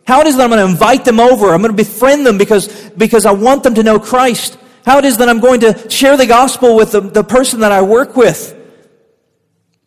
How 0.07 0.21
it 0.21 0.27
is 0.27 0.37
that 0.37 0.45
I'm 0.45 0.51
going 0.51 0.65
to 0.65 0.71
invite 0.71 1.05
them 1.05 1.21
over. 1.21 1.51
I'm 1.51 1.61
going 1.61 1.71
to 1.71 1.77
befriend 1.77 2.27
them 2.27 2.39
because, 2.39 2.69
because 2.91 3.27
I 3.27 3.33
want 3.33 3.63
them 3.63 3.75
to 3.75 3.83
know 3.83 4.01
Christ. 4.01 4.59
How 4.85 4.99
it 4.99 5.05
is 5.05 5.19
that 5.19 5.29
I'm 5.29 5.41
going 5.41 5.61
to 5.61 5.89
share 5.91 6.17
the 6.17 6.27
gospel 6.27 6.75
with 6.75 6.93
the, 6.93 7.01
the 7.01 7.23
person 7.23 7.61
that 7.61 7.71
I 7.71 7.83
work 7.83 8.17
with. 8.17 8.57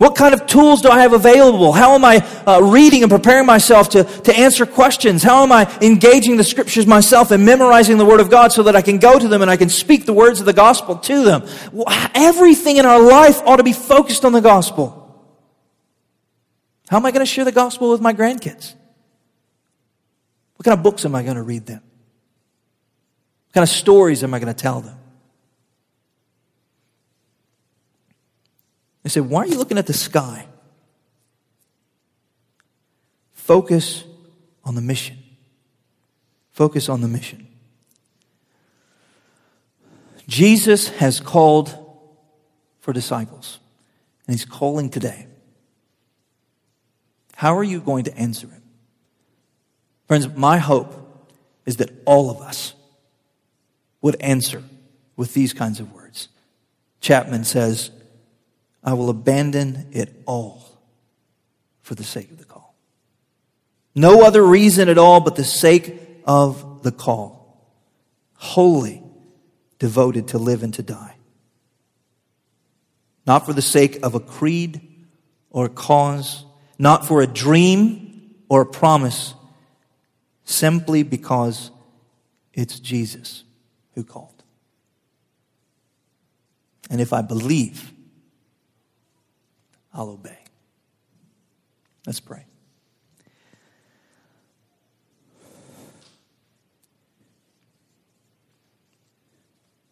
What 0.04 0.18
kind 0.18 0.34
of 0.34 0.46
tools 0.48 0.82
do 0.82 0.90
I 0.90 1.00
have 1.00 1.14
available? 1.14 1.72
How 1.72 1.96
am 1.96 2.04
I 2.04 2.18
uh, 2.46 2.60
reading 2.60 3.04
and 3.04 3.10
preparing 3.10 3.46
myself 3.46 3.88
to, 3.92 4.04
to 4.04 4.38
answer 4.38 4.66
questions? 4.66 5.24
How 5.24 5.44
am 5.44 5.54
I 5.54 5.64
engaging 5.82 6.36
the 6.36 6.44
scriptures 6.44 6.86
myself 6.86 7.32
and 7.32 7.46
memorizing 7.46 7.98
the 7.98 8.04
word 8.04 8.20
of 8.20 8.30
God 8.30 8.52
so 8.52 8.64
that 8.64 8.76
I 8.76 8.82
can 8.82 8.98
go 8.98 9.18
to 9.18 9.30
them 9.30 9.42
and 9.42 9.50
I 9.50 9.56
can 9.56 9.70
speak 9.70 10.06
the 10.06 10.12
words 10.12 10.42
of 10.42 10.46
the 10.46 10.52
gospel 10.52 10.98
to 10.98 11.24
them? 11.24 11.48
Everything 12.14 12.76
in 12.76 12.86
our 12.86 13.00
life 13.00 13.40
ought 13.46 13.56
to 13.56 13.64
be 13.64 13.72
focused 13.72 14.26
on 14.26 14.34
the 14.34 14.42
gospel. 14.42 15.00
How 16.90 16.98
am 16.98 17.06
I 17.06 17.12
going 17.12 17.26
to 17.26 17.32
share 17.32 17.46
the 17.46 17.54
gospel 17.54 17.90
with 17.90 18.02
my 18.02 18.12
grandkids? 18.12 18.76
What 20.58 20.66
kind 20.66 20.78
of 20.78 20.84
books 20.84 21.06
am 21.06 21.16
I 21.16 21.24
going 21.24 21.38
to 21.38 21.44
read 21.44 21.66
them? 21.66 21.82
What 23.46 23.54
kind 23.54 23.64
of 23.64 23.70
stories 23.70 24.22
am 24.22 24.34
I 24.34 24.40
going 24.40 24.54
to 24.54 24.62
tell 24.62 24.82
them? 24.82 24.98
They 29.04 29.10
said, 29.10 29.30
Why 29.30 29.44
are 29.44 29.48
you 29.48 29.58
looking 29.58 29.78
at 29.78 29.86
the 29.86 29.94
sky? 29.94 30.48
Focus 33.34 34.06
on 34.64 34.76
the 34.76 34.82
mission. 34.82 35.18
Focus 36.52 36.88
on 36.88 37.02
the 37.02 37.08
mission. 37.08 37.48
Jesus 40.28 40.88
has 40.88 41.20
called 41.20 41.78
for 42.80 42.94
disciples, 42.94 43.60
and 44.28 44.36
he's 44.36 44.46
calling 44.46 44.90
today. 44.90 45.28
How 47.36 47.58
are 47.58 47.64
you 47.64 47.82
going 47.82 48.06
to 48.06 48.18
answer 48.18 48.48
him? 48.48 48.62
Friends, 50.08 50.30
my 50.30 50.58
hope 50.60 50.96
is 51.66 51.78
that 51.78 51.92
all 52.06 52.30
of 52.30 52.42
us 52.42 52.74
would 54.02 54.16
answer 54.22 54.64
with 55.16 55.34
these 55.34 55.52
kinds 55.54 55.80
of 55.80 55.92
words. 55.94 56.30
Chapman 57.02 57.44
says, 57.44 57.92
I 58.84 58.94
will 58.94 59.10
abandon 59.10 59.88
it 59.92 60.22
all 60.26 60.64
for 61.82 61.96
the 61.96 62.04
sake 62.04 62.32
of 62.32 62.38
the 62.38 62.46
call. 62.46 62.76
No 63.96 64.24
other 64.24 64.44
reason 64.44 64.90
at 64.90 64.98
all 64.98 65.22
but 65.22 65.36
the 65.36 65.44
sake 65.44 66.00
of 66.26 66.84
the 66.84 66.92
call. 66.92 67.72
Wholly 68.36 69.02
devoted 69.80 70.30
to 70.30 70.38
live 70.38 70.64
and 70.64 70.74
to 70.74 70.84
die. 70.84 71.16
Not 73.26 73.46
for 73.46 73.54
the 73.54 73.62
sake 73.62 74.04
of 74.04 74.16
a 74.16 74.20
creed 74.20 74.82
or 75.50 75.66
a 75.66 75.70
cause, 75.70 76.46
not 76.78 77.06
for 77.06 77.22
a 77.22 77.28
dream 77.28 78.36
or 78.50 78.62
a 78.62 78.66
promise, 78.66 79.34
simply 80.44 81.04
because 81.04 81.72
it's 82.54 82.80
Jesus 82.80 83.44
who 83.94 84.04
called. 84.04 84.44
And 86.90 87.00
if 87.00 87.14
I 87.14 87.22
believe 87.22 87.94
I'll 89.94 90.10
obey. 90.10 90.38
Let's 92.06 92.20
pray. 92.20 92.46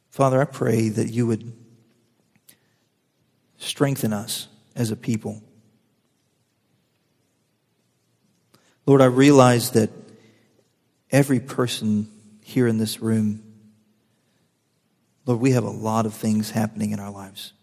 Father, 0.10 0.42
I 0.42 0.46
pray 0.46 0.90
that 0.90 1.10
you 1.10 1.26
would 1.28 1.54
strengthen 3.58 4.12
us 4.12 4.48
as 4.76 4.92
a 4.92 4.96
people. 4.96 5.42
Lord, 8.86 9.02
I 9.02 9.06
realize 9.06 9.72
that 9.72 9.90
every 11.12 11.40
person 11.40 12.10
here 12.44 12.68
in 12.68 12.78
this 12.78 13.02
room, 13.02 13.42
Lord, 15.26 15.40
we 15.40 15.52
have 15.52 15.64
a 15.64 15.70
lot 15.70 16.06
of 16.06 16.14
things 16.14 16.52
happening 16.52 16.92
in 16.92 17.00
our 17.00 17.12
lives. 17.12 17.54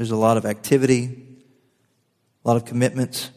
There's 0.00 0.12
a 0.12 0.16
lot 0.16 0.38
of 0.38 0.46
activity, 0.46 1.26
a 2.42 2.48
lot 2.48 2.56
of 2.56 2.64
commitments, 2.64 3.28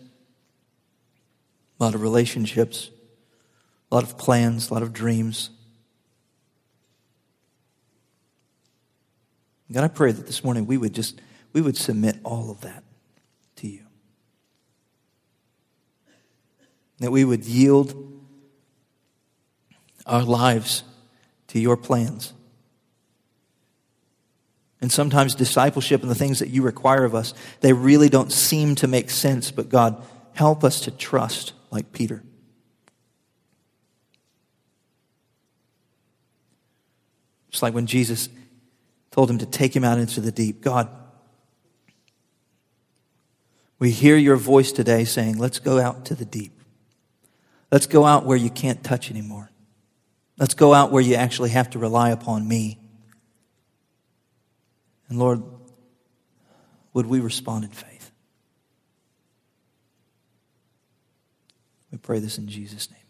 a 1.77 1.83
lot 1.83 1.93
of 1.93 2.01
relationships, 2.01 2.89
a 3.91 3.95
lot 3.95 4.05
of 4.05 4.17
plans, 4.17 4.69
a 4.69 4.73
lot 4.73 4.81
of 4.81 4.93
dreams. 4.93 5.49
God, 9.73 9.83
I 9.83 9.89
pray 9.89 10.13
that 10.13 10.25
this 10.25 10.41
morning 10.45 10.65
we 10.65 10.77
would 10.77 10.93
just, 10.93 11.19
we 11.51 11.59
would 11.59 11.75
submit 11.75 12.15
all 12.23 12.49
of 12.49 12.61
that 12.61 12.85
to 13.57 13.67
you. 13.67 13.83
That 16.99 17.11
we 17.11 17.25
would 17.25 17.43
yield 17.43 17.93
our 20.05 20.23
lives 20.23 20.83
to 21.47 21.59
your 21.59 21.75
plans. 21.75 22.31
And 24.83 24.91
sometimes 24.91 25.33
discipleship 25.33 26.01
and 26.01 26.11
the 26.11 26.15
things 26.15 26.39
that 26.39 26.49
you 26.49 26.61
require 26.61 27.05
of 27.05 27.15
us, 27.15 27.33
they 27.61 27.71
really 27.71 28.09
don't 28.09 28.33
seem 28.33 28.75
to 28.75 28.85
make 28.85 29.09
sense, 29.09 29.49
but 29.49 29.69
God, 29.69 30.03
help 30.33 30.65
us 30.65 30.81
to 30.81 30.91
trust 30.91 31.53
like 31.71 31.93
Peter. 31.93 32.21
Just 37.49 37.63
like 37.63 37.73
when 37.73 37.87
Jesus 37.87 38.27
told 39.09 39.29
him 39.29 39.37
to 39.37 39.45
take 39.45 39.73
him 39.73 39.85
out 39.85 39.99
into 39.99 40.19
the 40.19 40.33
deep. 40.33 40.59
God, 40.59 40.89
we 43.79 43.89
hear 43.89 44.17
your 44.17 44.35
voice 44.35 44.73
today 44.73 45.05
saying, 45.05 45.37
let's 45.37 45.59
go 45.59 45.79
out 45.79 46.03
to 46.07 46.13
the 46.13 46.25
deep. 46.25 46.59
Let's 47.71 47.87
go 47.87 48.03
out 48.03 48.25
where 48.25 48.35
you 48.37 48.49
can't 48.49 48.83
touch 48.83 49.09
anymore. 49.09 49.49
Let's 50.37 50.55
go 50.55 50.73
out 50.73 50.91
where 50.91 51.01
you 51.01 51.15
actually 51.15 51.51
have 51.51 51.69
to 51.69 51.79
rely 51.79 52.09
upon 52.09 52.45
me. 52.45 52.82
And 55.13 55.19
Lord, 55.19 55.43
would 56.93 57.05
we 57.05 57.19
respond 57.19 57.65
in 57.65 57.69
faith? 57.69 58.09
We 61.91 61.99
pray 61.99 62.17
this 62.17 62.39
in 62.39 62.47
Jesus' 62.47 62.89
name. 62.89 63.02